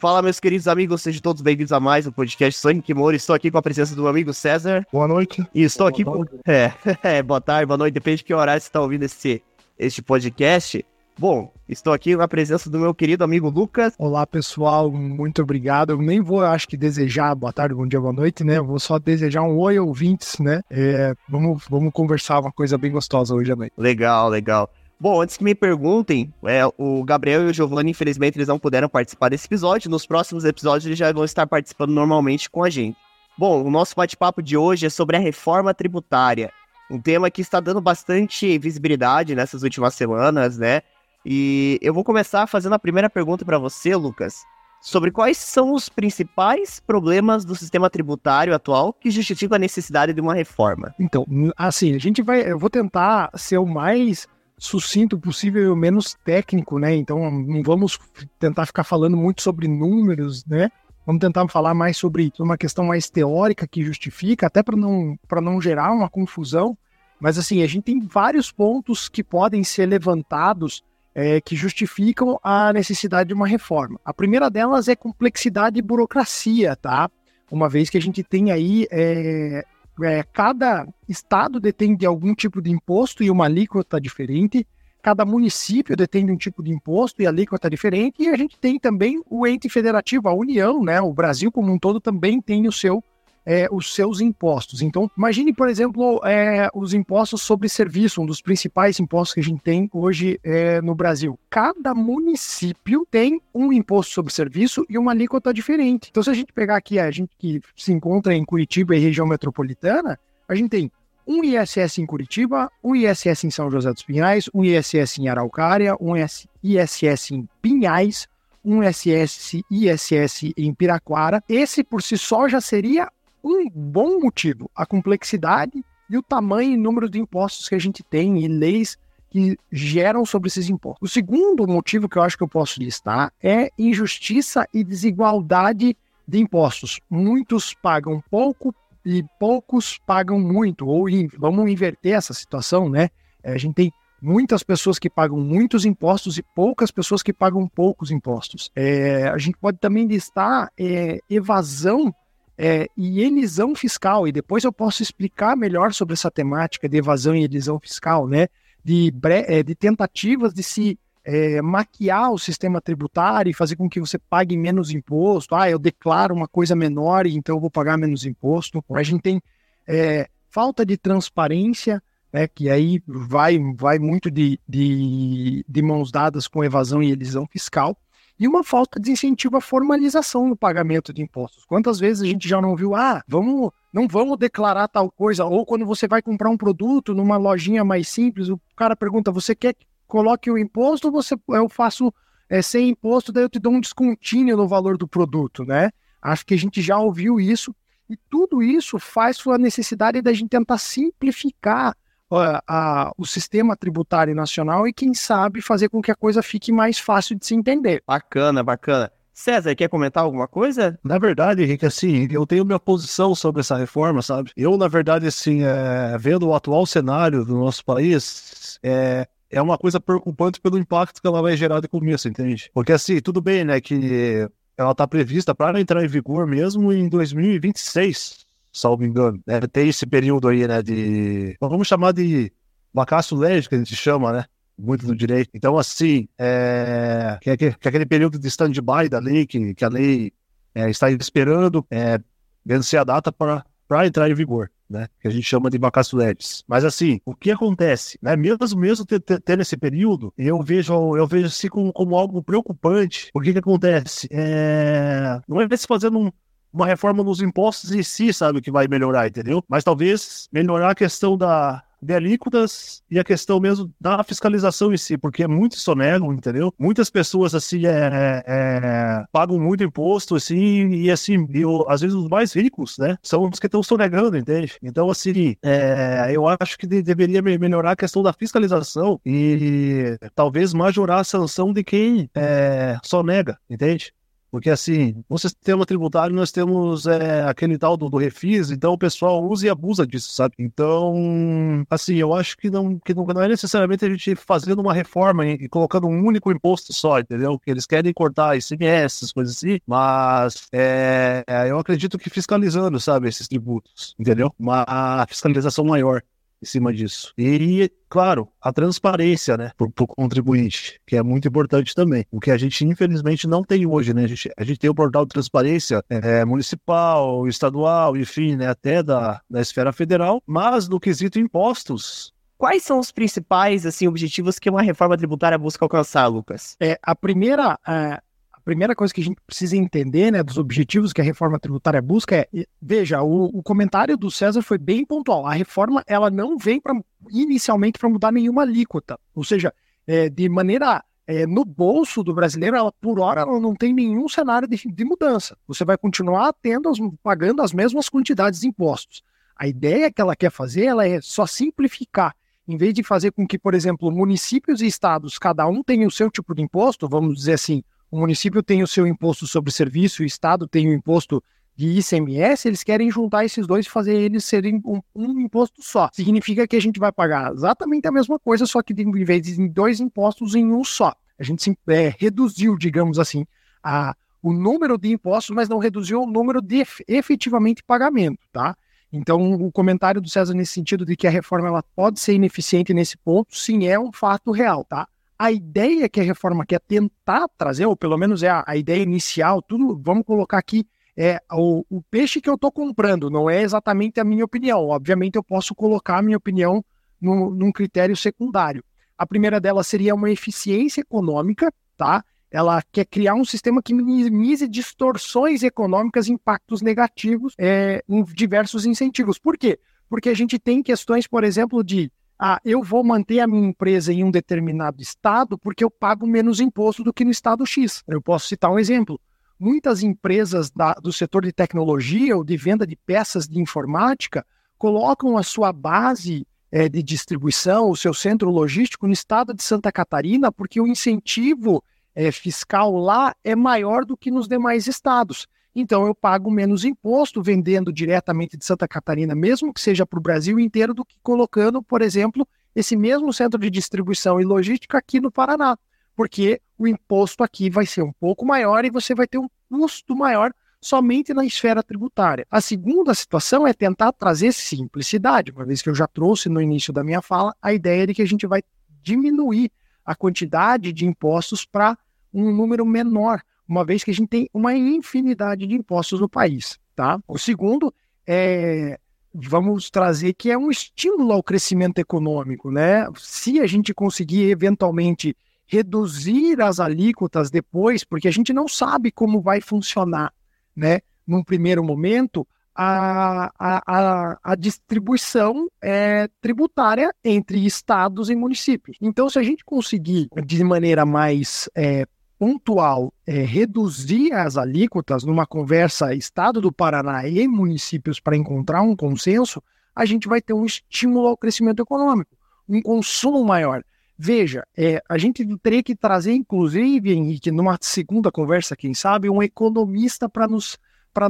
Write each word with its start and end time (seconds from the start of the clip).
Fala, 0.00 0.22
meus 0.22 0.40
queridos 0.40 0.66
amigos, 0.66 1.02
sejam 1.02 1.20
todos 1.20 1.42
bem-vindos 1.42 1.72
a 1.72 1.78
mais 1.78 2.06
um 2.06 2.10
podcast 2.10 2.58
Sonic 2.58 2.86
Kimori. 2.86 3.18
Estou 3.18 3.36
aqui 3.36 3.50
com 3.50 3.58
a 3.58 3.62
presença 3.62 3.94
do 3.94 4.00
meu 4.00 4.10
amigo 4.10 4.32
César. 4.32 4.82
Boa 4.90 5.06
noite. 5.06 5.46
E 5.54 5.62
estou 5.62 5.86
aqui 5.86 6.02
com... 6.02 6.24
É, 6.48 6.72
é, 7.18 7.22
boa 7.22 7.38
tarde, 7.38 7.66
boa 7.66 7.76
noite, 7.76 7.92
depende 7.92 8.16
de 8.16 8.24
que 8.24 8.32
horário 8.32 8.62
você 8.62 8.66
está 8.66 8.80
ouvindo 8.80 9.02
esse, 9.02 9.42
este 9.78 10.00
podcast. 10.00 10.82
Bom, 11.18 11.52
estou 11.68 11.92
aqui 11.92 12.16
na 12.16 12.26
presença 12.26 12.70
do 12.70 12.78
meu 12.78 12.94
querido 12.94 13.22
amigo 13.22 13.50
Lucas. 13.50 13.92
Olá, 13.98 14.26
pessoal, 14.26 14.90
muito 14.90 15.42
obrigado. 15.42 15.90
Eu 15.90 15.98
nem 15.98 16.22
vou, 16.22 16.42
acho 16.42 16.66
que, 16.66 16.78
desejar 16.78 17.34
boa 17.34 17.52
tarde, 17.52 17.74
bom 17.74 17.86
dia, 17.86 18.00
boa 18.00 18.14
noite, 18.14 18.42
né? 18.42 18.56
Eu 18.56 18.64
vou 18.64 18.80
só 18.80 18.98
desejar 18.98 19.42
um 19.42 19.58
oi, 19.58 19.78
ouvintes, 19.78 20.38
né? 20.38 20.62
É, 20.70 21.12
vamos, 21.28 21.66
vamos 21.68 21.92
conversar 21.92 22.40
uma 22.40 22.50
coisa 22.50 22.78
bem 22.78 22.90
gostosa 22.90 23.34
hoje 23.34 23.52
à 23.52 23.56
noite. 23.56 23.74
Legal, 23.76 24.30
legal. 24.30 24.70
Bom, 25.00 25.22
antes 25.22 25.38
que 25.38 25.44
me 25.44 25.54
perguntem, 25.54 26.30
é, 26.44 26.60
o 26.76 27.02
Gabriel 27.02 27.46
e 27.46 27.50
o 27.50 27.54
Giovanni, 27.54 27.92
infelizmente, 27.92 28.36
eles 28.36 28.48
não 28.48 28.58
puderam 28.58 28.86
participar 28.86 29.30
desse 29.30 29.46
episódio. 29.46 29.90
Nos 29.90 30.04
próximos 30.04 30.44
episódios, 30.44 30.84
eles 30.84 30.98
já 30.98 31.10
vão 31.10 31.24
estar 31.24 31.46
participando 31.46 31.90
normalmente 31.90 32.50
com 32.50 32.62
a 32.62 32.68
gente. 32.68 32.98
Bom, 33.38 33.64
o 33.64 33.70
nosso 33.70 33.96
bate-papo 33.96 34.42
de 34.42 34.58
hoje 34.58 34.84
é 34.84 34.90
sobre 34.90 35.16
a 35.16 35.20
reforma 35.20 35.72
tributária. 35.72 36.52
Um 36.90 37.00
tema 37.00 37.30
que 37.30 37.40
está 37.40 37.60
dando 37.60 37.80
bastante 37.80 38.58
visibilidade 38.58 39.34
nessas 39.34 39.62
últimas 39.62 39.94
semanas, 39.94 40.58
né? 40.58 40.82
E 41.24 41.78
eu 41.80 41.94
vou 41.94 42.04
começar 42.04 42.46
fazendo 42.46 42.74
a 42.74 42.78
primeira 42.78 43.08
pergunta 43.08 43.42
para 43.42 43.56
você, 43.56 43.96
Lucas, 43.96 44.42
sobre 44.82 45.10
quais 45.10 45.38
são 45.38 45.72
os 45.72 45.88
principais 45.88 46.78
problemas 46.78 47.42
do 47.42 47.56
sistema 47.56 47.88
tributário 47.88 48.54
atual 48.54 48.92
que 48.92 49.10
justificam 49.10 49.56
a 49.56 49.58
necessidade 49.58 50.12
de 50.12 50.20
uma 50.20 50.34
reforma. 50.34 50.94
Então, 50.98 51.24
assim, 51.56 51.94
a 51.94 51.98
gente 51.98 52.20
vai, 52.20 52.42
eu 52.42 52.58
vou 52.58 52.68
tentar 52.68 53.30
ser 53.34 53.56
o 53.56 53.64
mais 53.64 54.28
sucinto 54.60 55.18
possível 55.18 55.62
e 55.64 55.68
o 55.68 55.74
menos 55.74 56.14
técnico, 56.22 56.78
né? 56.78 56.94
Então, 56.94 57.30
não 57.30 57.62
vamos 57.62 57.98
tentar 58.38 58.66
ficar 58.66 58.84
falando 58.84 59.16
muito 59.16 59.40
sobre 59.40 59.66
números, 59.66 60.44
né? 60.44 60.68
Vamos 61.06 61.20
tentar 61.20 61.48
falar 61.48 61.72
mais 61.72 61.96
sobre 61.96 62.30
uma 62.38 62.58
questão 62.58 62.84
mais 62.84 63.08
teórica 63.08 63.66
que 63.66 63.82
justifica, 63.82 64.46
até 64.46 64.62
para 64.62 64.76
não, 64.76 65.18
não 65.42 65.60
gerar 65.60 65.90
uma 65.92 66.10
confusão. 66.10 66.76
Mas, 67.18 67.38
assim, 67.38 67.62
a 67.62 67.66
gente 67.66 67.84
tem 67.84 68.00
vários 68.00 68.52
pontos 68.52 69.08
que 69.08 69.24
podem 69.24 69.64
ser 69.64 69.86
levantados 69.86 70.84
é, 71.14 71.40
que 71.40 71.56
justificam 71.56 72.38
a 72.42 72.70
necessidade 72.72 73.28
de 73.28 73.34
uma 73.34 73.46
reforma. 73.46 73.98
A 74.04 74.12
primeira 74.12 74.50
delas 74.50 74.88
é 74.88 74.94
complexidade 74.94 75.78
e 75.78 75.82
burocracia, 75.82 76.76
tá? 76.76 77.10
Uma 77.50 77.68
vez 77.68 77.88
que 77.88 77.96
a 77.96 78.00
gente 78.00 78.22
tem 78.22 78.52
aí 78.52 78.86
é, 78.90 79.64
é, 80.04 80.22
cada 80.22 80.86
estado 81.08 81.60
detém 81.60 81.96
de 81.96 82.06
algum 82.06 82.34
tipo 82.34 82.60
de 82.60 82.70
imposto 82.70 83.22
e 83.22 83.30
uma 83.30 83.44
alíquota 83.44 84.00
diferente, 84.00 84.66
cada 85.02 85.24
município 85.24 85.96
detém 85.96 86.26
de 86.26 86.32
um 86.32 86.36
tipo 86.36 86.62
de 86.62 86.70
imposto 86.70 87.22
e 87.22 87.26
alíquota 87.26 87.70
diferente, 87.70 88.22
e 88.22 88.28
a 88.28 88.36
gente 88.36 88.58
tem 88.58 88.78
também 88.78 89.22
o 89.28 89.46
ente 89.46 89.68
federativo, 89.68 90.28
a 90.28 90.34
União, 90.34 90.82
né? 90.82 91.00
O 91.00 91.12
Brasil 91.12 91.50
como 91.50 91.72
um 91.72 91.78
todo 91.78 92.00
também 92.00 92.40
tem 92.40 92.68
o 92.68 92.72
seu 92.72 93.02
é, 93.44 93.68
os 93.70 93.94
seus 93.94 94.20
impostos. 94.20 94.82
Então, 94.82 95.10
imagine, 95.16 95.52
por 95.52 95.68
exemplo, 95.68 96.20
é, 96.24 96.68
os 96.74 96.94
impostos 96.94 97.42
sobre 97.42 97.68
serviço, 97.68 98.22
um 98.22 98.26
dos 98.26 98.40
principais 98.40 99.00
impostos 99.00 99.34
que 99.34 99.40
a 99.40 99.44
gente 99.44 99.62
tem 99.62 99.88
hoje 99.92 100.38
é, 100.42 100.80
no 100.80 100.94
Brasil. 100.94 101.38
Cada 101.48 101.94
município 101.94 103.06
tem 103.10 103.40
um 103.54 103.72
imposto 103.72 104.12
sobre 104.12 104.32
serviço 104.32 104.84
e 104.88 104.98
uma 104.98 105.12
alíquota 105.12 105.52
diferente. 105.52 106.08
Então, 106.10 106.22
se 106.22 106.30
a 106.30 106.34
gente 106.34 106.52
pegar 106.52 106.76
aqui 106.76 106.98
a 106.98 107.10
gente 107.10 107.30
que 107.38 107.60
se 107.76 107.92
encontra 107.92 108.34
em 108.34 108.44
Curitiba 108.44 108.94
e 108.94 109.00
região 109.00 109.26
metropolitana, 109.26 110.18
a 110.48 110.54
gente 110.54 110.70
tem 110.70 110.92
um 111.26 111.44
ISS 111.44 111.98
em 111.98 112.06
Curitiba, 112.06 112.70
um 112.82 112.94
ISS 112.94 113.44
em 113.44 113.50
São 113.50 113.70
José 113.70 113.92
dos 113.92 114.02
Pinhais, 114.02 114.50
um 114.52 114.64
ISS 114.64 115.18
em 115.18 115.28
Araucária, 115.28 115.94
um 116.00 116.14
ISS 116.16 117.30
em 117.30 117.48
Pinhais, 117.62 118.26
um 118.64 118.82
ISS, 118.82 119.62
ISS 119.70 120.52
em 120.56 120.74
Piraquara. 120.74 121.42
Esse 121.48 121.84
por 121.84 122.02
si 122.02 122.18
só 122.18 122.48
já 122.48 122.60
seria 122.60 123.08
um 123.42 123.68
bom 123.70 124.20
motivo, 124.20 124.70
a 124.74 124.84
complexidade 124.86 125.84
e 126.08 126.16
o 126.16 126.22
tamanho 126.22 126.72
e 126.72 126.76
número 126.76 127.08
de 127.08 127.18
impostos 127.18 127.68
que 127.68 127.74
a 127.74 127.78
gente 127.78 128.02
tem 128.02 128.44
e 128.44 128.48
leis 128.48 128.98
que 129.30 129.56
geram 129.70 130.26
sobre 130.26 130.48
esses 130.48 130.68
impostos. 130.68 131.08
O 131.08 131.12
segundo 131.12 131.66
motivo 131.66 132.08
que 132.08 132.18
eu 132.18 132.22
acho 132.22 132.36
que 132.36 132.42
eu 132.42 132.48
posso 132.48 132.80
listar 132.80 133.32
é 133.40 133.70
injustiça 133.78 134.66
e 134.74 134.82
desigualdade 134.82 135.96
de 136.26 136.38
impostos. 136.38 137.00
Muitos 137.08 137.72
pagam 137.74 138.22
pouco 138.28 138.74
e 139.04 139.24
poucos 139.38 139.98
pagam 139.98 140.38
muito, 140.38 140.86
ou 140.86 141.06
vamos 141.38 141.70
inverter 141.70 142.14
essa 142.14 142.34
situação, 142.34 142.88
né? 142.88 143.08
É, 143.42 143.52
a 143.52 143.58
gente 143.58 143.74
tem 143.74 143.92
muitas 144.20 144.62
pessoas 144.62 144.98
que 144.98 145.08
pagam 145.08 145.38
muitos 145.38 145.84
impostos 145.84 146.36
e 146.36 146.42
poucas 146.42 146.90
pessoas 146.90 147.22
que 147.22 147.32
pagam 147.32 147.66
poucos 147.66 148.10
impostos. 148.10 148.70
É, 148.76 149.28
a 149.28 149.38
gente 149.38 149.56
pode 149.56 149.78
também 149.78 150.06
listar 150.06 150.70
é, 150.78 151.20
evasão 151.30 152.14
é, 152.62 152.90
e 152.94 153.22
elisão 153.22 153.74
fiscal, 153.74 154.28
e 154.28 154.32
depois 154.32 154.64
eu 154.64 154.72
posso 154.72 155.02
explicar 155.02 155.56
melhor 155.56 155.94
sobre 155.94 156.12
essa 156.12 156.30
temática 156.30 156.86
de 156.86 156.98
evasão 156.98 157.34
e 157.34 157.42
elisão 157.42 157.80
fiscal, 157.80 158.28
né? 158.28 158.48
De, 158.84 159.10
é, 159.46 159.62
de 159.62 159.74
tentativas 159.74 160.52
de 160.52 160.62
se 160.62 160.98
é, 161.24 161.62
maquiar 161.62 162.30
o 162.30 162.38
sistema 162.38 162.78
tributário 162.78 163.48
e 163.48 163.54
fazer 163.54 163.76
com 163.76 163.88
que 163.88 163.98
você 163.98 164.18
pague 164.18 164.58
menos 164.58 164.90
imposto. 164.90 165.54
Ah, 165.54 165.70
eu 165.70 165.78
declaro 165.78 166.34
uma 166.34 166.46
coisa 166.46 166.76
menor 166.76 167.26
e 167.26 167.34
então 167.34 167.56
eu 167.56 167.60
vou 167.60 167.70
pagar 167.70 167.96
menos 167.96 168.26
imposto. 168.26 168.84
A 168.92 169.02
gente 169.02 169.22
tem 169.22 169.42
é, 169.88 170.28
falta 170.50 170.84
de 170.84 170.98
transparência, 170.98 172.02
né, 172.30 172.46
que 172.46 172.68
aí 172.68 173.02
vai, 173.06 173.58
vai 173.74 173.98
muito 173.98 174.30
de, 174.30 174.60
de, 174.68 175.64
de 175.66 175.82
mãos 175.82 176.12
dadas 176.12 176.46
com 176.46 176.62
evasão 176.62 177.02
e 177.02 177.10
elisão 177.10 177.46
fiscal 177.46 177.96
e 178.40 178.48
uma 178.48 178.64
falta 178.64 178.98
de 178.98 179.12
incentivo 179.12 179.58
à 179.58 179.60
formalização 179.60 180.48
no 180.48 180.56
pagamento 180.56 181.12
de 181.12 181.20
impostos. 181.20 181.66
Quantas 181.66 182.00
vezes 182.00 182.22
a 182.22 182.26
gente 182.26 182.48
já 182.48 182.58
não 182.58 182.74
viu, 182.74 182.94
ah, 182.94 183.22
vamos, 183.28 183.70
não 183.92 184.08
vamos 184.08 184.38
declarar 184.38 184.88
tal 184.88 185.10
coisa, 185.10 185.44
ou 185.44 185.66
quando 185.66 185.84
você 185.84 186.08
vai 186.08 186.22
comprar 186.22 186.48
um 186.48 186.56
produto 186.56 187.14
numa 187.14 187.36
lojinha 187.36 187.84
mais 187.84 188.08
simples, 188.08 188.48
o 188.48 188.58
cara 188.74 188.96
pergunta, 188.96 189.30
você 189.30 189.54
quer 189.54 189.74
que 189.74 189.84
coloque 190.06 190.50
o 190.50 190.56
imposto 190.56 191.08
ou 191.08 191.12
você, 191.12 191.36
eu 191.50 191.68
faço 191.68 192.12
é, 192.48 192.62
sem 192.62 192.88
imposto, 192.88 193.30
daí 193.30 193.44
eu 193.44 193.50
te 193.50 193.58
dou 193.58 193.74
um 193.74 193.80
descontínuo 193.80 194.56
no 194.56 194.66
valor 194.66 194.96
do 194.96 195.06
produto, 195.06 195.62
né? 195.62 195.90
Acho 196.22 196.46
que 196.46 196.54
a 196.54 196.58
gente 196.58 196.80
já 196.80 196.98
ouviu 196.98 197.38
isso, 197.38 197.76
e 198.08 198.16
tudo 198.30 198.62
isso 198.62 198.98
faz 198.98 199.36
sua 199.36 199.58
necessidade 199.58 200.22
da 200.22 200.32
gente 200.32 200.48
tentar 200.48 200.78
simplificar 200.78 201.94
a, 202.36 202.62
a, 202.66 203.12
o 203.16 203.26
sistema 203.26 203.76
tributário 203.76 204.34
nacional 204.34 204.86
e, 204.86 204.92
quem 204.92 205.14
sabe, 205.14 205.60
fazer 205.60 205.88
com 205.88 206.00
que 206.02 206.10
a 206.10 206.16
coisa 206.16 206.42
fique 206.42 206.72
mais 206.72 206.98
fácil 206.98 207.38
de 207.38 207.46
se 207.46 207.54
entender. 207.54 208.02
Bacana, 208.06 208.62
bacana. 208.62 209.10
César, 209.32 209.74
quer 209.74 209.88
comentar 209.88 210.22
alguma 210.22 210.46
coisa? 210.46 210.98
Na 211.02 211.18
verdade, 211.18 211.62
Henrique, 211.62 211.86
assim, 211.86 212.28
eu 212.30 212.46
tenho 212.46 212.64
minha 212.64 212.78
posição 212.78 213.34
sobre 213.34 213.60
essa 213.60 213.74
reforma, 213.76 214.20
sabe? 214.20 214.50
Eu, 214.54 214.76
na 214.76 214.86
verdade, 214.86 215.26
assim, 215.26 215.62
é, 215.62 216.16
vendo 216.18 216.46
o 216.46 216.54
atual 216.54 216.84
cenário 216.84 217.42
do 217.44 217.56
nosso 217.56 217.82
país, 217.82 218.78
é, 218.82 219.26
é 219.50 219.62
uma 219.62 219.78
coisa 219.78 219.98
preocupante 219.98 220.60
pelo 220.60 220.78
impacto 220.78 221.22
que 221.22 221.26
ela 221.26 221.40
vai 221.40 221.56
gerar 221.56 221.80
de 221.80 221.88
começo, 221.88 222.28
entende? 222.28 222.70
Porque, 222.74 222.92
assim, 222.92 223.18
tudo 223.20 223.40
bem, 223.40 223.64
né, 223.64 223.80
que 223.80 224.46
ela 224.76 224.92
está 224.92 225.06
prevista 225.06 225.54
para 225.54 225.80
entrar 225.80 226.04
em 226.04 226.08
vigor 226.08 226.46
mesmo 226.46 226.92
em 226.92 227.08
2026, 227.08 228.46
salvo 228.72 229.04
engano. 229.04 229.40
Deve 229.46 229.68
ter 229.68 229.86
esse 229.86 230.06
período 230.06 230.48
aí, 230.48 230.66
né, 230.66 230.82
de... 230.82 231.56
Vamos 231.60 231.88
chamar 231.88 232.12
de 232.12 232.52
vacácio 232.92 233.36
leve, 233.36 233.68
que 233.68 233.74
a 233.74 233.78
gente 233.78 233.94
chama, 233.94 234.32
né? 234.32 234.44
Muito 234.78 235.06
do 235.06 235.14
direito. 235.14 235.50
Então, 235.54 235.76
assim, 235.78 236.28
é... 236.38 237.38
que, 237.40 237.50
é, 237.50 237.56
que 237.56 237.64
é 237.66 237.88
aquele 237.88 238.06
período 238.06 238.38
de 238.38 238.48
stand-by 238.48 239.08
da 239.08 239.18
lei, 239.18 239.46
que, 239.46 239.74
que 239.74 239.84
a 239.84 239.88
lei 239.88 240.32
é, 240.74 240.88
está 240.88 241.10
esperando 241.10 241.86
é, 241.90 242.18
vencer 242.64 242.98
a 243.00 243.04
data 243.04 243.32
para 243.32 243.64
entrar 244.06 244.30
em 244.30 244.34
vigor. 244.34 244.70
Né, 244.88 245.06
que 245.20 245.28
a 245.28 245.30
gente 245.30 245.44
chama 245.44 245.70
de 245.70 245.78
vacácio 245.78 246.18
leves. 246.18 246.64
Mas 246.66 246.84
assim, 246.84 247.20
o 247.24 247.32
que 247.32 247.52
acontece, 247.52 248.18
né, 248.20 248.34
mesmo 248.34 248.58
mesmo 248.76 249.06
tendo 249.06 249.62
esse 249.62 249.76
período, 249.76 250.34
eu 250.36 250.60
vejo 250.64 251.16
eu 251.16 251.28
vejo 251.28 251.46
assim 251.46 251.68
como, 251.68 251.92
como 251.92 252.16
algo 252.16 252.42
preocupante. 252.42 253.30
O 253.32 253.40
que 253.40 253.52
que 253.52 253.60
acontece? 253.60 254.26
É, 254.32 255.40
não 255.46 255.60
é 255.60 255.76
se 255.76 255.86
fazendo 255.86 256.18
um, 256.18 256.32
uma 256.72 256.86
reforma 256.86 257.22
nos 257.22 257.40
impostos 257.40 257.92
em 257.92 258.02
si, 258.02 258.32
sabe, 258.32 258.60
que 258.60 258.70
vai 258.70 258.86
melhorar, 258.88 259.28
entendeu? 259.28 259.64
Mas 259.68 259.84
talvez 259.84 260.48
melhorar 260.52 260.90
a 260.90 260.94
questão 260.94 261.36
da, 261.36 261.82
de 262.02 262.14
alíquotas 262.14 263.02
e 263.10 263.18
a 263.18 263.24
questão 263.24 263.60
mesmo 263.60 263.92
da 264.00 264.22
fiscalização 264.24 264.92
em 264.92 264.96
si, 264.96 265.18
porque 265.18 265.42
é 265.42 265.48
muito 265.48 265.76
sonegam, 265.76 266.32
entendeu? 266.32 266.72
Muitas 266.78 267.10
pessoas, 267.10 267.54
assim, 267.54 267.86
é, 267.86 267.90
é, 267.90 268.44
é, 268.46 269.24
pagam 269.30 269.58
muito 269.58 269.84
imposto, 269.84 270.34
assim, 270.34 270.88
e 270.88 271.10
assim, 271.10 271.46
e, 271.50 271.62
às 271.88 272.00
vezes 272.00 272.16
os 272.16 272.28
mais 272.28 272.52
ricos, 272.52 272.96
né, 272.98 273.16
são 273.22 273.48
os 273.48 273.58
que 273.58 273.66
estão 273.66 273.82
sonegando, 273.82 274.36
entende? 274.36 274.76
Então, 274.82 275.10
assim, 275.10 275.56
é, 275.62 276.30
eu 276.32 276.46
acho 276.48 276.78
que 276.78 276.86
de, 276.86 277.02
deveria 277.02 277.42
melhorar 277.42 277.92
a 277.92 277.96
questão 277.96 278.22
da 278.22 278.32
fiscalização 278.32 279.20
e 279.24 280.16
talvez 280.34 280.72
majorar 280.72 281.20
a 281.20 281.24
sanção 281.24 281.72
de 281.72 281.84
quem 281.84 282.30
é, 282.34 282.98
sonega, 283.02 283.58
entende? 283.68 284.12
Porque, 284.50 284.68
assim, 284.68 285.24
no 285.28 285.38
sistema 285.38 285.86
tributário 285.86 286.34
nós 286.34 286.50
temos 286.50 287.06
é, 287.06 287.42
aquele 287.44 287.78
tal 287.78 287.96
do, 287.96 288.10
do, 288.10 288.16
refis, 288.16 288.70
então 288.70 288.92
o 288.92 288.98
pessoal 288.98 289.42
usa 289.44 289.66
e 289.66 289.70
abusa 289.70 290.06
disso, 290.06 290.32
sabe? 290.32 290.54
Então, 290.58 291.84
assim, 291.88 292.16
eu 292.16 292.34
acho 292.34 292.56
que 292.56 292.68
não, 292.68 292.98
que 292.98 293.14
não, 293.14 293.24
não 293.24 293.42
é 293.42 293.48
necessariamente 293.48 294.04
a 294.04 294.08
gente 294.08 294.34
fazendo 294.34 294.80
uma 294.80 294.92
reforma 294.92 295.46
e, 295.46 295.68
colocando 295.68 296.08
um 296.08 296.24
único 296.24 296.50
imposto 296.50 296.92
só, 296.92 297.20
entendeu? 297.20 297.58
Que 297.58 297.70
eles 297.70 297.86
querem 297.86 298.12
cortar 298.12 298.56
ICMS, 298.56 299.32
coisas 299.32 299.56
assim, 299.56 299.78
mas 299.86 300.68
é, 300.72 301.44
eu 301.68 301.78
acredito 301.78 302.18
que 302.18 302.28
fiscalizando, 302.28 302.98
sabe, 302.98 303.28
esses 303.28 303.46
tributos, 303.46 304.14
entendeu? 304.18 304.52
Uma 304.58 305.24
fiscalização 305.28 305.84
maior 305.84 306.22
em 306.62 306.66
cima 306.66 306.92
disso. 306.92 307.32
E, 307.38 307.90
claro, 308.08 308.48
a 308.60 308.72
transparência, 308.72 309.56
né, 309.56 309.72
para 309.76 309.86
o 309.86 310.06
contribuinte, 310.06 311.00
que 311.06 311.16
é 311.16 311.22
muito 311.22 311.48
importante 311.48 311.94
também. 311.94 312.24
O 312.30 312.40
que 312.40 312.50
a 312.50 312.58
gente, 312.58 312.84
infelizmente, 312.84 313.46
não 313.46 313.62
tem 313.62 313.86
hoje, 313.86 314.12
né? 314.12 314.24
A 314.24 314.28
gente, 314.28 314.50
a 314.56 314.64
gente 314.64 314.78
tem 314.78 314.90
o 314.90 314.94
portal 314.94 315.24
de 315.24 315.30
transparência 315.30 316.04
é, 316.08 316.44
municipal, 316.44 317.46
estadual, 317.48 318.16
enfim, 318.16 318.56
né, 318.56 318.68
até 318.68 319.02
da, 319.02 319.40
da 319.48 319.60
esfera 319.60 319.92
federal, 319.92 320.42
mas 320.46 320.88
no 320.88 321.00
quesito 321.00 321.38
impostos, 321.38 322.32
Quais 322.60 322.82
são 322.82 322.98
os 322.98 323.10
principais 323.10 323.86
assim 323.86 324.06
objetivos 324.06 324.58
que 324.58 324.68
uma 324.68 324.82
reforma 324.82 325.16
tributária 325.16 325.56
busca 325.56 325.82
alcançar, 325.82 326.26
Lucas? 326.26 326.76
É, 326.78 326.98
a 327.02 327.16
primeira, 327.16 327.78
a, 327.82 328.22
a 328.60 328.64
primeira 328.64 328.94
coisa 328.94 329.12
que 329.12 329.22
a 329.22 329.24
gente 329.24 329.40
precisa 329.46 329.74
entender, 329.74 330.30
né, 330.30 330.42
dos 330.42 330.58
objetivos 330.58 331.14
que 331.14 331.20
a 331.20 331.24
reforma 331.24 331.58
tributária 331.58 332.02
busca 332.02 332.36
é, 332.36 332.66
veja, 332.80 333.22
o, 333.22 333.46
o 333.46 333.62
comentário 333.62 334.16
do 334.16 334.30
César 334.30 334.60
foi 334.60 334.76
bem 334.76 335.04
pontual. 335.04 335.46
A 335.46 335.54
reforma 335.54 336.04
ela 336.06 336.30
não 336.30 336.58
vem 336.58 336.78
para 336.78 336.94
inicialmente 337.30 337.98
para 337.98 338.08
mudar 338.08 338.30
nenhuma 338.30 338.62
alíquota, 338.62 339.18
ou 339.34 339.42
seja, 339.42 339.72
é, 340.06 340.28
de 340.28 340.48
maneira 340.48 341.02
é, 341.26 341.46
no 341.46 341.64
bolso 341.64 342.22
do 342.22 342.34
brasileiro, 342.34 342.76
ela 342.76 342.92
por 342.92 343.18
hora 343.18 343.40
ela 343.40 343.58
não 343.58 343.74
tem 343.74 343.94
nenhum 343.94 344.28
cenário 344.28 344.68
de, 344.68 344.76
de 344.76 345.04
mudança. 345.04 345.56
Você 345.66 345.84
vai 345.84 345.96
continuar 345.96 346.52
tendo 346.60 346.88
as, 346.88 346.98
pagando 347.22 347.62
as 347.62 347.72
mesmas 347.72 348.08
quantidades 348.08 348.60
de 348.60 348.68
impostos. 348.68 349.22
A 349.56 349.66
ideia 349.66 350.12
que 350.12 350.20
ela 350.20 350.36
quer 350.36 350.50
fazer, 350.50 350.84
ela 350.84 351.06
é 351.06 351.20
só 351.22 351.46
simplificar. 351.46 352.34
Em 352.68 352.76
vez 352.76 352.92
de 352.92 353.02
fazer 353.02 353.30
com 353.30 353.46
que, 353.46 353.58
por 353.58 353.74
exemplo, 353.74 354.10
municípios 354.12 354.82
e 354.82 354.86
estados, 354.86 355.38
cada 355.38 355.66
um 355.66 355.82
tenha 355.82 356.06
o 356.06 356.10
seu 356.10 356.30
tipo 356.30 356.54
de 356.54 356.62
imposto, 356.62 357.08
vamos 357.08 357.36
dizer 357.36 357.54
assim, 357.54 357.82
o 358.10 358.18
município 358.18 358.62
tem 358.62 358.82
o 358.82 358.86
seu 358.86 359.06
imposto 359.06 359.46
sobre 359.46 359.70
serviço, 359.70 360.22
o 360.22 360.26
estado 360.26 360.66
tem 360.66 360.88
o 360.88 360.92
imposto 360.92 361.42
de 361.76 361.98
ICMS, 361.98 362.68
eles 362.68 362.82
querem 362.82 363.10
juntar 363.10 363.44
esses 363.44 363.66
dois 363.66 363.86
e 363.86 363.90
fazer 363.90 364.14
eles 364.14 364.44
serem 364.44 364.82
um, 364.84 365.00
um, 365.14 365.40
imposto 365.40 365.82
só. 365.82 366.10
Significa 366.12 366.66
que 366.66 366.76
a 366.76 366.80
gente 366.80 366.98
vai 366.98 367.10
pagar 367.10 367.52
exatamente 367.52 368.06
a 368.06 368.12
mesma 368.12 368.38
coisa, 368.38 368.66
só 368.66 368.82
que 368.82 368.92
em 368.92 369.24
vez 369.24 369.42
de 369.42 369.68
dois 369.68 370.00
impostos 370.00 370.54
em 370.54 370.66
um 370.66 370.84
só. 370.84 371.14
A 371.38 371.42
gente 371.42 371.74
é, 371.88 372.14
reduziu, 372.18 372.76
digamos 372.76 373.18
assim, 373.18 373.46
a, 373.82 374.14
o 374.42 374.52
número 374.52 374.98
de 374.98 375.10
impostos, 375.10 375.54
mas 375.54 375.68
não 375.68 375.78
reduziu 375.78 376.22
o 376.22 376.26
número 376.26 376.60
de 376.60 376.84
efetivamente 377.08 377.82
pagamento, 377.82 378.40
tá? 378.52 378.76
Então, 379.12 379.54
o 379.54 379.72
comentário 379.72 380.20
do 380.20 380.28
César 380.28 380.54
nesse 380.54 380.72
sentido 380.72 381.04
de 381.04 381.16
que 381.16 381.26
a 381.26 381.30
reforma 381.30 381.68
ela 381.68 381.82
pode 381.82 382.20
ser 382.20 382.34
ineficiente 382.34 382.92
nesse 382.92 383.16
ponto, 383.16 383.56
sim, 383.56 383.86
é 383.86 383.98
um 383.98 384.12
fato 384.12 384.52
real, 384.52 384.84
tá? 384.84 385.08
A 385.40 385.50
ideia 385.50 386.06
que 386.06 386.20
a 386.20 386.22
reforma 386.22 386.66
quer 386.66 386.80
tentar 386.80 387.48
trazer, 387.56 387.86
ou 387.86 387.96
pelo 387.96 388.18
menos 388.18 388.42
é 388.42 388.50
a, 388.50 388.62
a 388.66 388.76
ideia 388.76 389.02
inicial, 389.02 389.62
tudo, 389.62 389.98
vamos 390.04 390.22
colocar 390.26 390.58
aqui, 390.58 390.86
é 391.16 391.40
o, 391.50 391.82
o 391.88 392.02
peixe 392.02 392.42
que 392.42 392.50
eu 392.50 392.56
estou 392.56 392.70
comprando, 392.70 393.30
não 393.30 393.48
é 393.48 393.62
exatamente 393.62 394.20
a 394.20 394.24
minha 394.24 394.44
opinião. 394.44 394.88
Obviamente, 394.88 395.36
eu 395.36 395.42
posso 395.42 395.74
colocar 395.74 396.18
a 396.18 396.22
minha 396.22 396.36
opinião 396.36 396.84
no, 397.18 397.48
num 397.48 397.72
critério 397.72 398.14
secundário. 398.14 398.84
A 399.16 399.26
primeira 399.26 399.58
delas 399.58 399.86
seria 399.86 400.14
uma 400.14 400.30
eficiência 400.30 401.00
econômica, 401.00 401.72
tá? 401.96 402.22
Ela 402.50 402.82
quer 402.92 403.06
criar 403.06 403.32
um 403.32 403.44
sistema 403.44 403.82
que 403.82 403.94
minimize 403.94 404.68
distorções 404.68 405.62
econômicas, 405.62 406.28
impactos 406.28 406.82
negativos 406.82 407.54
é, 407.58 408.04
em 408.06 408.22
diversos 408.24 408.84
incentivos. 408.84 409.38
Por 409.38 409.56
quê? 409.56 409.80
Porque 410.06 410.28
a 410.28 410.34
gente 410.34 410.58
tem 410.58 410.82
questões, 410.82 411.26
por 411.26 411.44
exemplo, 411.44 411.82
de 411.82 412.12
ah, 412.42 412.58
eu 412.64 412.82
vou 412.82 413.04
manter 413.04 413.40
a 413.40 413.46
minha 413.46 413.68
empresa 413.68 414.14
em 414.14 414.24
um 414.24 414.30
determinado 414.30 415.02
estado 415.02 415.58
porque 415.58 415.84
eu 415.84 415.90
pago 415.90 416.26
menos 416.26 416.58
imposto 416.58 417.04
do 417.04 417.12
que 417.12 417.22
no 417.22 417.30
estado 417.30 417.66
X. 417.66 418.02
Eu 418.08 418.22
posso 418.22 418.48
citar 418.48 418.72
um 418.72 418.78
exemplo. 418.78 419.20
Muitas 419.58 420.02
empresas 420.02 420.70
da, 420.70 420.94
do 420.94 421.12
setor 421.12 421.44
de 421.44 421.52
tecnologia 421.52 422.34
ou 422.34 422.42
de 422.42 422.56
venda 422.56 422.86
de 422.86 422.96
peças 422.96 423.46
de 423.46 423.60
informática 423.60 424.42
colocam 424.78 425.36
a 425.36 425.42
sua 425.42 425.70
base 425.70 426.46
é, 426.72 426.88
de 426.88 427.02
distribuição, 427.02 427.90
o 427.90 427.96
seu 427.96 428.14
centro 428.14 428.50
logístico 428.50 429.06
no 429.06 429.12
estado 429.12 429.52
de 429.52 429.62
Santa 429.62 429.92
Catarina, 429.92 430.50
porque 430.50 430.80
o 430.80 430.86
incentivo 430.86 431.84
é, 432.14 432.32
fiscal 432.32 432.96
lá 432.96 433.34
é 433.44 433.54
maior 433.54 434.06
do 434.06 434.16
que 434.16 434.30
nos 434.30 434.48
demais 434.48 434.86
estados. 434.86 435.46
Então 435.74 436.06
eu 436.06 436.14
pago 436.14 436.50
menos 436.50 436.84
imposto 436.84 437.42
vendendo 437.42 437.92
diretamente 437.92 438.56
de 438.56 438.64
Santa 438.64 438.88
Catarina, 438.88 439.34
mesmo 439.34 439.72
que 439.72 439.80
seja 439.80 440.04
para 440.04 440.18
o 440.18 440.22
Brasil 440.22 440.58
inteiro, 440.58 440.92
do 440.92 441.04
que 441.04 441.16
colocando, 441.22 441.82
por 441.82 442.02
exemplo, 442.02 442.46
esse 442.74 442.96
mesmo 442.96 443.32
centro 443.32 443.58
de 443.58 443.70
distribuição 443.70 444.40
e 444.40 444.44
logística 444.44 444.98
aqui 444.98 445.20
no 445.20 445.30
Paraná, 445.30 445.76
porque 446.16 446.60
o 446.78 446.86
imposto 446.86 447.42
aqui 447.42 447.70
vai 447.70 447.86
ser 447.86 448.02
um 448.02 448.12
pouco 448.12 448.44
maior 448.44 448.84
e 448.84 448.90
você 448.90 449.14
vai 449.14 449.26
ter 449.26 449.38
um 449.38 449.48
custo 449.68 450.16
maior 450.16 450.52
somente 450.80 451.34
na 451.34 451.44
esfera 451.44 451.82
tributária. 451.82 452.46
A 452.50 452.60
segunda 452.60 453.14
situação 453.14 453.66
é 453.66 453.72
tentar 453.72 454.12
trazer 454.12 454.52
simplicidade, 454.52 455.52
uma 455.52 455.64
vez 455.64 455.82
que 455.82 455.90
eu 455.90 455.94
já 455.94 456.06
trouxe 456.06 456.48
no 456.48 456.60
início 456.60 456.92
da 456.92 457.04
minha 457.04 457.20
fala 457.20 457.54
a 457.60 457.72
ideia 457.72 458.06
de 458.06 458.14
que 458.14 458.22
a 458.22 458.26
gente 458.26 458.46
vai 458.46 458.62
diminuir 459.02 459.70
a 460.04 460.14
quantidade 460.14 460.92
de 460.92 461.06
impostos 461.06 461.64
para 461.64 461.96
um 462.32 462.50
número 462.50 462.86
menor 462.86 463.42
uma 463.70 463.84
vez 463.84 464.02
que 464.02 464.10
a 464.10 464.14
gente 464.14 464.28
tem 464.28 464.50
uma 464.52 464.74
infinidade 464.74 465.64
de 465.64 465.74
impostos 465.76 466.20
no 466.20 466.28
país, 466.28 466.76
tá? 466.96 467.20
O 467.28 467.38
segundo 467.38 467.94
é 468.26 468.98
vamos 469.32 469.88
trazer 469.90 470.34
que 470.34 470.50
é 470.50 470.58
um 470.58 470.72
estímulo 470.72 471.32
ao 471.32 471.40
crescimento 471.40 472.00
econômico, 472.00 472.68
né? 472.68 473.06
Se 473.16 473.60
a 473.60 473.66
gente 473.68 473.94
conseguir 473.94 474.50
eventualmente 474.50 475.36
reduzir 475.68 476.60
as 476.60 476.80
alíquotas 476.80 477.48
depois, 477.48 478.02
porque 478.02 478.26
a 478.26 478.32
gente 478.32 478.52
não 478.52 478.66
sabe 478.66 479.12
como 479.12 479.40
vai 479.40 479.60
funcionar, 479.60 480.34
né? 480.74 480.98
Num 481.24 481.44
primeiro 481.44 481.84
momento, 481.84 482.44
a, 482.74 483.52
a, 483.56 484.38
a, 484.42 484.54
distribuição 484.56 485.68
é, 485.80 486.28
tributária 486.40 487.14
entre 487.22 487.64
estados 487.64 488.30
e 488.30 488.34
municípios. 488.34 488.96
Então, 489.00 489.30
se 489.30 489.38
a 489.38 489.44
gente 489.44 489.64
conseguir 489.64 490.28
de 490.44 490.64
maneira 490.64 491.06
mais 491.06 491.68
é, 491.72 492.04
pontual 492.40 493.12
é, 493.26 493.42
reduzir 493.42 494.32
as 494.32 494.56
alíquotas 494.56 495.24
numa 495.24 495.44
conversa 495.44 496.14
Estado 496.14 496.58
do 496.58 496.72
Paraná 496.72 497.28
e 497.28 497.46
municípios 497.46 498.18
para 498.18 498.34
encontrar 498.34 498.80
um 498.80 498.96
consenso, 498.96 499.62
a 499.94 500.06
gente 500.06 500.26
vai 500.26 500.40
ter 500.40 500.54
um 500.54 500.64
estímulo 500.64 501.28
ao 501.28 501.36
crescimento 501.36 501.82
econômico, 501.82 502.34
um 502.66 502.80
consumo 502.80 503.44
maior. 503.44 503.84
Veja, 504.16 504.66
é, 504.74 505.02
a 505.06 505.18
gente 505.18 505.44
teria 505.58 505.82
que 505.82 505.94
trazer, 505.94 506.32
inclusive, 506.32 507.12
Henrique, 507.12 507.50
numa 507.50 507.76
segunda 507.78 508.32
conversa, 508.32 508.74
quem 508.74 508.94
sabe, 508.94 509.28
um 509.28 509.42
economista 509.42 510.26
para 510.26 510.48
nos, 510.48 510.78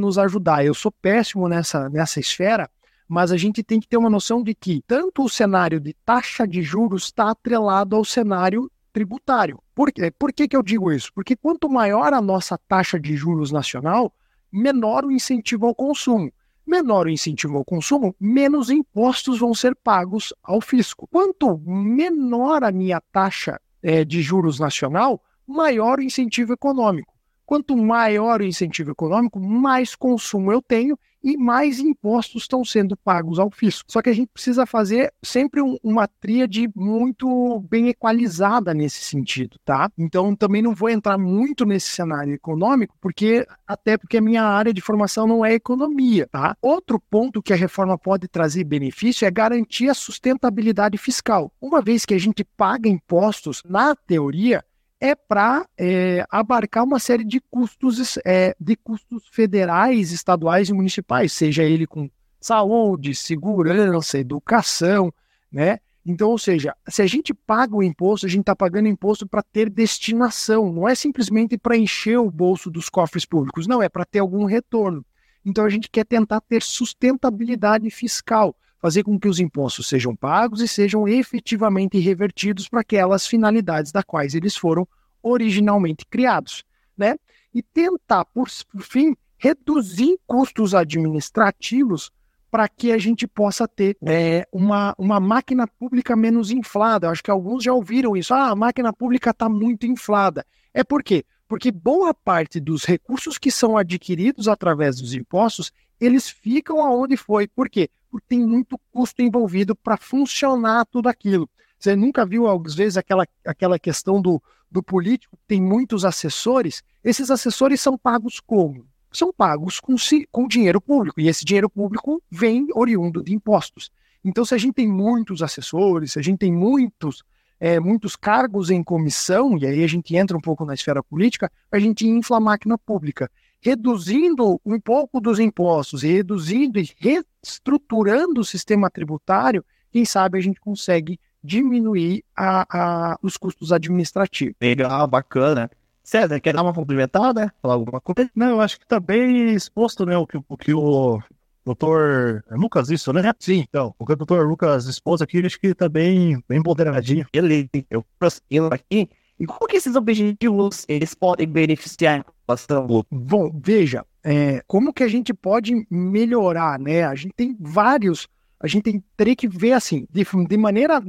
nos 0.00 0.16
ajudar. 0.16 0.64
Eu 0.64 0.74
sou 0.74 0.92
péssimo 0.92 1.48
nessa, 1.48 1.88
nessa 1.88 2.20
esfera, 2.20 2.70
mas 3.08 3.32
a 3.32 3.36
gente 3.36 3.64
tem 3.64 3.80
que 3.80 3.88
ter 3.88 3.96
uma 3.96 4.10
noção 4.10 4.44
de 4.44 4.54
que 4.54 4.80
tanto 4.86 5.24
o 5.24 5.28
cenário 5.28 5.80
de 5.80 5.92
taxa 6.04 6.46
de 6.46 6.62
juros 6.62 7.06
está 7.06 7.30
atrelado 7.30 7.96
ao 7.96 8.04
cenário 8.04 8.70
tributário. 8.92 9.62
Por? 9.74 9.90
Por 10.18 10.32
que, 10.32 10.48
que 10.48 10.56
eu 10.56 10.62
digo 10.62 10.92
isso? 10.92 11.12
Porque 11.14 11.36
quanto 11.36 11.68
maior 11.68 12.12
a 12.12 12.20
nossa 12.20 12.58
taxa 12.58 12.98
de 12.98 13.16
juros 13.16 13.50
nacional, 13.50 14.12
menor 14.52 15.04
o 15.04 15.12
incentivo 15.12 15.66
ao 15.66 15.74
consumo. 15.74 16.32
Menor 16.66 17.06
o 17.06 17.10
incentivo 17.10 17.56
ao 17.56 17.64
consumo, 17.64 18.14
menos 18.20 18.70
impostos 18.70 19.40
vão 19.40 19.52
ser 19.54 19.74
pagos 19.74 20.32
ao 20.42 20.60
fisco. 20.60 21.08
Quanto 21.10 21.58
menor 21.58 22.62
a 22.62 22.70
minha 22.70 23.00
taxa 23.00 23.60
é, 23.82 24.04
de 24.04 24.22
juros 24.22 24.60
nacional, 24.60 25.20
maior 25.46 25.98
o 25.98 26.02
incentivo 26.02 26.52
econômico. 26.52 27.12
Quanto 27.50 27.76
maior 27.76 28.40
o 28.40 28.44
incentivo 28.44 28.92
econômico, 28.92 29.40
mais 29.40 29.96
consumo 29.96 30.52
eu 30.52 30.62
tenho 30.62 30.96
e 31.20 31.36
mais 31.36 31.80
impostos 31.80 32.42
estão 32.42 32.64
sendo 32.64 32.96
pagos 32.96 33.40
ao 33.40 33.50
fisco. 33.50 33.90
Só 33.90 34.00
que 34.00 34.08
a 34.08 34.12
gente 34.12 34.30
precisa 34.32 34.64
fazer 34.64 35.12
sempre 35.20 35.60
um, 35.60 35.76
uma 35.82 36.06
tríade 36.06 36.70
muito 36.76 37.58
bem 37.68 37.88
equalizada 37.88 38.72
nesse 38.72 39.02
sentido, 39.02 39.56
tá? 39.64 39.90
Então 39.98 40.36
também 40.36 40.62
não 40.62 40.76
vou 40.76 40.88
entrar 40.88 41.18
muito 41.18 41.66
nesse 41.66 41.88
cenário 41.88 42.32
econômico, 42.32 42.96
porque 43.00 43.44
até 43.66 43.98
porque 43.98 44.18
a 44.18 44.22
minha 44.22 44.44
área 44.44 44.72
de 44.72 44.80
formação 44.80 45.26
não 45.26 45.44
é 45.44 45.52
economia, 45.52 46.28
tá? 46.30 46.56
Outro 46.62 47.00
ponto 47.00 47.42
que 47.42 47.52
a 47.52 47.56
reforma 47.56 47.98
pode 47.98 48.28
trazer 48.28 48.62
benefício 48.62 49.26
é 49.26 49.30
garantir 49.30 49.88
a 49.88 49.94
sustentabilidade 49.94 50.96
fiscal. 50.96 51.52
Uma 51.60 51.82
vez 51.82 52.06
que 52.06 52.14
a 52.14 52.20
gente 52.20 52.44
paga 52.44 52.88
impostos, 52.88 53.60
na 53.68 53.96
teoria, 53.96 54.64
é 55.00 55.14
para 55.14 55.66
é, 55.78 56.24
abarcar 56.30 56.84
uma 56.84 56.98
série 56.98 57.24
de 57.24 57.40
custos, 57.50 58.18
é, 58.24 58.54
de 58.60 58.76
custos 58.76 59.26
federais, 59.32 60.12
estaduais 60.12 60.68
e 60.68 60.72
municipais, 60.74 61.32
seja 61.32 61.62
ele 61.62 61.86
com 61.86 62.10
saúde, 62.40 63.14
segurança, 63.14 64.18
educação, 64.18 65.12
né? 65.50 65.78
Então, 66.04 66.30
ou 66.30 66.38
seja, 66.38 66.74
se 66.88 67.02
a 67.02 67.06
gente 67.06 67.34
paga 67.34 67.76
o 67.76 67.82
imposto, 67.82 68.26
a 68.26 68.28
gente 68.28 68.40
está 68.40 68.56
pagando 68.56 68.88
imposto 68.88 69.26
para 69.26 69.42
ter 69.42 69.68
destinação, 69.68 70.72
não 70.72 70.88
é 70.88 70.94
simplesmente 70.94 71.58
para 71.58 71.76
encher 71.76 72.18
o 72.18 72.30
bolso 72.30 72.70
dos 72.70 72.88
cofres 72.88 73.24
públicos, 73.26 73.66
não, 73.66 73.82
é 73.82 73.88
para 73.88 74.04
ter 74.04 74.18
algum 74.20 74.44
retorno. 74.44 75.04
Então, 75.44 75.64
a 75.64 75.68
gente 75.68 75.90
quer 75.90 76.04
tentar 76.04 76.40
ter 76.40 76.62
sustentabilidade 76.62 77.88
fiscal, 77.90 78.56
fazer 78.80 79.02
com 79.02 79.18
que 79.18 79.28
os 79.28 79.38
impostos 79.38 79.86
sejam 79.86 80.16
pagos 80.16 80.60
e 80.60 80.68
sejam 80.68 81.06
efetivamente 81.06 81.98
revertidos 81.98 82.68
para 82.68 82.80
aquelas 82.80 83.26
finalidades 83.26 83.92
da 83.92 84.02
quais 84.02 84.34
eles 84.34 84.56
foram 84.56 84.88
originalmente 85.22 86.06
criados, 86.06 86.64
né? 86.96 87.16
E 87.52 87.62
tentar, 87.62 88.24
por, 88.24 88.48
fim, 88.80 89.14
reduzir 89.36 90.18
custos 90.26 90.74
administrativos 90.74 92.10
para 92.50 92.68
que 92.68 92.90
a 92.90 92.98
gente 92.98 93.26
possa 93.26 93.68
ter 93.68 93.96
é, 94.04 94.46
uma, 94.50 94.94
uma 94.98 95.20
máquina 95.20 95.66
pública 95.66 96.16
menos 96.16 96.50
inflada. 96.50 97.08
acho 97.08 97.22
que 97.22 97.30
alguns 97.30 97.62
já 97.62 97.72
ouviram 97.72 98.16
isso. 98.16 98.34
Ah, 98.34 98.50
a 98.50 98.56
máquina 98.56 98.92
pública 98.92 99.30
está 99.30 99.48
muito 99.48 99.86
inflada. 99.86 100.44
É 100.74 100.82
por 100.82 101.02
quê? 101.02 101.24
Porque 101.46 101.70
boa 101.70 102.12
parte 102.12 102.58
dos 102.58 102.84
recursos 102.84 103.38
que 103.38 103.50
são 103.50 103.76
adquiridos 103.76 104.48
através 104.48 105.00
dos 105.00 105.14
impostos, 105.14 105.72
eles 106.00 106.28
ficam 106.28 106.84
aonde 106.84 107.16
foi. 107.16 107.46
Por 107.46 107.68
quê? 107.68 107.88
Porque 108.10 108.26
tem 108.28 108.40
muito 108.44 108.78
custo 108.90 109.22
envolvido 109.22 109.74
para 109.74 109.96
funcionar 109.96 110.86
tudo 110.86 111.08
aquilo. 111.08 111.48
Você 111.78 111.96
nunca 111.96 112.26
viu, 112.26 112.46
às 112.48 112.74
vezes, 112.74 112.96
aquela, 112.96 113.26
aquela 113.44 113.78
questão 113.78 114.20
do, 114.20 114.42
do 114.70 114.82
político 114.82 115.36
que 115.36 115.46
tem 115.46 115.62
muitos 115.62 116.04
assessores? 116.04 116.82
Esses 117.02 117.30
assessores 117.30 117.80
são 117.80 117.96
pagos 117.96 118.40
como? 118.40 118.84
são 119.12 119.32
pagos 119.32 119.80
com, 119.80 119.94
com 120.30 120.46
dinheiro 120.46 120.80
público, 120.80 121.20
e 121.20 121.28
esse 121.28 121.44
dinheiro 121.44 121.68
público 121.68 122.22
vem 122.30 122.68
oriundo 122.74 123.22
de 123.22 123.34
impostos. 123.34 123.90
Então, 124.24 124.44
se 124.44 124.54
a 124.54 124.58
gente 124.58 124.74
tem 124.74 124.88
muitos 124.88 125.42
assessores, 125.42 126.12
se 126.12 126.18
a 126.18 126.22
gente 126.22 126.38
tem 126.38 126.52
muitos, 126.52 127.22
é, 127.58 127.80
muitos 127.80 128.14
cargos 128.14 128.70
em 128.70 128.82
comissão, 128.82 129.56
e 129.58 129.66
aí 129.66 129.82
a 129.82 129.86
gente 129.86 130.14
entra 130.14 130.36
um 130.36 130.40
pouco 130.40 130.64
na 130.64 130.74
esfera 130.74 131.02
política, 131.02 131.50
a 131.72 131.78
gente 131.78 132.06
infla 132.06 132.36
a 132.36 132.40
máquina 132.40 132.78
pública. 132.78 133.30
Reduzindo 133.60 134.60
um 134.64 134.80
pouco 134.80 135.20
dos 135.20 135.38
impostos, 135.38 136.02
reduzindo 136.02 136.78
e 136.78 136.90
reestruturando 136.98 138.40
o 138.40 138.44
sistema 138.44 138.90
tributário, 138.90 139.64
quem 139.92 140.04
sabe 140.04 140.38
a 140.38 140.40
gente 140.40 140.60
consegue 140.60 141.18
diminuir 141.42 142.24
a, 142.36 142.66
a, 143.12 143.18
os 143.22 143.36
custos 143.36 143.72
administrativos. 143.72 144.56
Legal, 144.60 145.06
bacana. 145.06 145.70
César, 146.02 146.40
quer 146.40 146.54
dar 146.54 146.62
uma 146.62 146.74
complementada? 146.74 147.52
Falar 147.62 147.74
alguma 147.74 148.00
coisa? 148.00 148.30
Não, 148.34 148.50
eu 148.50 148.60
acho 148.60 148.78
que 148.78 148.86
tá 148.86 148.98
bem 148.98 149.52
exposto, 149.54 150.04
né, 150.04 150.16
o 150.16 150.26
que 150.26 150.36
o, 150.36 150.56
que 150.56 150.74
o 150.74 151.20
doutor 151.64 152.42
Lucas, 152.50 152.90
isso, 152.90 153.12
né? 153.12 153.22
Sim. 153.38 153.64
Então, 153.68 153.94
o 153.98 154.06
que 154.06 154.12
o 154.12 154.16
doutor 154.16 154.46
Lucas 154.46 154.86
expôs 154.86 155.22
aqui, 155.22 155.44
acho 155.44 155.60
que 155.60 155.74
tá 155.74 155.88
bem, 155.88 156.42
bem 156.48 156.62
ponderadinho. 156.62 157.26
Ele, 157.32 157.68
eu 157.90 158.04
prosseguindo 158.18 158.68
aqui, 158.72 159.08
e 159.40 159.46
como 159.46 159.66
que 159.66 159.76
esses 159.76 159.96
objetivos, 159.96 160.84
eles 160.86 161.14
podem 161.14 161.48
beneficiar 161.48 162.20
a 162.20 162.24
população? 162.24 163.04
Bom, 163.10 163.50
veja, 163.54 164.06
é, 164.22 164.62
como 164.66 164.92
que 164.92 165.02
a 165.02 165.08
gente 165.08 165.34
pode 165.34 165.86
melhorar, 165.90 166.78
né? 166.78 167.04
A 167.04 167.14
gente 167.14 167.32
tem 167.34 167.56
vários, 167.58 168.28
a 168.60 168.68
gente 168.68 168.84
tem, 168.84 169.04
teria 169.16 169.34
que 169.34 169.48
ver, 169.48 169.72
assim, 169.72 170.06
de, 170.10 170.24
de 170.46 170.56
maneira 170.56 171.02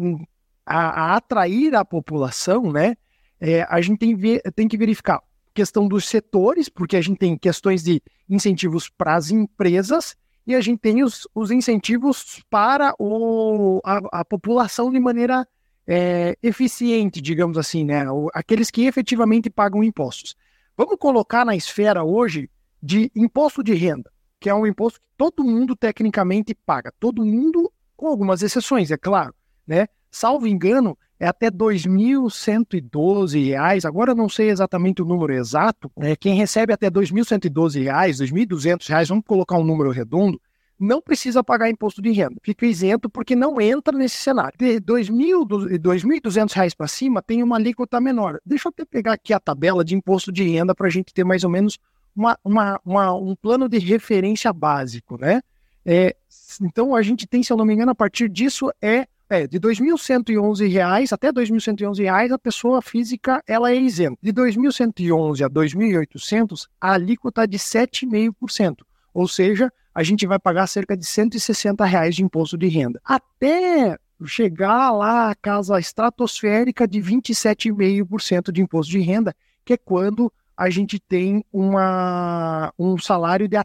a, 0.65 0.77
a 0.77 1.15
atrair 1.17 1.75
a 1.75 1.85
população, 1.85 2.71
né? 2.71 2.95
é, 3.41 3.63
a 3.67 3.81
gente 3.81 3.97
tem, 3.97 4.15
tem 4.55 4.67
que 4.67 4.77
verificar 4.77 5.19
questão 5.53 5.88
dos 5.88 6.05
setores, 6.05 6.69
porque 6.69 6.95
a 6.95 7.01
gente 7.01 7.17
tem 7.17 7.35
questões 7.35 7.83
de 7.83 8.01
incentivos 8.29 8.88
para 8.88 9.15
as 9.15 9.31
empresas 9.31 10.15
e 10.45 10.55
a 10.55 10.61
gente 10.61 10.79
tem 10.79 11.03
os, 11.03 11.27
os 11.33 11.50
incentivos 11.50 12.41
para 12.50 12.93
o, 13.00 13.81
a, 13.83 14.21
a 14.21 14.25
população 14.25 14.91
de 14.91 15.00
maneira 15.00 15.45
é, 15.88 16.35
eficiente, 16.41 17.21
digamos 17.21 17.57
assim, 17.57 17.83
né? 17.83 18.05
Aqueles 18.33 18.71
que 18.71 18.85
efetivamente 18.85 19.50
pagam 19.50 19.83
impostos. 19.83 20.35
Vamos 20.77 20.95
colocar 20.97 21.43
na 21.45 21.53
esfera 21.55 22.03
hoje 22.03 22.50
de 22.81 23.11
imposto 23.15 23.63
de 23.63 23.73
renda, 23.73 24.11
que 24.39 24.50
é 24.50 24.55
um 24.55 24.65
imposto 24.65 25.00
que 25.00 25.05
todo 25.17 25.43
mundo 25.43 25.75
tecnicamente 25.75 26.55
paga, 26.65 26.93
todo 27.00 27.25
mundo, 27.25 27.71
com 27.95 28.07
algumas 28.07 28.41
exceções, 28.41 28.89
é 28.89 28.97
claro, 28.97 29.35
né? 29.67 29.85
Salvo 30.09 30.47
engano, 30.47 30.97
é 31.19 31.27
até 31.27 31.45
R$ 31.45 31.51
2.112. 31.51 33.85
Agora 33.85 34.09
eu 34.11 34.15
não 34.15 34.27
sei 34.27 34.50
exatamente 34.50 35.03
o 35.03 35.05
número 35.05 35.33
exato. 35.33 35.91
É, 35.97 36.15
quem 36.15 36.35
recebe 36.35 36.73
até 36.73 36.88
R$ 36.88 36.93
2.112, 36.93 37.83
R$ 37.83 37.91
2.200, 38.11 39.07
vamos 39.07 39.23
colocar 39.25 39.57
um 39.57 39.63
número 39.63 39.91
redondo, 39.91 40.41
não 40.81 41.01
precisa 41.01 41.43
pagar 41.43 41.69
imposto 41.69 42.01
de 42.01 42.11
renda. 42.11 42.35
Fica 42.41 42.65
isento 42.65 43.09
porque 43.09 43.35
não 43.35 43.61
entra 43.61 43.95
nesse 43.95 44.17
cenário. 44.17 44.57
De 44.57 44.73
R$ 44.73 44.81
2.200 44.81 46.75
para 46.75 46.88
cima 46.88 47.21
tem 47.21 47.43
uma 47.43 47.55
alíquota 47.55 48.01
menor. 48.01 48.39
Deixa 48.43 48.67
eu 48.67 48.71
até 48.71 48.83
pegar 48.83 49.13
aqui 49.13 49.31
a 49.31 49.39
tabela 49.39 49.85
de 49.85 49.95
imposto 49.95 50.31
de 50.31 50.43
renda 50.43 50.73
para 50.73 50.88
a 50.88 50.89
gente 50.89 51.13
ter 51.13 51.23
mais 51.23 51.43
ou 51.43 51.50
menos 51.50 51.77
uma, 52.15 52.38
uma, 52.43 52.81
uma, 52.83 53.13
um 53.13 53.35
plano 53.35 53.69
de 53.69 53.77
referência 53.77 54.51
básico, 54.51 55.17
né? 55.17 55.41
É, 55.85 56.15
então 56.61 56.95
a 56.95 57.01
gente 57.01 57.27
tem, 57.27 57.43
se 57.43 57.53
eu 57.53 57.57
não 57.57 57.65
me 57.65 57.73
engano, 57.73 57.91
a 57.91 57.95
partir 57.95 58.27
disso 58.27 58.71
é 58.81 59.07
é, 59.29 59.47
de 59.47 59.57
R$ 59.57 59.63
2.111 59.69 61.13
até 61.13 61.27
R$ 61.27 61.33
2.111 61.33 62.31
a 62.33 62.38
pessoa 62.38 62.81
física 62.81 63.41
ela 63.47 63.71
é 63.71 63.75
isenta. 63.75 64.17
De 64.21 64.33
2.111 64.33 65.45
a 65.45 65.50
2.800 65.50 66.67
a 66.81 66.93
alíquota 66.93 67.43
é 67.43 67.47
de 67.47 67.57
7,5%. 67.57 68.79
Ou 69.13 69.27
seja, 69.29 69.71
a 69.93 70.03
gente 70.03 70.25
vai 70.25 70.39
pagar 70.39 70.67
cerca 70.67 70.95
de 70.95 71.05
160 71.05 71.83
reais 71.86 72.15
de 72.15 72.24
imposto 72.24 72.57
de 72.57 72.67
renda. 72.67 73.01
Até 73.03 73.98
chegar 74.25 74.91
lá 74.91 75.31
a 75.31 75.36
casa 75.36 75.79
estratosférica 75.79 76.88
de 76.88 77.00
27,5% 77.00 78.51
de 78.51 78.62
imposto 78.62 78.91
de 78.91 79.00
renda, 79.00 79.36
que 79.65 79.74
é 79.74 79.77
quando 79.77 80.31
a 80.55 80.69
gente 80.69 81.00
tem 81.00 81.43
uma, 81.51 82.71
um 82.77 82.98
salário 82.98 83.48
de 83.48 83.57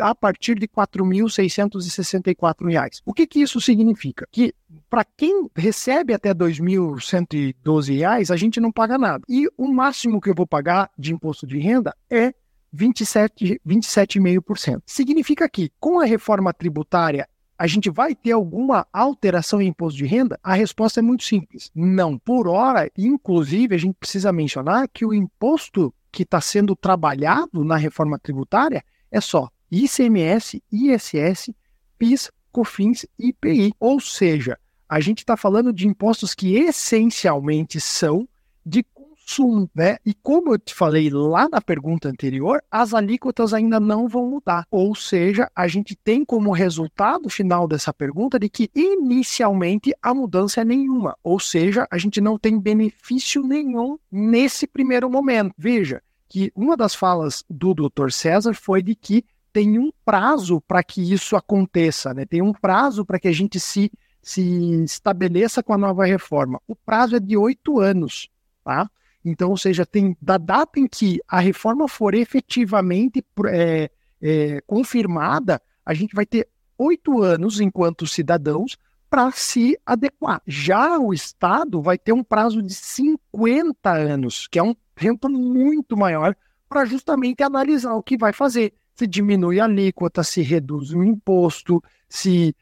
a 0.00 0.14
partir 0.14 0.58
de 0.58 0.62
R$ 0.62 0.70
4.664. 0.74 3.02
O 3.04 3.12
que, 3.12 3.26
que 3.26 3.40
isso 3.40 3.60
significa? 3.60 4.26
Que 4.32 4.54
para 4.88 5.04
quem 5.04 5.50
recebe 5.54 6.14
até 6.14 6.30
R$ 6.30 6.36
2.112, 6.36 8.30
a 8.30 8.36
gente 8.36 8.58
não 8.60 8.72
paga 8.72 8.96
nada. 8.96 9.22
E 9.28 9.46
o 9.56 9.68
máximo 9.68 10.20
que 10.20 10.30
eu 10.30 10.34
vou 10.34 10.46
pagar 10.46 10.90
de 10.98 11.12
imposto 11.12 11.46
de 11.46 11.58
renda 11.58 11.94
é 12.08 12.32
27,5%. 12.74 13.60
27 13.64 14.20
Significa 14.86 15.48
que, 15.48 15.72
com 15.78 16.00
a 16.00 16.04
reforma 16.04 16.52
tributária, 16.52 17.28
a 17.58 17.66
gente 17.66 17.90
vai 17.90 18.14
ter 18.14 18.32
alguma 18.32 18.86
alteração 18.92 19.60
em 19.60 19.68
imposto 19.68 19.98
de 19.98 20.06
renda? 20.06 20.40
A 20.42 20.54
resposta 20.54 21.00
é 21.00 21.02
muito 21.02 21.24
simples. 21.24 21.70
Não. 21.74 22.18
Por 22.18 22.48
hora, 22.48 22.90
inclusive, 22.96 23.74
a 23.74 23.78
gente 23.78 23.96
precisa 24.00 24.32
mencionar 24.32 24.88
que 24.88 25.04
o 25.04 25.12
imposto 25.12 25.92
que 26.10 26.22
está 26.22 26.40
sendo 26.40 26.74
trabalhado 26.74 27.62
na 27.62 27.76
reforma 27.76 28.18
tributária 28.18 28.82
é 29.10 29.20
só 29.20 29.50
ICMS, 29.70 30.62
ISS, 30.72 31.50
PIS, 31.98 32.30
COFINS 32.50 33.06
e 33.18 33.28
IPI. 33.28 33.74
Ou 33.78 34.00
seja, 34.00 34.58
a 34.88 34.98
gente 34.98 35.18
está 35.18 35.36
falando 35.36 35.72
de 35.72 35.86
impostos 35.86 36.34
que 36.34 36.56
essencialmente 36.56 37.80
são 37.80 38.28
de 38.64 38.84
consumo, 39.30 39.70
né? 39.74 39.98
E 40.04 40.12
como 40.12 40.52
eu 40.52 40.58
te 40.58 40.74
falei 40.74 41.08
lá 41.08 41.48
na 41.48 41.60
pergunta 41.60 42.08
anterior, 42.08 42.62
as 42.70 42.92
alíquotas 42.92 43.54
ainda 43.54 43.78
não 43.78 44.08
vão 44.08 44.28
mudar. 44.28 44.66
Ou 44.70 44.94
seja, 44.94 45.50
a 45.54 45.68
gente 45.68 45.94
tem 45.94 46.24
como 46.24 46.50
resultado 46.50 47.28
final 47.28 47.68
dessa 47.68 47.94
pergunta 47.94 48.38
de 48.38 48.48
que 48.48 48.70
inicialmente 48.74 49.94
a 50.02 50.12
mudança 50.12 50.60
é 50.62 50.64
nenhuma. 50.64 51.16
Ou 51.22 51.38
seja, 51.38 51.86
a 51.90 51.96
gente 51.96 52.20
não 52.20 52.38
tem 52.38 52.58
benefício 52.58 53.42
nenhum 53.42 53.96
nesse 54.10 54.66
primeiro 54.66 55.08
momento. 55.08 55.54
Veja 55.56 56.02
que 56.28 56.52
uma 56.54 56.76
das 56.76 56.94
falas 56.94 57.44
do 57.48 57.74
Dr. 57.74 58.10
César 58.10 58.54
foi 58.54 58.82
de 58.82 58.94
que 58.94 59.24
tem 59.52 59.78
um 59.78 59.90
prazo 60.04 60.60
para 60.60 60.82
que 60.82 61.00
isso 61.00 61.36
aconteça, 61.36 62.14
né? 62.14 62.24
Tem 62.24 62.40
um 62.40 62.52
prazo 62.52 63.04
para 63.04 63.18
que 63.18 63.26
a 63.26 63.32
gente 63.32 63.58
se, 63.58 63.90
se 64.22 64.84
estabeleça 64.84 65.60
com 65.60 65.72
a 65.72 65.78
nova 65.78 66.04
reforma. 66.04 66.60
O 66.68 66.76
prazo 66.76 67.16
é 67.16 67.20
de 67.20 67.36
oito 67.36 67.80
anos, 67.80 68.28
tá? 68.62 68.88
Então, 69.24 69.50
ou 69.50 69.56
seja, 69.56 69.84
tem 69.84 70.16
da 70.20 70.38
data 70.38 70.78
em 70.78 70.86
que 70.86 71.20
a 71.28 71.40
reforma 71.40 71.86
for 71.86 72.14
efetivamente 72.14 73.24
é, 73.46 73.90
é, 74.20 74.60
confirmada, 74.66 75.60
a 75.84 75.92
gente 75.92 76.14
vai 76.14 76.24
ter 76.24 76.48
oito 76.78 77.22
anos 77.22 77.60
enquanto 77.60 78.06
cidadãos 78.06 78.78
para 79.08 79.30
se 79.32 79.78
adequar. 79.84 80.40
Já 80.46 80.98
o 80.98 81.12
Estado 81.12 81.82
vai 81.82 81.98
ter 81.98 82.12
um 82.12 82.22
prazo 82.22 82.62
de 82.62 82.72
50 82.72 83.90
anos, 83.90 84.46
que 84.46 84.58
é 84.58 84.62
um 84.62 84.74
tempo 84.94 85.28
muito 85.28 85.96
maior 85.96 86.34
para 86.68 86.84
justamente 86.84 87.42
analisar 87.42 87.94
o 87.94 88.02
que 88.02 88.16
vai 88.16 88.32
fazer 88.32 88.72
se 89.00 89.06
diminui 89.06 89.58
a 89.58 89.64
alíquota, 89.64 90.22
se 90.22 90.42
reduz 90.42 90.92
o 90.92 91.02
imposto, 91.02 91.82
se 92.06 92.54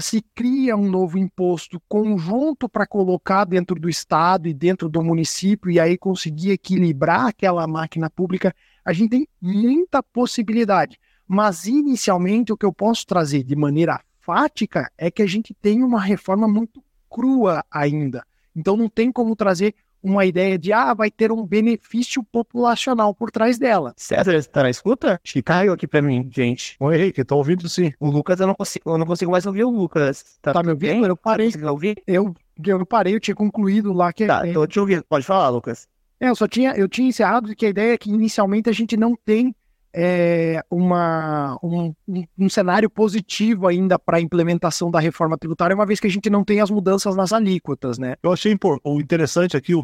se 0.00 0.22
cria 0.34 0.76
um 0.76 0.88
novo 0.88 1.18
imposto 1.18 1.80
conjunto 1.88 2.68
para 2.68 2.86
colocar 2.86 3.44
dentro 3.44 3.78
do 3.78 3.88
estado 3.88 4.48
e 4.48 4.54
dentro 4.54 4.88
do 4.88 5.02
município 5.02 5.70
e 5.70 5.80
aí 5.80 5.98
conseguir 5.98 6.52
equilibrar 6.52 7.26
aquela 7.26 7.66
máquina 7.66 8.08
pública, 8.08 8.54
a 8.84 8.92
gente 8.92 9.10
tem 9.10 9.28
muita 9.40 10.02
possibilidade. 10.02 10.98
Mas 11.26 11.66
inicialmente 11.66 12.52
o 12.52 12.56
que 12.56 12.66
eu 12.66 12.72
posso 12.72 13.06
trazer 13.06 13.42
de 13.42 13.56
maneira 13.56 14.00
fática 14.20 14.90
é 14.96 15.10
que 15.10 15.22
a 15.22 15.26
gente 15.26 15.54
tem 15.54 15.82
uma 15.82 16.00
reforma 16.00 16.46
muito 16.46 16.82
crua 17.10 17.64
ainda. 17.70 18.24
Então 18.54 18.76
não 18.76 18.88
tem 18.88 19.10
como 19.10 19.34
trazer 19.34 19.74
uma 20.02 20.24
ideia 20.24 20.58
de 20.58 20.72
ah, 20.72 20.92
vai 20.94 21.10
ter 21.10 21.30
um 21.30 21.46
benefício 21.46 22.22
populacional 22.24 23.14
por 23.14 23.30
trás 23.30 23.58
dela. 23.58 23.94
César, 23.96 24.32
você 24.32 24.48
tá 24.48 24.62
na 24.62 24.70
escuta? 24.70 25.20
Acho 25.22 25.32
que 25.34 25.42
caiu 25.42 25.72
aqui 25.72 25.86
pra 25.86 26.02
mim, 26.02 26.28
gente. 26.34 26.76
Oi, 26.80 26.96
Henrique, 26.96 27.24
tô 27.24 27.36
ouvindo 27.36 27.68
sim. 27.68 27.92
O 28.00 28.10
Lucas, 28.10 28.40
eu 28.40 28.46
não 28.46 28.54
consigo, 28.54 28.90
eu 28.90 28.98
não 28.98 29.06
consigo 29.06 29.30
mais 29.30 29.46
ouvir 29.46 29.64
o 29.64 29.70
Lucas. 29.70 30.38
Tá, 30.42 30.52
tá 30.52 30.62
me 30.62 30.70
ouvindo? 30.70 30.92
bem? 30.92 31.04
Eu 31.04 31.16
parei. 31.16 31.50
Você 31.50 31.64
ouvir? 31.64 32.02
Eu, 32.06 32.34
eu 32.66 32.86
parei, 32.86 33.14
eu 33.14 33.20
tinha 33.20 33.34
concluído 33.34 33.92
lá 33.92 34.12
que. 34.12 34.26
Tá, 34.26 34.42
tô 34.52 34.66
te 34.66 34.80
ouvindo. 34.80 35.04
Pode 35.08 35.24
falar, 35.24 35.48
Lucas. 35.48 35.86
é, 36.20 36.28
eu 36.28 36.34
só 36.34 36.48
tinha, 36.48 36.72
eu 36.72 36.88
tinha 36.88 37.08
encerrado 37.08 37.54
que 37.54 37.66
a 37.66 37.70
ideia 37.70 37.94
é 37.94 37.98
que 37.98 38.10
inicialmente 38.10 38.68
a 38.68 38.72
gente 38.72 38.96
não 38.96 39.16
tem 39.24 39.54
é, 39.94 40.62
uma, 40.70 41.58
um, 41.62 41.92
um- 42.38 42.48
cenário 42.48 42.88
positivo 42.90 43.66
ainda 43.66 43.98
para 43.98 44.18
a 44.18 44.20
implementação 44.20 44.90
da 44.90 45.00
reforma 45.00 45.36
tributária, 45.38 45.74
uma 45.74 45.86
vez 45.86 46.00
que 46.00 46.06
a 46.06 46.10
gente 46.10 46.28
não 46.30 46.44
tem 46.44 46.60
as 46.60 46.70
mudanças 46.70 47.14
nas 47.16 47.32
alíquotas, 47.32 47.98
né? 47.98 48.14
Eu 48.22 48.32
achei 48.32 48.56
o 48.84 49.00
interessante 49.00 49.56
aqui, 49.56 49.74
o 49.74 49.82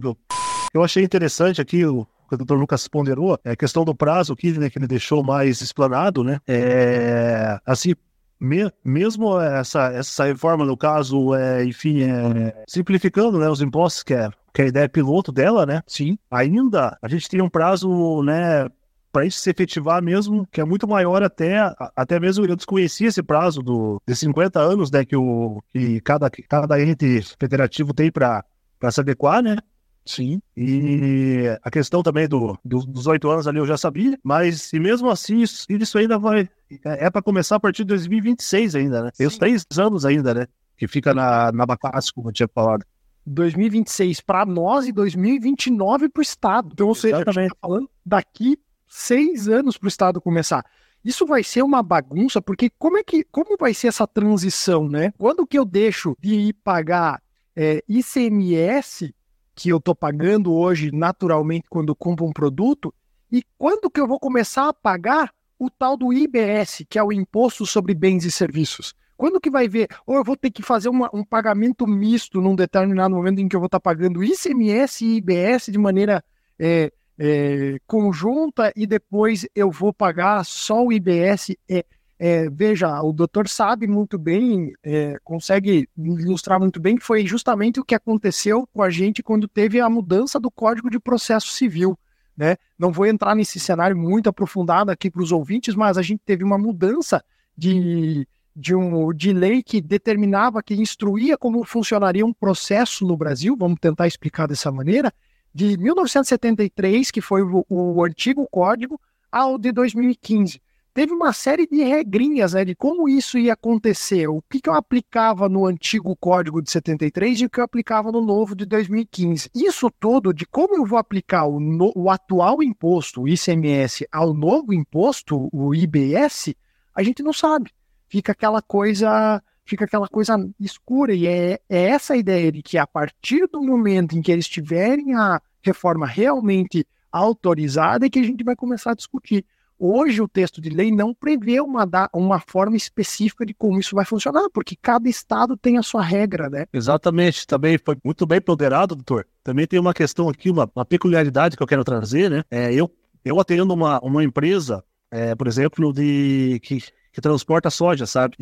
eu 0.75 0.83
achei 0.83 1.03
interessante 1.03 1.61
aqui 1.61 1.85
o 1.87 2.07
que 2.29 2.35
o 2.35 2.38
Dr. 2.38 2.55
Lucas 2.57 2.87
ponderou, 2.87 3.38
é 3.43 3.53
a 3.53 3.57
questão 3.57 3.85
do 3.87 3.95
prazo 3.95 4.35
aqui, 4.35 4.53
né, 4.53 4.69
que 4.69 4.79
ele 4.79 4.87
deixou 4.87 5.23
mais 5.25 5.62
explanado, 5.62 6.23
né? 6.23 6.38
É, 6.47 7.59
assim, 7.65 7.95
me- 8.38 8.71
mesmo 8.85 9.41
essa, 9.41 9.87
essa 9.93 10.25
reforma, 10.25 10.65
no 10.67 10.77
caso, 10.77 11.35
é, 11.35 11.65
enfim, 11.65 12.03
é, 12.03 12.65
simplificando 12.69 13.38
né, 13.38 13.49
os 13.49 13.62
impostos, 13.62 14.03
que 14.03 14.12
é, 14.12 14.29
que 14.53 14.61
é 14.61 14.65
a 14.67 14.69
ideia 14.69 14.88
piloto 14.91 15.33
dela, 15.33 15.65
né? 15.65 15.83
Sim. 15.87 16.19
Ainda 16.31 16.99
a 17.00 17.09
gente 17.09 17.29
tem 17.31 17.41
um 17.41 17.49
prazo, 17.49 18.23
né? 18.23 18.69
Para 19.12 19.25
isso 19.25 19.41
se 19.41 19.50
efetivar 19.50 20.03
mesmo, 20.03 20.47
que 20.50 20.61
é 20.61 20.65
muito 20.65 20.87
maior 20.87 21.23
até, 21.23 21.59
até 21.97 22.21
mesmo 22.21 22.45
eu 22.45 22.55
desconhecia 22.57 23.09
esse 23.09 23.23
prazo 23.23 23.62
do, 23.62 24.00
de 24.07 24.15
50 24.15 24.61
anos, 24.61 24.91
né? 24.91 25.05
Que, 25.05 25.17
o, 25.17 25.62
que 25.73 26.00
cada, 26.00 26.31
cada 26.31 26.81
ente 26.81 27.23
federativo 27.41 27.95
tem 27.95 28.11
para 28.12 28.45
se 28.91 29.00
adequar, 29.00 29.43
né? 29.43 29.57
Sim. 30.05 30.41
E 30.57 31.45
a 31.62 31.71
questão 31.71 32.03
também 32.03 32.27
do, 32.27 32.59
do- 32.65 32.87
dos 32.87 33.07
oito 33.07 33.29
anos 33.29 33.47
ali 33.47 33.59
eu 33.59 33.67
já 33.67 33.77
sabia, 33.77 34.19
mas 34.23 34.73
e 34.73 34.81
mesmo 34.81 35.11
assim 35.11 35.43
isso, 35.43 35.67
isso 35.69 35.99
ainda 35.99 36.19
vai. 36.19 36.49
É, 36.85 37.11
para 37.11 37.21
começar 37.23 37.57
a 37.57 37.61
partir 37.61 37.83
de 37.83 37.88
2026 37.88 38.75
ainda, 38.75 39.03
né? 39.05 39.11
Tem 39.17 39.27
os 39.27 39.35
Sim. 39.35 39.38
três 39.41 39.67
anos 39.79 40.07
ainda, 40.07 40.33
né? 40.33 40.47
Que 40.77 40.87
fica 40.88 41.12
na, 41.12 41.53
na 41.53 41.67
Bacasco, 41.67 42.15
como 42.17 42.29
eu 42.29 42.33
tinha 42.33 42.49
falado. 42.49 42.85
2026 43.27 44.21
para 44.23 44.47
nós 44.47 44.87
e 44.87 44.93
2029 44.93 46.09
para 46.09 46.21
o 46.21 46.23
Estado. 46.23 46.71
Então, 46.73 46.88
ou 46.88 46.95
seja, 46.95 47.17
a 47.17 47.19
gente 47.19 47.29
está 47.29 47.57
falando 47.61 47.91
daqui 48.05 48.59
seis 48.88 49.49
anos 49.49 49.76
para 49.76 49.87
o 49.87 49.88
Estado 49.88 50.21
começar. 50.21 50.64
Isso 51.04 51.25
vai 51.26 51.45
ser 51.45 51.62
uma 51.62 51.83
bagunça, 51.83 52.42
porque 52.42 52.71
como 52.78 52.99
é 52.99 53.04
que 53.04 53.25
como 53.25 53.57
vai 53.59 53.73
ser 53.73 53.88
essa 53.88 54.07
transição, 54.07 54.88
né? 54.88 55.12
Quando 55.16 55.47
que 55.47 55.59
eu 55.59 55.64
deixo 55.64 56.16
de 56.21 56.35
ir 56.35 56.52
pagar 56.54 57.23
é, 57.54 57.83
ICMS, 57.88 59.14
que 59.54 59.68
eu 59.68 59.78
estou 59.78 59.95
pagando 59.95 60.52
hoje 60.52 60.90
naturalmente 60.92 61.66
quando 61.68 61.95
compro 61.95 62.26
um 62.26 62.33
produto, 62.33 62.92
e 63.30 63.42
quando 63.57 63.90
que 63.90 64.00
eu 64.00 64.07
vou 64.07 64.18
começar 64.18 64.68
a 64.68 64.73
pagar 64.73 65.33
o 65.59 65.68
tal 65.68 65.97
do 65.97 66.12
IBS, 66.12 66.85
que 66.88 66.99
é 66.99 67.02
o 67.02 67.12
Imposto 67.12 67.66
sobre 67.66 67.95
Bens 67.95 68.25
e 68.25 68.30
Serviços? 68.30 68.95
Quando 69.16 69.40
que 69.40 69.50
vai 69.50 69.68
ver? 69.68 69.88
Ou 70.07 70.14
eu 70.14 70.23
vou 70.23 70.37
ter 70.37 70.50
que 70.50 70.62
fazer 70.62 70.88
uma- 70.88 71.11
um 71.12 71.25
pagamento 71.25 71.87
misto 71.87 72.40
num 72.40 72.54
determinado 72.54 73.14
momento 73.14 73.40
em 73.40 73.49
que 73.49 73.57
eu 73.57 73.61
vou 73.61 73.66
estar 73.66 73.80
pagando 73.80 74.23
ICMS 74.23 75.04
e 75.04 75.16
IBS 75.16 75.73
de 75.73 75.78
maneira 75.78 76.25
é, 76.59 76.92
é, 77.19 77.79
conjunta 77.87 78.73
e 78.77 78.87
depois 78.87 79.47
eu 79.55 79.71
vou 79.71 79.93
pagar 79.93 80.45
só 80.45 80.85
o 80.85 80.93
IBS. 80.93 81.57
É, 81.69 81.85
é, 82.21 82.49
veja, 82.51 83.01
o 83.03 83.13
doutor 83.13 83.49
sabe 83.49 83.87
muito 83.87 84.19
bem, 84.19 84.73
é, 84.83 85.19
consegue 85.23 85.89
ilustrar 85.97 86.59
muito 86.59 86.81
bem 86.81 86.97
que 86.97 87.05
foi 87.05 87.27
justamente 87.27 87.79
o 87.79 87.85
que 87.85 87.95
aconteceu 87.95 88.69
com 88.73 88.83
a 88.83 88.91
gente 88.91 89.23
quando 89.23 89.47
teve 89.47 89.81
a 89.81 89.89
mudança 89.89 90.41
do 90.41 90.51
Código 90.51 90.91
de 90.91 90.99
Processo 90.99 91.49
Civil. 91.49 91.99
Né? 92.37 92.57
Não 92.79 92.93
vou 92.93 93.07
entrar 93.07 93.35
nesse 93.35 93.59
cenário 93.59 93.97
muito 93.97 94.29
aprofundado 94.29 94.91
aqui 94.91 95.11
para 95.11 95.23
os 95.23 95.33
ouvintes, 95.33 95.75
mas 95.75 95.99
a 95.99 96.03
gente 96.03 96.21
teve 96.25 96.45
uma 96.45 96.57
mudança 96.59 97.25
de, 97.57 98.27
de, 98.55 98.77
um, 98.77 99.13
de 99.13 99.33
lei 99.33 99.61
que 99.61 99.81
determinava, 99.81 100.63
que 100.63 100.75
instruía 100.75 101.37
como 101.37 101.65
funcionaria 101.65 102.25
um 102.25 102.33
processo 102.33 103.05
no 103.05 103.17
Brasil, 103.17 103.57
vamos 103.59 103.81
tentar 103.81 104.07
explicar 104.07 104.47
dessa 104.47 104.71
maneira, 104.71 105.13
de 105.55 105.77
1973, 105.79 107.11
que 107.11 107.20
foi 107.20 107.42
o, 107.42 107.64
o 107.68 108.05
antigo 108.05 108.46
código, 108.51 109.01
ao 109.31 109.59
de 109.59 109.73
2015. 109.73 110.61
Teve 110.94 111.12
uma 111.12 111.33
série 111.33 111.64
de 111.66 111.83
regrinhas 111.85 112.55
né, 112.55 112.64
de 112.64 112.75
como 112.75 113.09
isso 113.09 113.38
ia 113.38 113.53
acontecer, 113.53 114.27
o 114.27 114.42
que, 114.51 114.61
que 114.61 114.68
eu 114.68 114.75
aplicava 114.75 115.49
no 115.49 115.64
antigo 115.64 116.16
código 116.16 116.61
de 116.61 116.70
73 116.73 117.40
e 117.40 117.44
o 117.44 117.51
que 117.51 117.61
eu 117.61 117.64
aplicava 117.64 118.11
no 118.11 118.20
novo 118.20 118.57
de 118.57 118.66
2015. 118.66 119.49
Isso 119.55 119.90
tudo 120.01 120.33
de 120.35 120.44
como 120.44 120.75
eu 120.77 120.85
vou 120.85 120.99
aplicar 120.99 121.44
o, 121.46 121.61
no- 121.61 121.92
o 121.94 122.11
atual 122.11 122.62
imposto, 122.64 123.23
o 123.23 123.29
ICMS, 123.29 124.09
ao 124.11 124.35
novo 124.35 124.73
imposto, 124.73 125.49
o 125.53 125.73
IBS, 125.73 126.55
a 126.92 127.03
gente 127.03 127.23
não 127.23 127.33
sabe. 127.33 127.70
Fica 128.09 128.33
aquela 128.33 128.61
coisa, 128.61 129.40
fica 129.68 129.85
aquela 129.85 130.09
coisa 130.09 130.35
escura 130.59 131.14
e 131.14 131.26
é, 131.26 131.61
é 131.68 131.83
essa 131.90 132.14
a 132.14 132.16
ideia 132.16 132.50
de 132.50 132.62
que 132.62 132.78
a 132.78 132.87
partir 132.87 133.46
do 133.52 133.62
momento 133.62 134.16
em 134.16 134.22
que 134.22 134.33
eles 134.33 134.48
tiverem 134.48 135.14
a 135.14 135.40
reforma 135.62 136.07
realmente 136.07 136.87
autorizada 137.12 138.07
é 138.07 138.11
que 138.11 138.18
a 138.18 138.22
gente 138.22 138.42
vai 138.42 138.57
começar 138.57 138.92
a 138.92 138.94
discutir. 138.94 139.44
Hoje 139.78 140.20
o 140.20 140.26
texto 140.26 140.61
de 140.61 140.70
lei 140.70 140.90
não 140.90 141.14
prevê 141.14 141.61
uma, 141.61 141.87
da- 141.87 142.09
uma 142.12 142.40
forma 142.40 142.76
específica 142.76 143.46
de 143.46 143.54
como 143.54 143.78
isso 143.78 143.94
vai 143.94 144.04
funcionar, 144.04 144.48
porque 144.52 144.74
cada 144.81 145.09
estado 145.09 145.57
tem 145.57 145.76
a 145.78 145.83
sua 145.83 146.02
regra, 146.02 146.48
né? 146.50 146.66
Exatamente, 146.72 147.46
também 147.46 147.78
foi 147.78 147.96
muito 148.02 148.26
bem 148.26 148.40
ponderado, 148.40 148.96
doutor. 148.96 149.26
Também 149.44 149.66
tem 149.66 149.78
uma 149.78 149.94
questão 149.94 150.28
aqui, 150.28 150.50
uma, 150.50 150.68
uma 150.74 150.85
peculiaridade 150.85 151.57
que 151.57 151.62
eu 151.62 151.66
quero 151.66 151.85
trazer, 151.85 152.28
né? 152.31 152.42
É, 152.50 152.72
eu, 152.74 152.90
eu 153.24 153.38
atendo 153.38 153.72
uma, 153.72 154.00
uma 154.00 154.24
empresa, 154.24 154.83
é, 155.12 155.35
por 155.37 155.46
exemplo, 155.46 155.92
de 155.92 156.59
que, 156.64 156.81
que 157.12 157.20
transporta 157.20 157.70
soja, 157.70 158.04
sabe? 158.07 158.35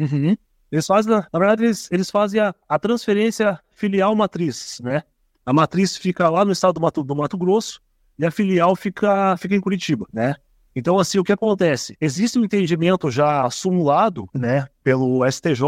Eles 0.71 0.87
fazem, 0.87 1.13
na 1.13 1.39
verdade, 1.39 1.65
eles, 1.65 1.91
eles 1.93 2.11
fazem 2.11 2.41
a, 2.41 2.55
a 2.69 2.79
transferência 2.79 3.59
filial 3.71 4.15
matriz, 4.15 4.81
né? 4.83 5.03
A 5.45 5.53
matriz 5.53 5.97
fica 5.97 6.29
lá 6.29 6.45
no 6.45 6.53
estado 6.53 6.75
do 6.75 6.81
Mato, 6.81 7.05
do 7.05 7.15
Mato 7.15 7.39
Grosso 7.39 7.81
e 8.19 8.27
a 8.27 8.31
filial 8.31 8.75
fica, 8.75 9.37
fica 9.37 9.55
em 9.55 9.61
Curitiba, 9.61 10.07
né? 10.13 10.35
Então, 10.75 10.99
assim, 10.99 11.19
o 11.19 11.25
que 11.25 11.33
acontece? 11.33 11.97
Existe 12.01 12.39
um 12.39 12.45
entendimento 12.45 13.11
já 13.11 13.49
simulado, 13.49 14.29
né, 14.35 14.67
pelo 14.85 15.25
STJ, 15.27 15.63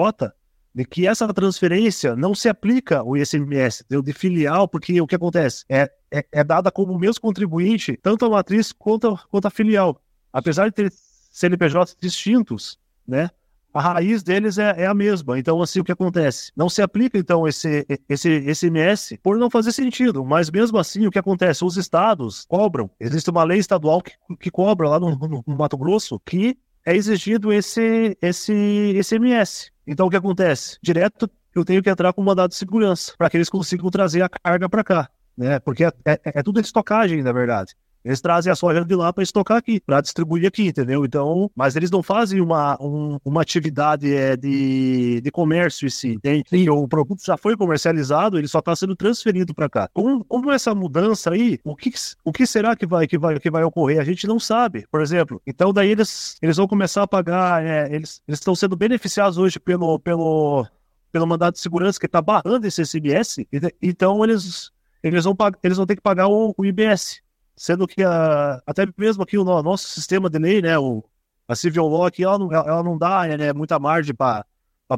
de 0.75 0.85
que 0.85 1.07
essa 1.07 1.33
transferência 1.33 2.15
não 2.15 2.35
se 2.35 2.49
aplica 2.49 3.03
o 3.03 3.17
ICMS 3.17 3.85
de 3.89 4.13
filial, 4.13 4.69
porque 4.69 5.01
o 5.01 5.07
que 5.07 5.15
acontece? 5.15 5.65
É, 5.69 5.91
é, 6.11 6.25
é 6.31 6.45
dada 6.45 6.71
como 6.71 6.99
mesmo 6.99 7.23
contribuinte, 7.23 7.99
tanto 8.03 8.27
a 8.27 8.31
matriz 8.31 8.71
quanto, 8.71 9.19
quanto 9.31 9.47
a 9.47 9.51
filial. 9.51 10.01
Apesar 10.31 10.69
de 10.69 10.75
ter 10.75 10.93
CNPJs 10.93 11.97
distintos, 11.99 12.79
né? 13.07 13.31
A 13.73 13.81
raiz 13.81 14.23
deles 14.23 14.59
é, 14.59 14.83
é 14.83 14.87
a 14.87 14.95
mesma. 14.95 15.39
Então, 15.39 15.61
assim, 15.63 15.81
o 15.81 15.85
que 15.85 15.93
acontece? 15.93 16.51
Não 16.57 16.69
se 16.69 16.81
aplica, 16.83 17.19
então, 17.19 17.47
esse, 17.47 17.87
esse 18.09 18.29
ICMS 18.31 19.19
por 19.23 19.37
não 19.39 19.51
fazer 19.51 19.73
sentido. 19.73 20.25
Mas, 20.25 20.51
mesmo 20.51 20.79
assim, 20.79 21.07
o 21.07 21.11
que 21.11 21.19
acontece? 21.19 21.65
Os 21.65 21.77
estados 21.77 22.45
cobram. 22.49 22.91
Existe 22.99 23.31
uma 23.31 23.45
lei 23.45 23.59
estadual 23.59 24.01
que, 24.03 24.13
que 24.41 24.51
cobra 24.51 24.89
lá 24.89 24.99
no, 24.99 25.15
no- 25.17 25.45
no 25.47 25.57
Mato 25.57 25.77
Grosso 25.77 26.19
que 26.25 26.57
é 26.85 26.97
exigido 26.97 27.53
esse, 27.53 28.17
esse 28.23 28.53
ICMS. 28.99 29.71
Então, 29.87 30.07
o 30.07 30.11
que 30.11 30.17
acontece? 30.17 30.79
Direto, 30.83 31.29
eu 31.55 31.65
tenho 31.65 31.83
que 31.83 31.91
entrar 31.91 32.13
com 32.13 32.23
um 32.23 32.25
mandado 32.25 32.51
de 32.51 32.57
segurança 32.57 33.13
para 33.17 33.29
que 33.31 33.37
eles 33.37 33.51
consigam 33.51 33.91
trazer 33.91 34.23
a 34.23 34.29
carga 34.29 34.69
para 34.69 34.83
cá. 34.85 35.11
Né? 35.37 35.61
Porque 35.61 35.85
é, 35.85 35.93
é, 36.05 36.21
é 36.25 36.43
tudo 36.43 36.61
estocagem, 36.61 37.23
na 37.23 37.33
verdade. 37.33 37.75
Eles 38.09 38.23
trazem 38.23 38.51
a 38.51 38.57
soja 38.57 38.83
de 38.83 38.95
lá 38.95 39.13
para 39.13 39.23
estocar 39.23 39.59
aqui, 39.59 39.81
para 39.85 40.01
distribuir 40.01 40.47
aqui, 40.49 40.69
entendeu? 40.69 41.05
Então, 41.05 41.51
mas 41.55 41.77
eles 41.77 41.91
não 41.91 42.03
fazem 42.03 42.41
uma, 42.41 42.77
um- 42.83 43.19
uma 43.23 43.43
atividade 43.43 44.11
é, 44.15 44.35
de, 44.35 45.21
de 45.21 45.31
comércio 45.31 45.87
em 45.87 45.91
si. 45.91 46.09
entende? 46.15 46.45
Sim, 46.49 46.69
o 46.71 46.89
produto 46.89 47.23
já 47.23 47.37
foi 47.37 47.55
comercializado, 47.55 48.39
ele 48.39 48.49
só 48.49 48.61
está 48.61 48.75
sendo 48.75 48.97
transferido 48.97 49.55
para 49.55 49.69
cá. 49.69 49.91
Como, 49.93 50.25
como 50.25 50.51
essa 50.51 50.75
mudança 50.75 51.31
aí, 51.33 51.61
o 51.63 51.77
que, 51.77 51.93
o 52.25 52.33
que 52.33 52.47
será 52.47 52.75
que 52.75 52.87
vai, 52.87 53.07
que, 53.07 53.19
vai, 53.19 53.39
que 53.39 53.51
vai 53.51 53.63
ocorrer? 53.63 54.01
A 54.01 54.05
gente 54.05 54.27
não 54.27 54.41
sabe, 54.41 54.87
por 54.91 55.03
exemplo. 55.03 55.43
Então, 55.47 55.71
daí 55.71 55.91
eles, 55.91 56.37
eles 56.41 56.57
vão 56.57 56.67
começar 56.67 57.03
a 57.03 57.07
pagar, 57.07 57.63
é, 57.63 57.95
eles 57.95 58.23
estão 58.27 58.55
sendo 58.55 58.75
beneficiados 58.75 59.37
hoje 59.37 59.61
pelo, 59.61 59.99
pelo, 59.99 60.67
pelo 61.13 61.27
mandado 61.27 61.53
de 61.55 61.61
segurança 61.61 62.01
que 62.01 62.07
está 62.07 62.23
barrando 62.23 62.65
esse 62.67 62.83
SMS, 62.85 63.47
ent- 63.53 63.75
então 63.83 64.25
eles, 64.25 64.71
eles, 65.03 65.25
vão, 65.25 65.37
eles 65.63 65.77
vão 65.77 65.85
ter 65.87 65.97
que 65.97 66.03
pagar 66.03 66.29
o, 66.29 66.55
o 66.57 66.65
IBS. 66.65 67.21
Sendo 67.59 67.87
que 67.87 68.03
a, 68.03 68.63
até 68.67 68.87
mesmo 68.97 69.23
aqui 69.23 69.37
o 69.37 69.45
no- 69.45 69.63
nosso 69.63 69.89
sistema 69.89 70.31
de 70.31 70.39
lei, 70.39 70.63
né, 70.63 70.79
o, 70.79 71.05
a 71.47 71.55
civil 71.57 71.87
law 71.89 72.07
aqui, 72.07 72.25
ela 72.25 72.39
não, 72.39 72.53
ela 72.53 72.83
não 72.83 72.97
dá 72.97 73.27
né, 73.37 73.53
muita 73.53 73.79
margem 73.79 74.15
para 74.15 74.45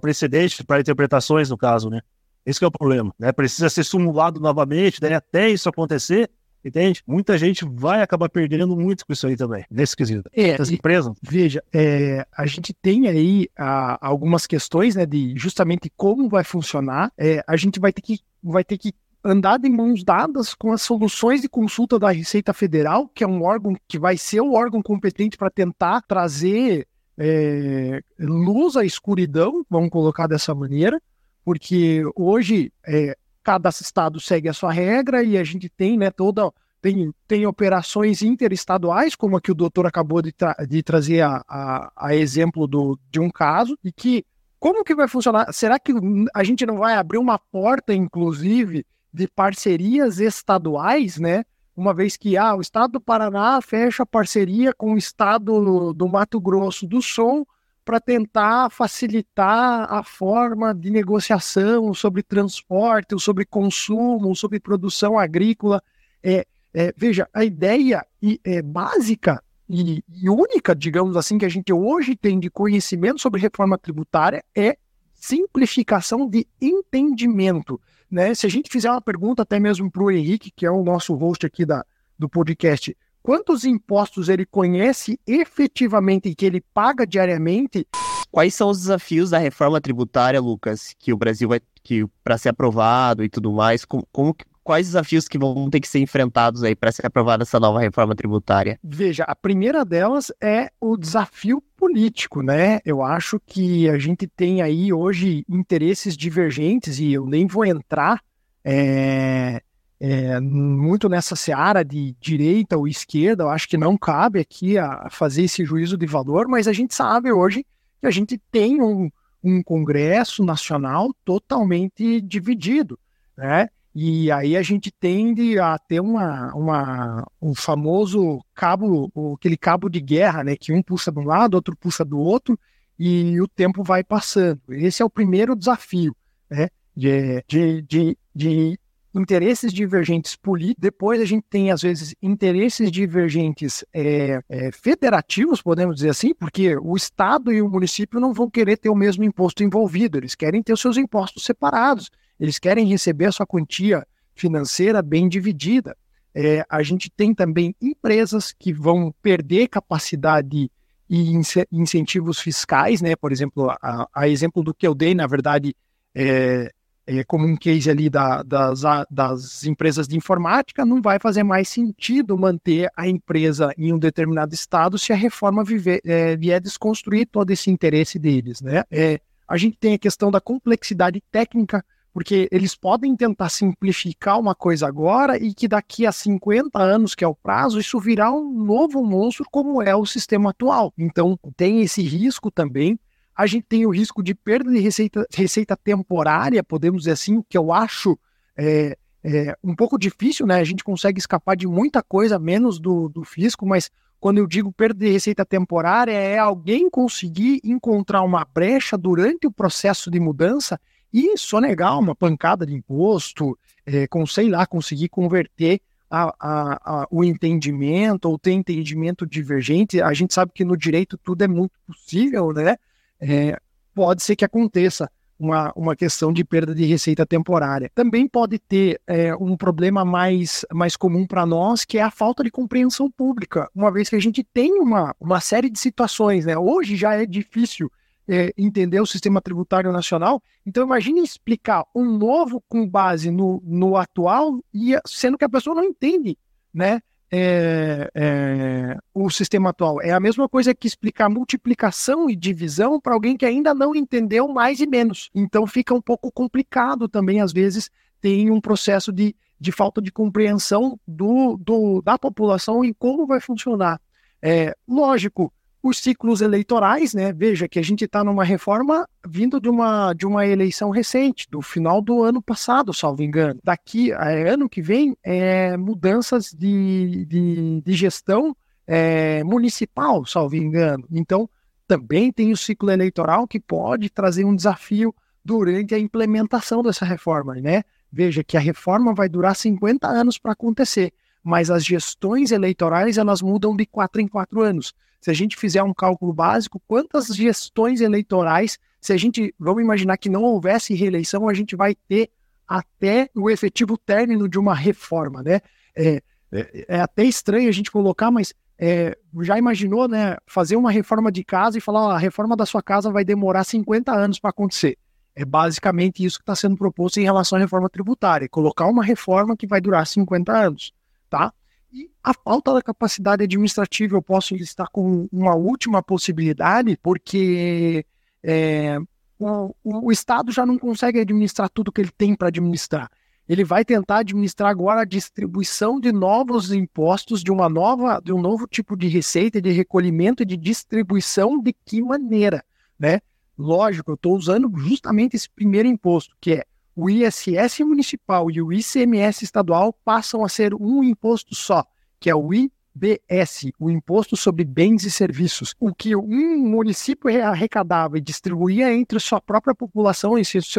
precedentes, 0.00 0.62
para 0.62 0.80
interpretações, 0.80 1.50
no 1.50 1.56
caso, 1.58 1.90
né. 1.90 2.00
Esse 2.44 2.58
que 2.58 2.64
é 2.64 2.68
o 2.68 2.70
problema, 2.70 3.14
né, 3.18 3.32
precisa 3.32 3.68
ser 3.68 3.84
simulado 3.84 4.40
novamente, 4.40 5.02
né, 5.02 5.14
até 5.14 5.48
isso 5.48 5.68
acontecer, 5.68 6.30
Entende? 6.62 7.02
Muita 7.06 7.38
gente 7.38 7.64
vai 7.64 8.02
acabar 8.02 8.28
perdendo 8.28 8.76
muito 8.76 9.06
com 9.06 9.12
isso 9.14 9.26
aí 9.26 9.34
também, 9.34 9.64
nesse 9.70 9.96
quesito. 9.96 10.28
É, 10.32 10.60
As 10.60 10.70
empresas. 10.70 11.12
Veja, 11.22 11.64
é, 11.72 12.26
a 12.36 12.44
gente 12.44 12.74
tem 12.74 13.08
aí 13.08 13.48
a, 13.56 14.06
algumas 14.06 14.46
questões, 14.46 14.94
né, 14.94 15.06
de 15.06 15.32
justamente 15.36 15.90
como 15.96 16.28
vai 16.28 16.44
funcionar. 16.44 17.10
É, 17.16 17.42
a 17.46 17.56
gente 17.56 17.80
vai 17.80 17.92
ter 17.92 18.02
que, 18.02 18.20
vai 18.42 18.62
ter 18.62 18.76
que 18.76 18.92
andar 19.24 19.58
de 19.58 19.68
mãos 19.68 20.02
dadas 20.02 20.54
com 20.54 20.72
as 20.72 20.82
soluções 20.82 21.42
de 21.42 21.48
consulta 21.48 21.98
da 21.98 22.10
Receita 22.10 22.52
Federal, 22.52 23.08
que 23.08 23.22
é 23.22 23.26
um 23.26 23.42
órgão 23.42 23.76
que 23.86 23.98
vai 23.98 24.16
ser 24.16 24.40
o 24.40 24.54
órgão 24.54 24.82
competente 24.82 25.36
para 25.36 25.50
tentar 25.50 26.02
trazer 26.02 26.86
é, 27.18 28.00
luz 28.18 28.76
à 28.76 28.84
escuridão, 28.84 29.64
vamos 29.68 29.90
colocar 29.90 30.26
dessa 30.26 30.54
maneira, 30.54 31.00
porque 31.44 32.02
hoje 32.16 32.72
é, 32.86 33.16
cada 33.42 33.68
estado 33.68 34.18
segue 34.18 34.48
a 34.48 34.54
sua 34.54 34.72
regra 34.72 35.22
e 35.22 35.36
a 35.36 35.44
gente 35.44 35.68
tem 35.68 35.98
né, 35.98 36.10
toda 36.10 36.50
tem, 36.80 37.12
tem 37.28 37.46
operações 37.46 38.22
interestaduais, 38.22 39.14
como 39.14 39.36
a 39.36 39.40
que 39.40 39.52
o 39.52 39.54
doutor 39.54 39.86
acabou 39.86 40.22
de, 40.22 40.32
tra 40.32 40.56
de 40.66 40.82
trazer 40.82 41.20
a, 41.20 41.44
a, 41.46 41.92
a, 41.94 42.14
exemplo 42.14 42.66
do, 42.66 42.98
de 43.10 43.20
um 43.20 43.28
caso, 43.28 43.78
e 43.84 43.92
que 43.92 44.24
como 44.58 44.84
que 44.84 44.94
vai 44.94 45.08
funcionar? 45.08 45.52
Será 45.52 45.78
que 45.78 45.92
a 46.34 46.44
gente 46.44 46.66
não 46.66 46.78
vai 46.78 46.94
abrir 46.94 47.18
uma 47.18 47.38
porta, 47.38 47.94
inclusive, 47.94 48.86
de 49.12 49.28
parcerias 49.28 50.18
estaduais, 50.18 51.18
né? 51.18 51.44
Uma 51.76 51.94
vez 51.94 52.16
que 52.16 52.36
ah, 52.36 52.54
o 52.54 52.60
estado 52.60 52.92
do 52.92 53.00
Paraná 53.00 53.60
fecha 53.62 54.04
parceria 54.04 54.72
com 54.72 54.94
o 54.94 54.98
estado 54.98 55.92
do 55.92 56.08
Mato 56.08 56.40
Grosso 56.40 56.86
do 56.86 57.00
Sul 57.00 57.46
para 57.84 58.00
tentar 58.00 58.70
facilitar 58.70 59.92
a 59.92 60.02
forma 60.02 60.74
de 60.74 60.90
negociação 60.90 61.92
sobre 61.94 62.22
transporte, 62.22 63.18
sobre 63.18 63.44
consumo, 63.44 64.36
sobre 64.36 64.60
produção 64.60 65.18
agrícola. 65.18 65.82
É, 66.22 66.46
é, 66.72 66.92
veja, 66.96 67.28
a 67.32 67.44
ideia 67.44 68.06
é, 68.44 68.62
básica 68.62 69.42
e, 69.68 70.04
e, 70.08 70.28
única, 70.28 70.74
digamos 70.74 71.16
assim, 71.16 71.38
que 71.38 71.44
a 71.44 71.48
gente 71.48 71.72
hoje 71.72 72.14
tem 72.14 72.38
de 72.38 72.50
conhecimento 72.50 73.20
sobre 73.20 73.40
reforma 73.40 73.78
tributária 73.78 74.44
é 74.54 74.76
simplificação 75.14 76.28
de 76.28 76.46
entendimento. 76.60 77.80
Né? 78.10 78.34
Se 78.34 78.46
a 78.46 78.50
gente 78.50 78.68
fizer 78.70 78.90
uma 78.90 79.00
pergunta 79.00 79.42
até 79.42 79.60
mesmo 79.60 79.90
para 79.90 80.02
o 80.02 80.10
Henrique, 80.10 80.50
que 80.50 80.66
é 80.66 80.70
o 80.70 80.82
nosso 80.82 81.14
host 81.14 81.46
aqui 81.46 81.64
da, 81.64 81.84
do 82.18 82.28
podcast, 82.28 82.96
quantos 83.22 83.64
impostos 83.64 84.28
ele 84.28 84.44
conhece 84.44 85.18
efetivamente 85.26 86.28
e 86.28 86.34
que 86.34 86.44
ele 86.44 86.60
paga 86.74 87.06
diariamente? 87.06 87.86
Quais 88.30 88.54
são 88.54 88.70
os 88.70 88.80
desafios 88.80 89.30
da 89.30 89.38
reforma 89.38 89.80
tributária, 89.80 90.40
Lucas, 90.40 90.94
que 90.98 91.12
o 91.12 91.16
Brasil 91.16 91.48
vai 91.48 91.60
que 91.82 92.06
para 92.22 92.36
ser 92.36 92.50
aprovado 92.50 93.24
e 93.24 93.28
tudo 93.28 93.52
mais? 93.52 93.84
Como, 93.84 94.06
como, 94.12 94.36
quais 94.62 94.86
desafios 94.86 95.26
que 95.26 95.38
vão 95.38 95.68
ter 95.70 95.80
que 95.80 95.88
ser 95.88 96.00
enfrentados 96.00 96.62
aí 96.62 96.74
para 96.74 96.92
ser 96.92 97.06
aprovada 97.06 97.42
essa 97.42 97.58
nova 97.58 97.80
reforma 97.80 98.14
tributária? 98.14 98.78
Veja, 98.82 99.24
a 99.24 99.34
primeira 99.34 99.84
delas 99.84 100.32
é 100.40 100.70
o 100.80 100.96
desafio 100.96 101.62
político, 101.76 102.42
né? 102.42 102.80
Eu 102.84 103.02
acho 103.02 103.40
que 103.44 103.88
a 103.88 103.98
gente 103.98 104.26
tem 104.26 104.62
aí 104.62 104.92
hoje 104.92 105.44
interesses 105.48 106.16
divergentes 106.16 106.98
e 106.98 107.12
eu 107.12 107.26
nem 107.26 107.46
vou 107.46 107.64
entrar 107.64 108.20
é, 108.64 109.62
é, 109.98 110.40
muito 110.40 111.08
nessa 111.08 111.36
seara 111.36 111.84
de 111.84 112.14
direita 112.20 112.76
ou 112.76 112.88
esquerda, 112.88 113.44
eu 113.44 113.50
acho 113.50 113.68
que 113.68 113.76
não 113.76 113.96
cabe 113.96 114.40
aqui 114.40 114.78
a 114.78 115.08
fazer 115.10 115.44
esse 115.44 115.64
juízo 115.64 115.96
de 115.96 116.06
valor, 116.06 116.48
mas 116.48 116.66
a 116.68 116.72
gente 116.72 116.94
sabe 116.94 117.32
hoje 117.32 117.66
que 118.00 118.06
a 118.06 118.10
gente 118.10 118.40
tem 118.50 118.80
um, 118.80 119.10
um 119.42 119.62
Congresso 119.62 120.42
Nacional 120.44 121.14
totalmente 121.24 122.20
dividido, 122.20 122.98
né? 123.36 123.68
E 123.94 124.30
aí 124.30 124.56
a 124.56 124.62
gente 124.62 124.92
tende 124.92 125.58
a 125.58 125.76
ter 125.78 126.00
uma, 126.00 126.54
uma, 126.54 127.26
um 127.42 127.54
famoso 127.54 128.40
cabo, 128.54 129.10
aquele 129.36 129.56
cabo 129.56 129.88
de 129.88 130.00
guerra, 130.00 130.44
né? 130.44 130.56
Que 130.56 130.72
um 130.72 130.82
puxa 130.82 131.10
de 131.10 131.18
um 131.18 131.24
lado, 131.24 131.54
outro 131.54 131.76
puxa 131.76 132.04
do 132.04 132.18
outro, 132.18 132.58
e 132.98 133.40
o 133.40 133.48
tempo 133.48 133.82
vai 133.82 134.04
passando. 134.04 134.60
Esse 134.68 135.02
é 135.02 135.04
o 135.04 135.10
primeiro 135.10 135.56
desafio, 135.56 136.14
né? 136.48 136.68
De, 136.94 137.42
de, 137.48 137.82
de, 137.82 138.18
de 138.34 138.78
interesses 139.14 139.72
divergentes 139.72 140.36
políticos. 140.36 140.82
Depois 140.82 141.20
a 141.20 141.24
gente 141.24 141.44
tem, 141.50 141.70
às 141.70 141.82
vezes, 141.82 142.14
interesses 142.22 142.92
divergentes 142.92 143.84
é, 143.92 144.40
é, 144.48 144.70
federativos, 144.70 145.62
podemos 145.62 145.96
dizer 145.96 146.10
assim, 146.10 146.32
porque 146.32 146.76
o 146.76 146.96
Estado 146.96 147.52
e 147.52 147.60
o 147.60 147.68
município 147.68 148.20
não 148.20 148.32
vão 148.32 148.48
querer 148.48 148.76
ter 148.76 148.88
o 148.88 148.94
mesmo 148.94 149.24
imposto 149.24 149.64
envolvido, 149.64 150.18
eles 150.18 150.34
querem 150.34 150.62
ter 150.62 150.72
os 150.72 150.80
seus 150.80 150.96
impostos 150.96 151.44
separados. 151.44 152.10
Eles 152.40 152.58
querem 152.58 152.86
receber 152.86 153.26
a 153.26 153.32
sua 153.32 153.46
quantia 153.46 154.06
financeira 154.34 155.02
bem 155.02 155.28
dividida. 155.28 155.96
É, 156.34 156.64
a 156.68 156.82
gente 156.82 157.10
tem 157.10 157.34
também 157.34 157.74
empresas 157.80 158.52
que 158.52 158.72
vão 158.72 159.12
perder 159.22 159.68
capacidade 159.68 160.70
e 161.08 161.32
incentivos 161.72 162.38
fiscais, 162.38 163.02
né? 163.02 163.16
Por 163.16 163.32
exemplo, 163.32 163.68
a, 163.82 164.08
a, 164.14 164.28
exemplo 164.28 164.62
do 164.62 164.72
que 164.72 164.86
eu 164.86 164.94
dei, 164.94 165.12
na 165.12 165.26
verdade, 165.26 165.74
é, 166.14 166.72
é 167.04 167.24
como 167.24 167.44
um 167.44 167.56
case 167.56 167.90
ali 167.90 168.08
da, 168.08 168.44
das, 168.44 168.82
das 169.10 169.64
empresas 169.64 170.06
de 170.06 170.16
informática, 170.16 170.86
não 170.86 171.02
vai 171.02 171.18
fazer 171.18 171.42
mais 171.42 171.68
sentido 171.68 172.38
manter 172.38 172.88
a 172.96 173.08
empresa 173.08 173.74
em 173.76 173.92
um 173.92 173.98
determinado 173.98 174.54
estado 174.54 174.96
se 174.96 175.12
a 175.12 175.16
reforma 175.16 175.64
viver, 175.64 176.00
é, 176.04 176.36
vier 176.36 176.60
desconstruir 176.60 177.26
todo 177.26 177.50
esse 177.50 177.70
interesse 177.70 178.16
deles, 178.16 178.60
né? 178.60 178.84
É, 178.88 179.20
a 179.48 179.56
gente 179.56 179.76
tem 179.78 179.94
a 179.94 179.98
questão 179.98 180.30
da 180.30 180.40
complexidade 180.40 181.20
técnica 181.32 181.84
porque 182.12 182.48
eles 182.50 182.74
podem 182.74 183.14
tentar 183.16 183.48
simplificar 183.48 184.38
uma 184.38 184.54
coisa 184.54 184.86
agora 184.86 185.38
e 185.38 185.54
que 185.54 185.68
daqui 185.68 186.06
a 186.06 186.12
50 186.12 186.78
anos, 186.78 187.14
que 187.14 187.24
é 187.24 187.28
o 187.28 187.34
prazo, 187.34 187.78
isso 187.78 188.00
virá 188.00 188.32
um 188.32 188.50
novo 188.64 189.04
monstro 189.04 189.46
como 189.50 189.80
é 189.80 189.94
o 189.94 190.04
sistema 190.04 190.50
atual. 190.50 190.92
Então, 190.98 191.38
tem 191.56 191.82
esse 191.82 192.02
risco 192.02 192.50
também. 192.50 192.98
A 193.36 193.46
gente 193.46 193.66
tem 193.68 193.86
o 193.86 193.90
risco 193.90 194.22
de 194.22 194.34
perda 194.34 194.70
de 194.70 194.80
receita, 194.80 195.24
receita 195.32 195.76
temporária, 195.76 196.64
podemos 196.64 197.02
dizer 197.02 197.12
assim, 197.12 197.42
que 197.48 197.56
eu 197.56 197.72
acho 197.72 198.18
é, 198.56 198.96
é, 199.22 199.56
um 199.62 199.74
pouco 199.74 199.96
difícil, 199.96 200.46
né? 200.46 200.56
A 200.56 200.64
gente 200.64 200.82
consegue 200.82 201.18
escapar 201.18 201.56
de 201.56 201.66
muita 201.66 202.02
coisa, 202.02 202.38
menos 202.38 202.80
do, 202.80 203.08
do 203.08 203.24
fisco, 203.24 203.64
mas 203.64 203.90
quando 204.18 204.38
eu 204.38 204.46
digo 204.46 204.72
perda 204.72 204.98
de 205.04 205.10
receita 205.10 205.46
temporária, 205.46 206.12
é 206.12 206.38
alguém 206.38 206.90
conseguir 206.90 207.60
encontrar 207.64 208.22
uma 208.22 208.44
brecha 208.44 208.98
durante 208.98 209.46
o 209.46 209.50
processo 209.50 210.10
de 210.10 210.20
mudança 210.20 210.78
e 211.12 211.36
sonegar 211.36 211.98
uma 211.98 212.14
pancada 212.14 212.64
de 212.64 212.74
imposto, 212.74 213.58
é, 213.84 214.06
com, 214.06 214.26
sei 214.26 214.48
lá, 214.48 214.66
conseguir 214.66 215.08
converter 215.08 215.80
a, 216.10 216.34
a, 216.40 217.02
a, 217.02 217.06
o 217.10 217.22
entendimento 217.22 218.28
ou 218.28 218.38
ter 218.38 218.52
entendimento 218.52 219.26
divergente. 219.26 220.00
A 220.00 220.12
gente 220.12 220.34
sabe 220.34 220.52
que 220.54 220.64
no 220.64 220.76
direito 220.76 221.16
tudo 221.18 221.42
é 221.42 221.48
muito 221.48 221.72
possível, 221.86 222.52
né? 222.52 222.76
É, 223.20 223.58
pode 223.94 224.22
ser 224.22 224.34
que 224.34 224.44
aconteça 224.44 225.10
uma, 225.38 225.72
uma 225.74 225.96
questão 225.96 226.32
de 226.32 226.44
perda 226.44 226.74
de 226.74 226.84
receita 226.84 227.24
temporária. 227.24 227.90
Também 227.94 228.28
pode 228.28 228.58
ter 228.58 229.00
é, 229.06 229.34
um 229.34 229.56
problema 229.56 230.04
mais, 230.04 230.66
mais 230.72 230.96
comum 230.96 231.26
para 231.26 231.46
nós, 231.46 231.84
que 231.84 231.96
é 231.96 232.02
a 232.02 232.10
falta 232.10 232.44
de 232.44 232.50
compreensão 232.50 233.10
pública, 233.10 233.70
uma 233.74 233.90
vez 233.90 234.10
que 234.10 234.16
a 234.16 234.20
gente 234.20 234.44
tem 234.44 234.78
uma, 234.78 235.14
uma 235.18 235.40
série 235.40 235.70
de 235.70 235.78
situações, 235.78 236.44
né? 236.44 236.58
Hoje 236.58 236.94
já 236.94 237.14
é 237.14 237.24
difícil 237.24 237.90
é, 238.30 238.54
entender 238.56 239.00
o 239.00 239.06
sistema 239.06 239.40
tributário 239.40 239.90
nacional. 239.90 240.40
Então, 240.64 240.84
imagine 240.84 241.20
explicar 241.20 241.84
um 241.92 242.04
novo 242.04 242.62
com 242.68 242.88
base 242.88 243.28
no, 243.28 243.60
no 243.66 243.96
atual, 243.96 244.60
e 244.72 244.96
sendo 245.04 245.36
que 245.36 245.44
a 245.44 245.48
pessoa 245.48 245.74
não 245.74 245.82
entende 245.82 246.38
né, 246.72 247.00
é, 247.28 248.08
é, 248.14 248.96
o 249.12 249.28
sistema 249.30 249.70
atual. 249.70 250.00
É 250.00 250.12
a 250.12 250.20
mesma 250.20 250.48
coisa 250.48 250.72
que 250.72 250.86
explicar 250.86 251.28
multiplicação 251.28 252.30
e 252.30 252.36
divisão 252.36 253.00
para 253.00 253.14
alguém 253.14 253.36
que 253.36 253.44
ainda 253.44 253.74
não 253.74 253.96
entendeu 253.96 254.46
mais 254.46 254.78
e 254.78 254.86
menos. 254.86 255.28
Então, 255.34 255.66
fica 255.66 255.92
um 255.92 256.00
pouco 256.00 256.30
complicado 256.30 257.08
também, 257.08 257.40
às 257.40 257.52
vezes, 257.52 257.90
tem 258.20 258.48
um 258.48 258.60
processo 258.60 259.12
de, 259.12 259.34
de 259.58 259.72
falta 259.72 260.00
de 260.00 260.12
compreensão 260.12 261.00
do, 261.04 261.56
do, 261.56 262.00
da 262.00 262.16
população 262.16 262.84
e 262.84 262.94
como 262.94 263.26
vai 263.26 263.40
funcionar. 263.40 264.00
É, 264.40 264.72
lógico, 264.86 265.52
os 265.82 265.98
ciclos 265.98 266.40
eleitorais, 266.42 267.14
né? 267.14 267.32
Veja 267.32 267.68
que 267.68 267.78
a 267.78 267.82
gente 267.82 268.04
está 268.04 268.22
numa 268.22 268.44
reforma 268.44 269.08
vindo 269.26 269.58
de 269.58 269.68
uma, 269.68 270.12
de 270.12 270.26
uma 270.26 270.46
eleição 270.46 270.90
recente, 270.90 271.46
do 271.50 271.62
final 271.62 272.02
do 272.02 272.22
ano 272.22 272.42
passado, 272.42 272.92
salvo 272.92 273.22
engano. 273.22 273.58
Daqui 273.64 274.12
a 274.12 274.28
ano 274.28 274.68
que 274.68 274.82
vem, 274.82 275.16
é, 275.22 275.76
mudanças 275.76 276.52
de, 276.52 277.24
de, 277.26 277.80
de 277.80 277.92
gestão 277.94 278.54
é, 278.86 279.42
municipal, 279.42 280.24
salvo 280.26 280.56
engano. 280.56 281.06
Então, 281.10 281.48
também 281.88 282.30
tem 282.30 282.52
o 282.52 282.56
ciclo 282.56 282.90
eleitoral 282.90 283.48
que 283.48 283.58
pode 283.58 284.10
trazer 284.10 284.44
um 284.44 284.54
desafio 284.54 285.14
durante 285.42 285.94
a 285.94 285.98
implementação 285.98 286.82
dessa 286.82 287.06
reforma, 287.06 287.54
né? 287.54 287.82
Veja 288.12 288.44
que 288.44 288.56
a 288.56 288.60
reforma 288.60 289.14
vai 289.14 289.28
durar 289.28 289.56
50 289.56 290.06
anos 290.06 290.36
para 290.36 290.52
acontecer, 290.52 291.12
mas 291.42 291.70
as 291.70 291.84
gestões 291.84 292.50
eleitorais 292.50 293.16
elas 293.16 293.40
mudam 293.40 293.74
de 293.74 293.86
quatro 293.86 294.20
em 294.20 294.28
quatro 294.28 294.60
anos 294.60 294.92
se 295.20 295.30
a 295.30 295.34
gente 295.34 295.56
fizer 295.56 295.82
um 295.82 295.92
cálculo 295.92 296.32
básico, 296.32 296.82
quantas 296.86 297.26
gestões 297.26 298.00
eleitorais, 298.00 298.78
se 299.00 299.12
a 299.12 299.16
gente, 299.16 299.54
vamos 299.58 299.82
imaginar 299.82 300.16
que 300.16 300.28
não 300.28 300.42
houvesse 300.42 300.94
reeleição, 300.94 301.48
a 301.48 301.54
gente 301.54 301.76
vai 301.76 301.94
ter 301.94 302.30
até 302.66 303.28
o 303.34 303.50
efetivo 303.50 303.98
término 303.98 304.48
de 304.48 304.58
uma 304.58 304.74
reforma, 304.74 305.42
né? 305.42 305.60
É, 305.94 306.22
é, 306.52 306.84
é 306.88 307.00
até 307.00 307.24
estranho 307.24 307.68
a 307.68 307.72
gente 307.72 307.90
colocar, 307.90 308.30
mas 308.30 308.54
é, 308.78 309.16
já 309.42 309.58
imaginou, 309.58 310.08
né, 310.08 310.38
fazer 310.46 310.76
uma 310.76 310.90
reforma 310.90 311.30
de 311.30 311.44
casa 311.44 311.76
e 311.76 311.82
falar, 311.82 312.06
ó, 312.06 312.10
a 312.12 312.18
reforma 312.18 312.56
da 312.56 312.64
sua 312.64 312.82
casa 312.82 313.10
vai 313.10 313.24
demorar 313.24 313.64
50 313.64 314.10
anos 314.10 314.38
para 314.38 314.50
acontecer. 314.50 314.96
É 315.34 315.44
basicamente 315.44 316.24
isso 316.24 316.38
que 316.38 316.42
está 316.42 316.56
sendo 316.56 316.76
proposto 316.76 317.18
em 317.18 317.24
relação 317.24 317.58
à 317.58 317.60
reforma 317.60 317.90
tributária, 317.90 318.48
colocar 318.48 318.86
uma 318.86 319.04
reforma 319.04 319.54
que 319.56 319.66
vai 319.66 319.80
durar 319.80 320.06
50 320.06 320.50
anos, 320.50 320.92
tá? 321.28 321.52
E 321.92 322.10
a 322.22 322.32
falta 322.32 322.72
da 322.72 322.82
capacidade 322.82 323.44
administrativa, 323.44 324.16
eu 324.16 324.22
posso 324.22 324.54
listar 324.54 324.88
com 324.90 325.28
uma 325.32 325.54
última 325.54 326.02
possibilidade, 326.02 326.96
porque 327.02 328.06
é, 328.42 328.98
o, 329.38 329.74
o, 329.82 330.12
Estado 330.12 330.52
já 330.52 330.64
não 330.64 330.78
consegue 330.78 331.20
administrar 331.20 331.68
tudo 331.68 331.90
que 331.90 332.00
ele 332.00 332.12
tem 332.16 332.34
para 332.34 332.48
administrar 332.48 333.10
ele 333.50 333.64
vai 333.64 333.84
tentar 333.84 334.18
administrar 334.18 334.70
agora 334.70 335.00
a 335.00 335.04
distribuição 335.04 335.98
de 335.98 336.12
novos 336.12 336.70
impostos, 336.70 337.42
de 337.42 337.50
uma 337.50 337.68
nova, 337.68 338.22
de 338.24 338.32
um 338.32 338.40
novo 338.40 338.64
tipo 338.64 338.96
de 338.96 339.08
receita, 339.08 339.60
de 339.60 339.72
recolhimento 339.72 340.44
e 340.44 340.46
de 340.46 340.56
distribuição 340.56 341.60
de 341.60 341.74
que 341.84 342.00
maneira, 342.00 342.64
né? 342.96 343.18
Lógico, 343.58 344.12
eu 344.12 344.14
estou 344.14 344.36
usando 344.36 344.70
justamente 344.78 345.34
esse 345.34 345.50
primeiro 345.50 345.88
imposto, 345.88 346.36
que 346.40 346.52
é 346.52 346.64
o 346.94 347.08
ISS 347.08 347.80
municipal 347.80 348.50
e 348.50 348.60
o 348.60 348.72
ICMS 348.72 349.44
estadual 349.44 349.92
passam 350.04 350.44
a 350.44 350.48
ser 350.48 350.74
um 350.74 351.02
imposto 351.02 351.54
só, 351.54 351.84
que 352.18 352.28
é 352.28 352.34
o 352.34 352.52
IBS, 352.52 353.70
o 353.78 353.90
Imposto 353.90 354.36
sobre 354.36 354.64
Bens 354.64 355.04
e 355.04 355.10
Serviços. 355.10 355.74
O 355.80 355.94
que 355.94 356.14
um 356.16 356.58
município 356.58 357.30
arrecadava 357.44 358.18
e 358.18 358.20
distribuía 358.20 358.92
entre 358.92 359.18
sua 359.20 359.40
própria 359.40 359.74
população, 359.74 360.34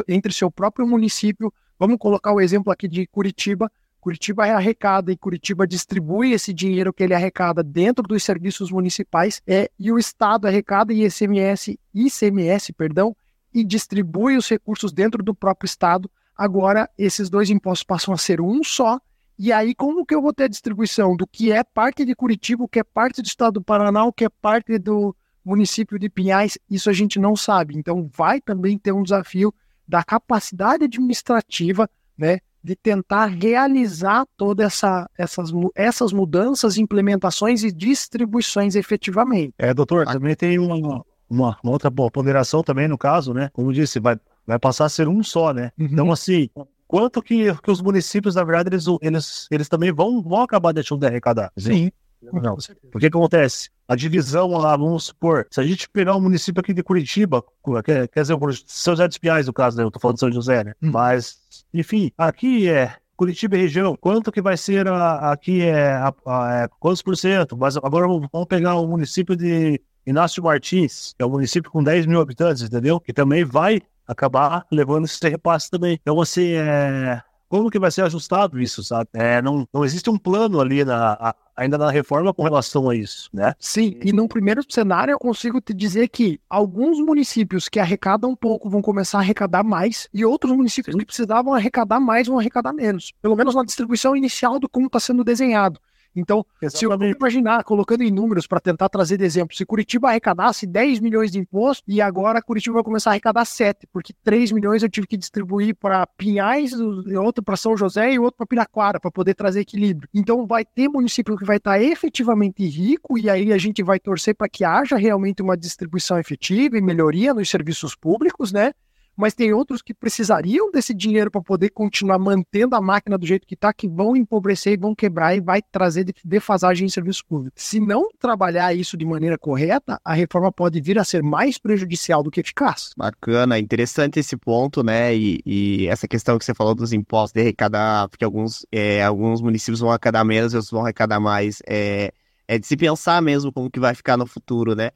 entre 0.08 0.34
seu 0.34 0.52
próprio 0.52 0.86
município, 0.88 1.52
Vamos 1.82 1.98
colocar 1.98 2.32
o 2.32 2.40
exemplo 2.40 2.72
aqui 2.72 2.88
de 2.88 3.08
Curitiba. 3.08 3.68
Curitiba 4.00 4.46
é 4.46 4.52
arrecada 4.52 5.12
e 5.12 5.18
Curitiba 5.18 5.66
distribui 5.66 6.32
esse 6.32 6.54
dinheiro 6.54 6.94
que 6.94 7.02
ele 7.02 7.16
arrecada 7.16 7.64
dentro 7.64 8.04
dos 8.04 8.22
serviços 8.22 8.70
municipais 8.70 9.42
é, 9.48 9.68
e 9.80 9.92
o 9.92 9.98
Estado 9.98 10.46
arrecada 10.46 10.94
ICMS, 10.94 11.80
ICMS, 11.92 12.72
perdão, 12.74 13.16
e 13.54 13.64
distribui 13.64 14.38
os 14.38 14.48
recursos 14.48 14.92
dentro 14.92 15.24
do 15.24 15.34
próprio 15.34 15.66
Estado. 15.68 16.10
Agora, 16.36 16.90
esses 16.98 17.30
dois 17.30 17.50
impostos 17.50 17.84
passam 17.84 18.14
a 18.14 18.18
ser 18.18 18.42
um 18.42 18.64
só. 18.64 19.00
E 19.38 19.52
aí, 19.52 19.74
como 19.74 20.06
que 20.06 20.14
eu 20.14 20.22
vou 20.22 20.34
ter 20.34 20.44
a 20.44 20.48
distribuição 20.48 21.16
do 21.16 21.26
que 21.26 21.52
é 21.52 21.64
parte 21.64 22.06
de 22.06 22.16
Curitiba, 22.16 22.64
o 22.64 22.68
que 22.68 22.80
é 22.80 22.84
parte 22.84 23.22
do 23.22 23.26
Estado 23.26 23.54
do 23.54 23.62
Paraná, 23.62 24.06
o 24.06 24.14
que 24.14 24.26
é 24.26 24.30
parte 24.30 24.78
do 24.78 25.16
município 25.44 25.98
de 25.98 26.10
Pinhais? 26.10 26.58
Isso 26.70 26.90
a 26.90 26.94
gente 26.94 27.20
não 27.20 27.36
sabe. 27.36 27.76
Então, 27.76 28.10
vai 28.16 28.40
também 28.40 28.78
ter 28.78 28.92
um 28.92 29.04
desafio 29.04 29.54
da 29.88 30.04
capacidade 30.04 30.86
administrativa, 30.86 31.90
né, 32.18 32.40
de 32.64 32.76
tentar 32.76 33.26
realizar 33.26 34.26
todas 34.38 34.68
essa, 34.68 35.10
essas, 35.18 35.52
essas 35.76 36.14
mudanças, 36.14 36.78
implementações 36.78 37.64
e 37.64 37.72
distribuições 37.72 38.76
efetivamente. 38.76 39.54
É, 39.58 39.74
doutor, 39.74 40.06
também 40.06 40.36
tem 40.36 40.60
uma, 40.60 41.04
uma, 41.32 41.58
uma 41.64 41.72
outra 41.72 41.90
ponderação 41.90 42.62
também 42.62 42.88
no 42.88 42.98
caso, 42.98 43.34
né? 43.34 43.50
Como 43.54 43.72
disse, 43.72 44.00
vai, 44.00 44.20
vai 44.46 44.60
passar 44.60 44.86
a 44.86 44.90
ser 44.90 45.08
um 45.08 45.24
só, 45.24 45.54
né? 45.54 45.72
Uhum. 45.80 45.88
Então, 45.90 46.12
assim, 46.12 46.50
quanto 46.86 47.22
que, 47.22 47.56
que 47.56 47.72
os 47.72 47.82
municípios, 47.82 48.36
na 48.36 48.44
verdade, 48.44 48.70
eles, 48.70 48.86
eles, 49.02 49.48
eles 49.50 49.70
também 49.70 49.92
vão, 49.92 50.22
vão 50.22 50.42
acabar 50.42 50.74
deixando 50.74 51.00
de 51.00 51.08
arrecadar. 51.08 51.52
Sim. 51.58 51.90
Não. 52.22 52.56
O 52.94 53.00
que 53.00 53.08
acontece? 53.08 53.70
A 53.88 53.96
divisão 53.96 54.50
lá, 54.52 54.78
vamos 54.78 55.06
supor, 55.06 55.48
se 55.50 55.60
a 55.60 55.64
gente 55.64 55.90
pegar 55.90 56.14
o 56.14 56.20
um 56.20 56.22
município 56.22 56.60
aqui 56.60 56.74
de 56.74 56.84
Curitiba, 56.84 57.44
quer, 57.84 58.08
quer 58.08 58.22
dizer, 58.22 58.38
São 58.68 58.94
José 58.94 59.08
dos 59.08 59.18
Pinhais, 59.18 59.48
no 59.48 59.54
caso, 59.54 59.78
né? 59.78 59.84
Eu 59.84 59.90
tô 59.90 60.00
falando 60.00 60.16
de 60.16 60.20
São 60.20 60.32
José, 60.32 60.64
né? 60.64 60.74
Hum. 60.82 60.92
Mas, 60.92 61.40
enfim, 61.74 62.12
aqui 62.18 62.70
é 62.70 62.96
Curitiba 63.16 63.58
e 63.58 63.62
região, 63.62 63.96
quanto 63.96 64.32
que 64.32 64.42
vai 64.42 64.56
ser 64.56 64.88
a, 64.88 65.32
aqui 65.32 65.62
é, 65.62 65.94
a, 65.94 66.14
a, 66.26 66.54
é, 66.56 66.68
quantos 66.80 67.02
por 67.02 67.18
cento? 67.18 67.58
Mas 67.58 67.78
agora 67.78 68.08
vamos 68.08 68.30
pegar 68.48 68.76
o 68.76 68.88
município 68.88 69.36
de 69.36 69.82
Inácio 70.06 70.44
Martins, 70.44 71.14
que 71.18 71.24
é 71.24 71.26
um 71.26 71.30
município 71.30 71.72
com 71.72 71.84
10 71.84 72.06
mil 72.06 72.22
habitantes, 72.22 72.64
entendeu? 72.64 73.00
Que 73.00 73.14
também 73.14 73.44
vai 73.44 73.82
acabar 74.08 74.66
levando 74.72 75.06
esse 75.06 75.28
repasse 75.28 75.70
também. 75.70 76.00
Então, 76.02 76.20
assim, 76.20 76.54
é, 76.54 77.22
como 77.52 77.70
que 77.70 77.78
vai 77.78 77.92
ser 77.92 78.04
ajustado 78.04 78.62
isso, 78.62 78.82
sabe? 78.82 79.10
É, 79.14 79.42
não, 79.42 79.68
não 79.74 79.84
existe 79.84 80.10
um 80.10 80.18
plano 80.18 80.62
ali 80.62 80.86
na, 80.86 81.14
a, 81.14 81.36
ainda 81.56 81.78
na 81.78 81.92
reforma 81.92 82.34
com 82.34 82.44
relação 82.44 82.90
a 82.90 82.96
isso, 82.96 83.30
né? 83.34 83.54
Sim, 83.60 83.98
e 84.02 84.14
num 84.14 84.26
primeiro 84.26 84.62
cenário 84.70 85.12
eu 85.12 85.20
consigo 85.20 85.60
te 85.60 85.74
dizer 85.74 86.08
que 86.08 86.40
alguns 86.50 86.98
municípios 87.00 87.68
que 87.68 87.78
arrecadam 87.78 88.34
pouco 88.38 88.70
vão 88.70 88.82
começar 88.82 89.18
a 89.18 89.22
arrecadar 89.22 89.64
mais 89.64 90.08
e 90.14 90.24
outros 90.24 90.56
municípios 90.56 90.94
Sim. 90.94 91.00
que 91.00 91.06
precisavam 91.06 91.54
arrecadar 91.54 92.00
mais 92.00 92.28
vão 92.28 92.40
arrecadar 92.40 92.72
menos, 92.72 93.12
pelo 93.22 93.36
menos 93.36 93.54
na 93.54 93.66
distribuição 93.66 94.16
inicial 94.16 94.58
do 94.58 94.70
como 94.70 94.88
está 94.88 95.02
sendo 95.02 95.22
desenhado. 95.22 95.78
Então, 96.16 96.46
Exatamente. 96.62 96.78
se 96.78 96.86
eu 96.86 97.18
imaginar, 97.18 97.64
colocando 97.64 98.04
em 98.04 98.12
números 98.12 98.46
para 98.46 98.60
tentar 98.60 98.90
trazer 98.90 99.18
de 99.18 99.24
exemplo, 99.24 99.56
se 99.56 99.66
Curitiba 99.66 100.10
arrecadasse 100.10 100.68
10 100.68 101.00
milhões 101.00 101.32
de 101.32 101.40
imposto 101.40 101.84
e 101.88 102.02
agora 102.02 102.42
Curitiba 102.42 102.76
vai 102.76 102.84
começar 102.84 103.12
a 103.12 103.14
arrecadar 103.14 103.46
7, 103.46 103.88
porque 103.92 104.14
3 104.24 104.52
milhões 104.52 104.84
eu 104.84 104.90
tive 104.90 105.08
que 105.08 105.18
distribuir 105.18 105.76
para 105.76 106.06
Pinhais, 106.06 106.74
outro 107.18 107.44
para 107.44 107.56
São 107.56 107.78
José 107.78 108.14
e 108.14 108.20
outro 108.20 108.38
para 108.38 108.46
Piraquara, 108.46 109.00
para 109.00 109.12
poder 109.12 109.34
trazer 109.34 109.62
equilíbrio. 109.62 110.10
Então, 110.14 110.46
vai 110.46 110.66
ter 110.66 110.90
município 110.90 111.38
que 111.38 111.46
vai 111.46 111.58
estar 111.58 111.72
tá 111.72 111.82
efetivamente 111.82 112.66
rico 112.66 113.18
e 113.18 113.30
aí 113.30 113.54
a 113.54 113.58
gente 113.58 113.82
vai 113.82 114.00
torcer 114.00 114.36
para 114.36 114.50
que 114.50 114.64
haja 114.64 114.98
realmente 114.98 115.42
uma 115.42 115.56
distribuição 115.56 116.20
efetiva 116.20 116.78
e 116.78 116.82
melhoria 116.82 117.34
nos 117.34 117.50
serviços 117.50 117.96
públicos, 117.96 118.52
né? 118.52 118.74
Mas 119.22 119.36
tem 119.36 119.54
outros 119.54 119.84
que 119.84 119.94
precisariam 119.94 120.72
desse 120.72 120.96
dinheiro 120.96 121.30
para 121.30 121.42
poder 121.42 121.70
continuar 121.70 122.18
mantendo 122.18 122.76
a 122.76 122.82
máquina 122.82 123.20
do 123.20 123.28
jeito 123.28 123.46
que 123.46 123.54
está, 123.54 123.72
que 123.72 123.88
vão 123.88 124.16
empobrecer 124.16 124.74
e 124.74 124.78
vão 124.78 124.96
quebrar 124.96 125.36
e 125.36 125.40
vai 125.40 125.62
trazer 125.62 126.12
defasagem 126.26 126.88
em 126.88 126.90
serviço 126.90 127.24
público. 127.28 127.54
Se 127.56 127.80
não 127.80 128.10
trabalhar 128.20 128.74
isso 128.74 128.98
de 128.98 129.06
maneira 129.06 129.38
correta, 129.38 130.02
a 130.04 130.16
reforma 130.16 130.52
pode 130.52 130.82
vir 130.82 130.98
a 130.98 131.04
ser 131.04 131.22
mais 131.22 131.60
prejudicial 131.60 132.24
do 132.24 132.32
que 132.32 132.40
eficaz. 132.40 132.94
Bacana, 132.98 133.60
interessante 133.60 134.20
esse 134.20 134.36
ponto, 134.36 134.82
né? 134.82 135.16
E, 135.16 135.40
e 135.46 135.88
essa 135.88 136.08
questão 136.08 136.40
que 136.40 136.44
você 136.44 136.56
falou 136.56 136.74
dos 136.74 136.92
impostos 136.92 137.34
de 137.34 137.42
arrecadar, 137.42 138.10
porque 138.10 138.26
alguns, 138.26 138.66
é, 138.72 139.04
alguns 139.04 139.40
municípios 139.40 139.82
vão 139.82 139.92
arrecadar 139.92 140.24
menos, 140.24 140.56
outros 140.56 140.72
vão 140.72 140.82
arrecadar 140.82 141.20
mais. 141.20 141.62
É, 141.68 142.12
é 142.48 142.58
de 142.58 142.66
se 142.66 142.76
pensar 142.76 143.22
mesmo 143.22 143.54
como 143.54 143.70
que 143.70 143.80
vai 143.80 143.94
ficar 143.94 144.18
no 144.18 144.26
futuro, 144.26 144.74
né? 144.74 144.90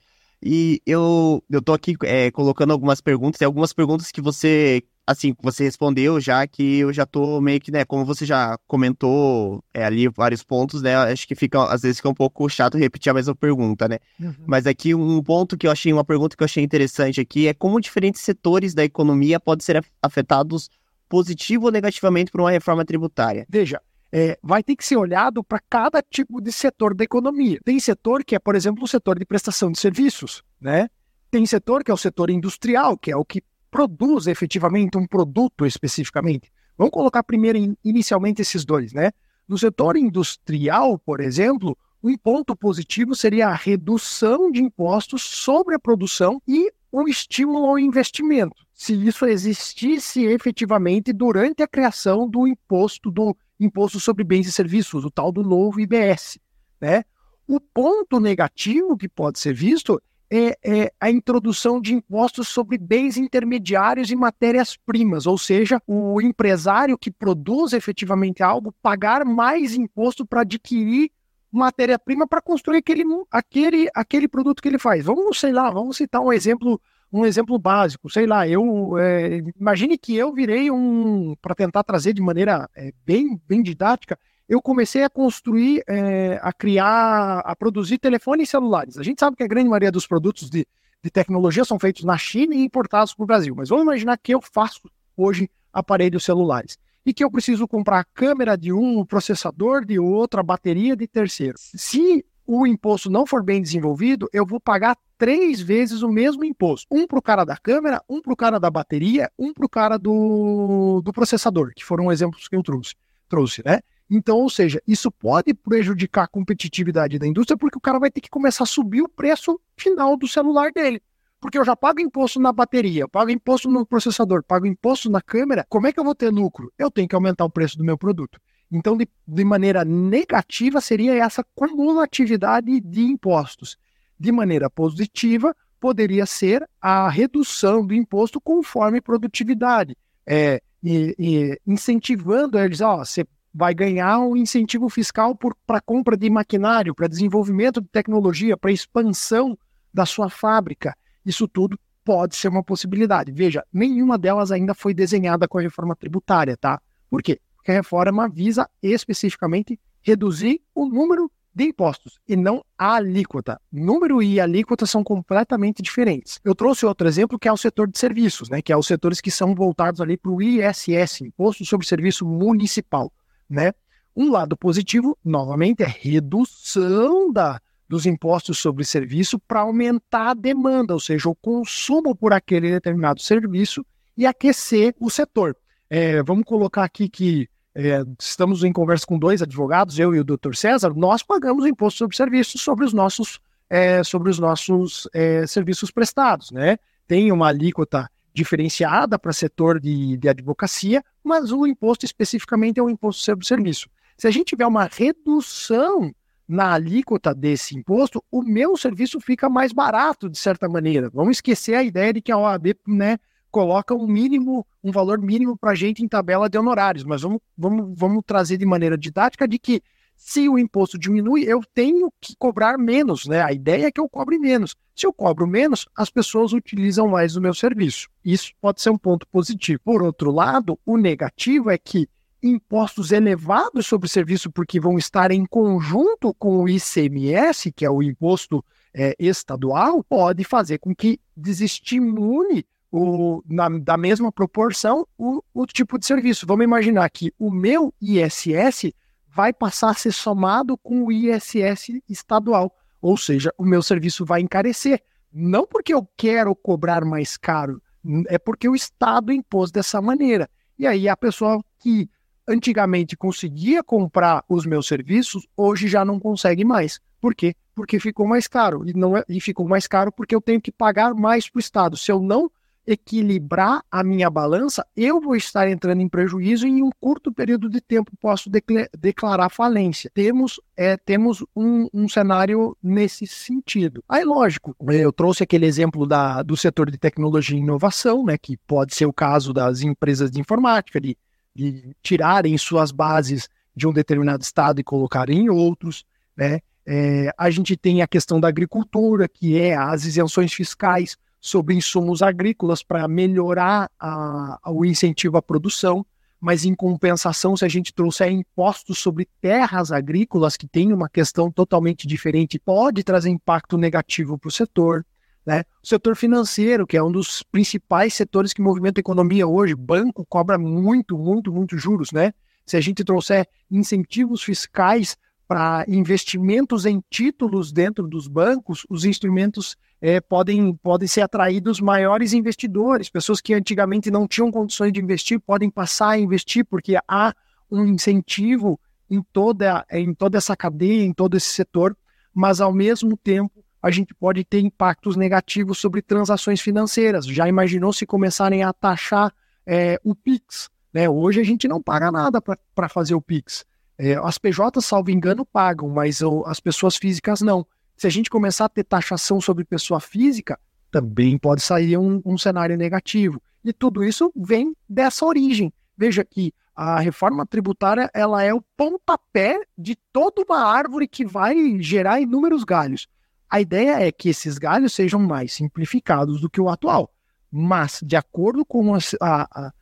E 0.47 0.79
eu, 0.85 1.43
eu 1.49 1.59
tô 1.59 1.73
aqui 1.73 1.95
é, 2.03 2.29
colocando 2.29 2.71
algumas 2.71 3.01
perguntas, 3.01 3.41
e 3.41 3.43
algumas 3.43 3.73
perguntas 3.73 4.11
que 4.11 4.21
você, 4.21 4.83
assim, 5.07 5.33
você 5.41 5.63
respondeu 5.63 6.21
já, 6.21 6.45
que 6.45 6.77
eu 6.77 6.93
já 6.93 7.03
tô 7.03 7.41
meio 7.41 7.59
que, 7.59 7.71
né, 7.71 7.83
como 7.83 8.05
você 8.05 8.27
já 8.27 8.55
comentou 8.67 9.63
é, 9.73 9.83
ali 9.83 10.07
vários 10.07 10.43
pontos, 10.43 10.83
né, 10.83 10.95
acho 10.95 11.27
que 11.27 11.33
fica, 11.33 11.63
às 11.63 11.81
vezes 11.81 11.97
fica 11.97 12.09
um 12.09 12.13
pouco 12.13 12.47
chato 12.47 12.77
repetir 12.77 13.09
a 13.09 13.15
mesma 13.15 13.33
pergunta, 13.33 13.87
né. 13.87 13.97
Uhum. 14.19 14.35
Mas 14.45 14.67
aqui 14.67 14.93
um 14.93 15.23
ponto 15.23 15.57
que 15.57 15.65
eu 15.65 15.71
achei, 15.71 15.91
uma 15.91 16.05
pergunta 16.05 16.37
que 16.37 16.43
eu 16.43 16.45
achei 16.45 16.63
interessante 16.63 17.19
aqui 17.19 17.47
é 17.47 17.53
como 17.53 17.81
diferentes 17.81 18.21
setores 18.21 18.75
da 18.75 18.83
economia 18.83 19.39
podem 19.39 19.65
ser 19.65 19.83
afetados 19.99 20.69
positivo 21.09 21.65
ou 21.65 21.71
negativamente 21.71 22.31
por 22.31 22.41
uma 22.41 22.51
reforma 22.51 22.85
tributária. 22.85 23.47
Veja, 23.49 23.81
é, 24.11 24.37
vai 24.41 24.63
ter 24.63 24.75
que 24.75 24.85
ser 24.85 24.97
olhado 24.97 25.43
para 25.43 25.59
cada 25.69 26.01
tipo 26.01 26.41
de 26.41 26.51
setor 26.51 26.95
da 26.95 27.03
economia. 27.03 27.59
Tem 27.63 27.79
setor 27.79 28.23
que 28.23 28.35
é, 28.35 28.39
por 28.39 28.55
exemplo, 28.55 28.83
o 28.83 28.87
setor 28.87 29.19
de 29.19 29.25
prestação 29.25 29.71
de 29.71 29.79
serviços, 29.79 30.43
né? 30.59 30.89
Tem 31.29 31.45
setor 31.45 31.83
que 31.83 31.91
é 31.91 31.93
o 31.93 31.97
setor 31.97 32.29
industrial, 32.29 32.97
que 32.97 33.11
é 33.11 33.15
o 33.15 33.25
que 33.25 33.43
produz 33.69 34.27
efetivamente 34.27 34.97
um 34.97 35.05
produto 35.05 35.65
especificamente. 35.65 36.51
Vamos 36.77 36.91
colocar 36.91 37.23
primeiro 37.23 37.75
inicialmente 37.83 38.41
esses 38.41 38.63
dois, 38.63 38.93
né? 38.93 39.11
No 39.47 39.57
setor 39.57 39.97
industrial, 39.97 40.97
por 40.97 41.19
exemplo, 41.19 41.77
um 42.01 42.15
ponto 42.17 42.55
positivo 42.55 43.15
seria 43.15 43.47
a 43.47 43.53
redução 43.53 44.51
de 44.51 44.61
impostos 44.61 45.23
sobre 45.23 45.75
a 45.75 45.79
produção 45.79 46.41
e 46.47 46.71
um 46.91 47.07
estímulo 47.07 47.65
ao 47.65 47.79
investimento. 47.79 48.65
Se 48.73 48.93
isso 48.93 49.25
existisse 49.25 50.23
efetivamente 50.23 51.11
durante 51.11 51.63
a 51.63 51.67
criação 51.67 52.29
do 52.29 52.47
imposto 52.47 53.11
do 53.11 53.35
Imposto 53.59 53.99
sobre 53.99 54.23
Bens 54.23 54.47
e 54.47 54.51
Serviços, 54.51 55.05
o 55.05 55.11
tal 55.11 55.31
do 55.31 55.43
novo 55.43 55.79
IBS. 55.79 56.39
Né? 56.79 57.03
O 57.47 57.59
ponto 57.59 58.19
negativo 58.19 58.97
que 58.97 59.07
pode 59.07 59.39
ser 59.39 59.53
visto 59.53 60.01
é, 60.29 60.57
é, 60.63 60.91
a 60.99 61.09
introdução 61.09 61.79
de 61.79 61.93
impostos 61.93 62.47
sobre 62.47 62.77
bens 62.77 63.15
intermediários 63.15 64.09
e 64.09 64.15
matérias-primas, 64.15 65.27
ou 65.27 65.37
seja, 65.37 65.81
o 65.85 66.19
empresário 66.19 66.97
que 66.97 67.11
produz 67.11 67.73
efetivamente 67.73 68.41
algo 68.41 68.73
pagar 68.81 69.23
mais 69.23 69.75
imposto 69.75 70.25
para 70.25 70.41
adquirir 70.41 71.11
matéria-prima 71.51 72.27
para 72.27 72.41
construir 72.41 72.77
aquele, 72.77 73.03
aquele, 73.31 73.89
aquele 73.95 74.27
produto 74.27 74.61
que 74.61 74.67
ele 74.67 74.79
faz. 74.79 75.05
Vamos, 75.05 75.39
sei 75.39 75.53
lá, 75.53 75.69
vamos 75.69 75.97
citar 75.97 76.21
um 76.21 76.33
exemplo 76.33 76.81
um 77.15 77.25
exemplo 77.25 77.57
básico, 77.57 78.09
sei 78.09 78.27
lá, 78.27 78.45
eu 78.45 78.97
é, 78.97 79.41
imagine 79.57 79.97
que 79.97 80.13
eu 80.13 80.33
virei 80.33 80.69
um 80.69 81.33
para 81.41 81.55
tentar 81.55 81.81
trazer 81.81 82.11
de 82.11 82.21
maneira 82.21 82.69
é, 82.75 82.91
bem 83.05 83.39
bem 83.47 83.63
didática, 83.63 84.19
eu 84.49 84.61
comecei 84.61 85.01
a 85.01 85.09
construir, 85.09 85.81
é, 85.87 86.37
a 86.41 86.51
criar, 86.51 87.39
a 87.39 87.55
produzir 87.55 87.99
telefones 87.99 88.49
celulares. 88.49 88.97
A 88.97 89.03
gente 89.03 89.19
sabe 89.19 89.37
que 89.37 89.43
a 89.43 89.47
grande 89.47 89.69
maioria 89.69 89.93
dos 89.93 90.05
produtos 90.05 90.49
de, 90.49 90.67
de 91.01 91.09
tecnologia 91.09 91.63
são 91.63 91.79
feitos 91.79 92.03
na 92.03 92.17
China 92.17 92.53
e 92.53 92.65
importados 92.65 93.13
para 93.13 93.23
o 93.23 93.27
Brasil, 93.27 93.55
mas 93.55 93.69
vamos 93.69 93.83
imaginar 93.83 94.17
que 94.17 94.33
eu 94.33 94.41
faço 94.41 94.81
hoje 95.15 95.49
aparelhos 95.71 96.25
celulares. 96.25 96.77
e 97.05 97.13
que 97.13 97.23
eu 97.23 97.31
preciso 97.31 97.67
comprar 97.67 97.99
a 97.99 98.03
câmera 98.03 98.57
de 98.57 98.73
um, 98.73 99.05
processador 99.05 99.85
de 99.85 99.97
outro, 99.99 100.39
a 100.39 100.43
bateria 100.43 100.95
de 100.97 101.07
terceiro. 101.07 101.55
Se 101.57 102.25
o 102.45 102.67
imposto 102.67 103.09
não 103.09 103.25
for 103.25 103.43
bem 103.43 103.61
desenvolvido, 103.61 104.27
eu 104.33 104.45
vou 104.45 104.59
pagar 104.59 104.97
três 105.17 105.61
vezes 105.61 106.01
o 106.01 106.09
mesmo 106.09 106.43
imposto. 106.43 106.87
Um 106.91 107.07
para 107.07 107.19
o 107.19 107.21
cara 107.21 107.45
da 107.45 107.57
câmera, 107.57 108.01
um 108.09 108.21
para 108.21 108.33
o 108.33 108.35
cara 108.35 108.59
da 108.59 108.69
bateria, 108.69 109.31
um 109.37 109.53
para 109.53 109.65
o 109.65 109.69
cara 109.69 109.97
do, 109.97 111.01
do 111.03 111.13
processador, 111.13 111.71
que 111.75 111.83
foram 111.83 112.11
exemplos 112.11 112.47
que 112.47 112.55
eu 112.55 112.63
trouxe, 112.63 112.95
trouxe, 113.27 113.61
né? 113.65 113.79
Então, 114.09 114.37
ou 114.37 114.49
seja, 114.49 114.81
isso 114.87 115.11
pode 115.11 115.53
prejudicar 115.53 116.23
a 116.23 116.27
competitividade 116.27 117.17
da 117.17 117.25
indústria, 117.25 117.57
porque 117.57 117.77
o 117.77 117.81
cara 117.81 117.99
vai 117.99 118.11
ter 118.11 118.21
que 118.21 118.29
começar 118.29 118.63
a 118.63 118.67
subir 118.67 119.01
o 119.01 119.09
preço 119.09 119.59
final 119.75 120.15
do 120.15 120.27
celular 120.27 120.71
dele. 120.71 121.01
Porque 121.39 121.57
eu 121.57 121.65
já 121.65 121.75
pago 121.75 121.99
imposto 121.99 122.39
na 122.39 122.51
bateria, 122.51 123.07
pago 123.07 123.31
imposto 123.31 123.69
no 123.69 123.85
processador, 123.85 124.43
pago 124.43 124.65
imposto 124.65 125.09
na 125.09 125.21
câmera. 125.21 125.65
Como 125.67 125.87
é 125.87 125.91
que 125.91 125.99
eu 125.99 126.03
vou 126.03 126.15
ter 126.15 126.29
lucro? 126.29 126.71
Eu 126.77 126.89
tenho 126.89 127.07
que 127.07 127.15
aumentar 127.15 127.45
o 127.45 127.49
preço 127.49 127.77
do 127.77 127.83
meu 127.83 127.97
produto. 127.97 128.39
Então, 128.71 128.97
de, 128.97 129.07
de 129.27 129.43
maneira 129.43 129.85
negativa, 129.85 130.81
seria 130.81 131.13
essa 131.15 131.43
cumulatividade 131.55 132.79
de 132.79 133.01
impostos. 133.01 133.77
De 134.19 134.31
maneira 134.31 134.69
positiva, 134.69 135.55
poderia 135.79 136.25
ser 136.25 136.67
a 136.81 137.09
redução 137.09 137.85
do 137.85 137.93
imposto 137.93 138.39
conforme 138.39 139.01
produtividade, 139.01 139.97
é, 140.25 140.61
e, 140.83 141.15
e 141.17 141.61
incentivando 141.67 142.57
eles, 142.57 142.81
ó, 142.81 142.97
você 142.97 143.25
vai 143.53 143.73
ganhar 143.73 144.19
um 144.19 144.35
incentivo 144.35 144.89
fiscal 144.89 145.37
para 145.65 145.81
compra 145.81 146.17
de 146.17 146.29
maquinário, 146.29 146.93
para 146.93 147.07
desenvolvimento 147.07 147.81
de 147.81 147.87
tecnologia, 147.87 148.57
para 148.57 148.71
expansão 148.71 149.57
da 149.93 150.05
sua 150.05 150.29
fábrica. 150.29 150.95
Isso 151.25 151.47
tudo 151.47 151.79
pode 152.03 152.35
ser 152.35 152.49
uma 152.49 152.63
possibilidade. 152.63 153.31
Veja, 153.31 153.63
nenhuma 153.71 154.17
delas 154.17 154.51
ainda 154.51 154.73
foi 154.73 154.93
desenhada 154.93 155.47
com 155.47 155.57
a 155.57 155.61
reforma 155.61 155.95
tributária, 155.95 156.57
tá? 156.57 156.81
Por 157.09 157.23
quê? 157.23 157.39
que 157.65 157.71
a 157.71 157.75
reforma 157.75 158.29
visa 158.29 158.69
especificamente 158.81 159.79
reduzir 160.03 160.61
o 160.73 160.85
número 160.85 161.31
de 161.55 161.63
impostos 161.63 162.19
e 162.27 162.35
não 162.35 162.63
a 162.77 162.95
alíquota. 162.95 163.59
Número 163.71 164.21
e 164.21 164.41
alíquota 164.41 164.85
são 164.85 165.03
completamente 165.03 165.81
diferentes. 165.81 166.39
Eu 166.43 166.53
trouxe 166.53 166.85
outro 166.85 167.07
exemplo 167.07 167.39
que 167.39 167.47
é 167.47 167.53
o 167.53 167.57
setor 167.57 167.87
de 167.87 167.97
serviços, 167.97 168.49
né, 168.49 168.61
que 168.61 168.73
é 168.73 168.77
os 168.77 168.85
setores 168.85 169.21
que 169.21 169.31
são 169.31 169.55
voltados 169.55 170.01
ali 170.01 170.17
para 170.17 170.31
o 170.31 170.41
ISS, 170.41 171.21
Imposto 171.21 171.63
sobre 171.63 171.87
Serviço 171.87 172.25
Municipal, 172.25 173.11
né? 173.49 173.71
Um 174.17 174.31
lado 174.31 174.55
positivo, 174.55 175.17
novamente, 175.23 175.83
é 175.83 175.87
redução 175.87 177.31
da, 177.31 177.59
dos 177.87 178.05
impostos 178.05 178.57
sobre 178.57 178.85
serviço 178.85 179.37
para 179.39 179.61
aumentar 179.61 180.29
a 180.29 180.33
demanda, 180.33 180.93
ou 180.93 180.99
seja, 180.99 181.29
o 181.29 181.35
consumo 181.35 182.15
por 182.15 182.31
aquele 182.31 182.71
determinado 182.71 183.21
serviço 183.21 183.85
e 184.15 184.25
aquecer 184.25 184.95
o 184.99 185.09
setor. 185.09 185.55
É, 185.89 186.23
vamos 186.23 186.45
colocar 186.45 186.83
aqui 186.83 187.09
que 187.09 187.49
é, 187.75 188.03
estamos 188.17 188.63
em 188.63 188.71
conversa 188.71 189.05
com 189.05 189.19
dois 189.19 189.41
advogados, 189.41 189.99
eu 189.99 190.15
e 190.15 190.19
o 190.19 190.23
doutor 190.23 190.55
César, 190.55 190.93
nós 190.95 191.21
pagamos 191.21 191.65
imposto 191.65 191.99
sobre 191.99 192.15
serviços 192.15 192.61
sobre 192.61 192.85
os 192.85 192.93
nossos, 192.93 193.39
é, 193.69 194.01
sobre 194.01 194.29
os 194.29 194.39
nossos 194.39 195.09
é, 195.13 195.45
serviços 195.45 195.91
prestados, 195.91 196.51
né? 196.51 196.77
Tem 197.05 197.31
uma 197.33 197.49
alíquota 197.49 198.09
diferenciada 198.33 199.19
para 199.19 199.33
setor 199.33 199.79
de, 199.79 200.17
de 200.17 200.29
advocacia, 200.29 201.03
mas 201.23 201.51
o 201.51 201.67
imposto 201.67 202.05
especificamente 202.05 202.79
é 202.79 202.83
o 202.83 202.89
imposto 202.89 203.21
sobre 203.21 203.45
serviço. 203.45 203.89
Se 204.17 204.27
a 204.27 204.31
gente 204.31 204.47
tiver 204.47 204.65
uma 204.65 204.89
redução 204.91 206.13
na 206.47 206.73
alíquota 206.73 207.33
desse 207.33 207.77
imposto, 207.77 208.23
o 208.31 208.41
meu 208.41 208.77
serviço 208.77 209.19
fica 209.19 209.49
mais 209.49 209.73
barato, 209.73 210.29
de 210.29 210.37
certa 210.37 210.69
maneira. 210.69 211.09
Vamos 211.13 211.37
esquecer 211.37 211.75
a 211.75 211.83
ideia 211.83 212.13
de 212.13 212.21
que 212.21 212.31
a 212.31 212.37
OAB 212.37 212.75
né, 212.87 213.17
coloca 213.55 213.95
um 213.95 214.05
mínimo, 214.05 214.67
um 214.83 214.91
valor 214.91 215.17
mínimo 215.17 215.57
para 215.57 215.71
a 215.71 215.75
gente 215.75 216.03
em 216.03 216.09
tabela 216.09 216.49
de 216.49 216.57
honorários, 216.57 217.05
mas 217.05 217.21
vamos, 217.21 217.39
vamos, 217.57 217.97
vamos 217.97 218.21
trazer 218.27 218.57
de 218.57 218.65
maneira 218.65 218.97
didática 218.97 219.47
de 219.47 219.57
que 219.57 219.81
se 220.13 220.49
o 220.49 220.59
imposto 220.59 220.99
diminui, 220.99 221.45
eu 221.45 221.61
tenho 221.73 222.11
que 222.19 222.35
cobrar 222.37 222.77
menos, 222.77 223.25
né? 223.25 223.41
A 223.41 223.53
ideia 223.53 223.85
é 223.85 223.91
que 223.91 223.99
eu 223.99 224.09
cobre 224.09 224.37
menos. 224.37 224.75
Se 224.93 225.07
eu 225.07 225.13
cobro 225.13 225.47
menos, 225.47 225.87
as 225.95 226.09
pessoas 226.09 226.51
utilizam 226.51 227.07
mais 227.07 227.37
o 227.37 227.41
meu 227.41 227.53
serviço. 227.53 228.09
Isso 228.25 228.51
pode 228.59 228.81
ser 228.81 228.89
um 228.89 228.97
ponto 228.97 229.25
positivo. 229.29 229.79
Por 229.85 230.03
outro 230.03 230.31
lado, 230.31 230.77
o 230.85 230.97
negativo 230.97 231.69
é 231.69 231.77
que 231.77 232.09
impostos 232.43 233.13
elevados 233.13 233.87
sobre 233.87 234.07
o 234.07 234.09
serviço, 234.09 234.51
porque 234.51 234.81
vão 234.81 234.97
estar 234.97 235.31
em 235.31 235.45
conjunto 235.45 236.33
com 236.33 236.61
o 236.61 236.67
ICMS, 236.67 237.71
que 237.71 237.85
é 237.85 237.89
o 237.89 238.03
imposto 238.03 238.63
é, 238.93 239.15
estadual, 239.17 240.03
pode 240.03 240.43
fazer 240.43 240.77
com 240.77 240.93
que 240.93 241.19
desestimule 241.37 242.65
o, 242.95 243.43
na, 243.45 243.67
da 243.67 243.97
mesma 243.97 244.31
proporção 244.31 245.05
o, 245.17 245.43
o 245.53 245.65
tipo 245.65 245.99
de 245.99 246.05
serviço. 246.05 246.47
Vamos 246.47 246.63
imaginar 246.63 247.09
que 247.09 247.33
o 247.37 247.51
meu 247.51 247.93
ISS 248.01 248.93
vai 249.27 249.51
passar 249.51 249.89
a 249.89 249.93
ser 249.93 250.13
somado 250.13 250.77
com 250.77 251.03
o 251.03 251.11
ISS 251.11 252.01
estadual, 252.07 252.73
ou 253.01 253.17
seja, 253.17 253.53
o 253.57 253.65
meu 253.65 253.81
serviço 253.83 254.23
vai 254.23 254.39
encarecer. 254.39 255.03
Não 255.31 255.67
porque 255.67 255.93
eu 255.93 256.07
quero 256.15 256.55
cobrar 256.55 257.03
mais 257.03 257.35
caro, 257.35 257.81
é 258.27 258.37
porque 258.37 258.69
o 258.69 258.75
Estado 258.75 259.33
impôs 259.33 259.71
dessa 259.71 260.01
maneira. 260.01 260.49
E 260.79 260.87
aí 260.87 261.09
a 261.09 261.17
pessoa 261.17 261.61
que 261.79 262.09
antigamente 262.47 263.17
conseguia 263.17 263.83
comprar 263.83 264.43
os 264.47 264.65
meus 264.65 264.87
serviços, 264.87 265.45
hoje 265.57 265.89
já 265.89 266.05
não 266.05 266.17
consegue 266.17 266.63
mais. 266.63 267.01
Por 267.19 267.35
quê? 267.35 267.55
Porque 267.73 267.99
ficou 267.99 268.25
mais 268.25 268.47
caro. 268.47 268.87
E, 268.87 268.93
não 268.93 269.17
é, 269.17 269.23
e 269.27 269.41
ficou 269.41 269.67
mais 269.67 269.85
caro 269.85 270.11
porque 270.11 270.33
eu 270.33 270.39
tenho 270.39 270.61
que 270.61 270.71
pagar 270.71 271.13
mais 271.13 271.49
para 271.49 271.57
o 271.57 271.59
Estado. 271.59 271.97
Se 271.97 272.11
eu 272.11 272.21
não 272.21 272.49
equilibrar 272.87 273.83
a 273.89 274.03
minha 274.03 274.29
balança, 274.29 274.85
eu 274.95 275.19
vou 275.19 275.35
estar 275.35 275.69
entrando 275.69 276.01
em 276.01 276.09
prejuízo 276.09 276.67
e 276.67 276.69
em 276.69 276.83
um 276.83 276.89
curto 276.99 277.31
período 277.31 277.69
de 277.69 277.81
tempo 277.81 278.11
posso 278.19 278.49
declarar 278.97 279.49
falência. 279.49 280.11
Temos, 280.13 280.59
é, 280.77 280.95
temos 280.97 281.43
um, 281.55 281.87
um, 281.93 282.07
cenário 282.07 282.77
nesse 282.81 283.25
sentido. 283.25 284.03
Aí, 284.07 284.23
lógico, 284.23 284.75
eu 284.87 285.11
trouxe 285.11 285.43
aquele 285.43 285.65
exemplo 285.65 286.05
da, 286.05 286.43
do 286.43 286.55
setor 286.55 286.91
de 286.91 286.97
tecnologia 286.97 287.57
e 287.57 287.61
inovação, 287.61 288.23
né, 288.25 288.37
que 288.37 288.57
pode 288.67 288.93
ser 288.93 289.05
o 289.05 289.13
caso 289.13 289.51
das 289.51 289.81
empresas 289.81 290.29
de 290.29 290.39
informática, 290.39 291.01
de, 291.01 291.17
de 291.55 291.95
tirarem 292.03 292.57
suas 292.57 292.91
bases 292.91 293.49
de 293.75 293.87
um 293.87 293.93
determinado 293.93 294.43
estado 294.43 294.79
e 294.79 294.83
colocarem 294.83 295.39
em 295.39 295.49
outros, 295.49 296.05
né? 296.35 296.59
É, 296.87 297.31
a 297.35 297.49
gente 297.49 297.75
tem 297.75 298.03
a 298.03 298.07
questão 298.07 298.39
da 298.39 298.47
agricultura, 298.47 299.27
que 299.27 299.59
é 299.59 299.75
as 299.75 300.05
isenções 300.05 300.53
fiscais 300.53 301.17
sobre 301.45 301.75
insumos 301.75 302.23
agrícolas 302.23 302.81
para 302.81 303.07
melhorar 303.07 303.87
a, 303.99 304.59
o 304.65 304.83
incentivo 304.83 305.37
à 305.37 305.43
produção, 305.43 306.03
mas 306.41 306.65
em 306.65 306.73
compensação, 306.73 307.55
se 307.55 307.63
a 307.63 307.67
gente 307.67 307.93
trouxer 307.93 308.31
impostos 308.31 308.97
sobre 308.97 309.29
terras 309.39 309.91
agrícolas, 309.91 310.57
que 310.57 310.67
tem 310.67 310.91
uma 310.91 311.07
questão 311.07 311.51
totalmente 311.51 312.07
diferente, 312.07 312.57
pode 312.57 313.03
trazer 313.03 313.29
impacto 313.29 313.77
negativo 313.77 314.39
para 314.39 314.47
o 314.47 314.51
setor. 314.51 315.05
Né? 315.45 315.63
O 315.83 315.87
setor 315.87 316.15
financeiro, 316.15 316.87
que 316.87 316.97
é 316.97 317.03
um 317.03 317.11
dos 317.11 317.43
principais 317.43 318.15
setores 318.15 318.51
que 318.51 318.61
movimenta 318.61 318.99
a 318.99 319.01
economia 319.01 319.45
hoje, 319.45 319.75
banco 319.75 320.25
cobra 320.27 320.57
muito, 320.57 321.15
muito, 321.15 321.53
muito 321.53 321.77
juros. 321.77 322.11
Né? 322.11 322.33
Se 322.65 322.75
a 322.75 322.81
gente 322.81 323.03
trouxer 323.03 323.47
incentivos 323.69 324.41
fiscais 324.41 325.15
para 325.47 325.85
investimentos 325.87 326.85
em 326.85 327.03
títulos 327.09 327.71
dentro 327.71 328.07
dos 328.07 328.27
bancos, 328.27 328.85
os 328.89 329.05
instrumentos 329.05 329.77
é, 330.01 330.19
podem, 330.19 330.73
podem 330.75 331.07
ser 331.07 331.21
atraídos 331.21 331.79
maiores 331.79 332.33
investidores, 332.33 333.09
pessoas 333.09 333.39
que 333.41 333.53
antigamente 333.53 334.09
não 334.09 334.27
tinham 334.27 334.51
condições 334.51 334.91
de 334.91 334.99
investir 334.99 335.39
podem 335.39 335.69
passar 335.69 336.09
a 336.09 336.19
investir 336.19 336.65
porque 336.65 336.95
há 337.07 337.33
um 337.71 337.85
incentivo 337.85 338.79
em 339.09 339.21
toda, 339.21 339.85
em 339.91 340.13
toda 340.13 340.37
essa 340.37 340.55
cadeia, 340.55 341.03
em 341.03 341.13
todo 341.13 341.37
esse 341.37 341.49
setor, 341.49 341.95
mas 342.33 342.59
ao 342.59 342.73
mesmo 342.73 343.15
tempo 343.15 343.63
a 343.81 343.91
gente 343.91 344.15
pode 344.15 344.43
ter 344.43 344.59
impactos 344.61 345.15
negativos 345.15 345.77
sobre 345.77 346.01
transações 346.01 346.59
financeiras. 346.59 347.25
Já 347.25 347.47
imaginou 347.47 347.93
se 347.93 348.03
começarem 348.03 348.63
a 348.63 348.73
taxar 348.73 349.31
é, 349.65 349.99
o 350.03 350.15
PIX? 350.15 350.69
Né? 350.91 351.07
Hoje 351.07 351.39
a 351.39 351.43
gente 351.43 351.67
não 351.67 351.81
paga 351.81 352.11
nada 352.11 352.41
para 352.41 352.89
fazer 352.89 353.13
o 353.13 353.21
PIX. 353.21 353.63
É, 353.97 354.15
as 354.15 354.37
PJs, 354.37 354.83
salvo 354.83 355.09
engano, 355.09 355.45
pagam, 355.45 355.89
mas 355.89 356.21
as 356.45 356.59
pessoas 356.59 356.97
físicas 356.97 357.41
não. 357.41 357.65
Se 357.95 358.07
a 358.07 358.09
gente 358.09 358.29
começar 358.29 358.65
a 358.65 358.69
ter 358.69 358.83
taxação 358.83 359.39
sobre 359.39 359.63
pessoa 359.63 359.99
física, 359.99 360.59
também 360.91 361.37
pode 361.37 361.61
sair 361.61 361.97
um, 361.97 362.21
um 362.25 362.37
cenário 362.37 362.77
negativo. 362.77 363.41
E 363.63 363.71
tudo 363.71 364.03
isso 364.03 364.31
vem 364.35 364.75
dessa 364.87 365.25
origem. 365.25 365.73
Veja 365.97 366.23
que 366.23 366.53
a 366.75 366.99
reforma 366.99 367.45
tributária 367.45 368.09
ela 368.13 368.43
é 368.43 368.53
o 368.53 368.61
pontapé 368.75 369.61
de 369.77 369.95
toda 370.11 370.41
uma 370.41 370.59
árvore 370.59 371.07
que 371.07 371.25
vai 371.25 371.81
gerar 371.81 372.19
inúmeros 372.19 372.65
galhos. 372.65 373.07
A 373.49 373.61
ideia 373.61 374.05
é 374.05 374.11
que 374.11 374.29
esses 374.29 374.57
galhos 374.57 374.93
sejam 374.93 375.19
mais 375.19 375.53
simplificados 375.53 376.41
do 376.41 376.49
que 376.49 376.59
o 376.59 376.69
atual. 376.69 377.09
Mas, 377.49 378.01
de 378.03 378.17
acordo 378.17 378.65
com 378.65 378.93
a, 378.93 378.99
a, 379.21 379.73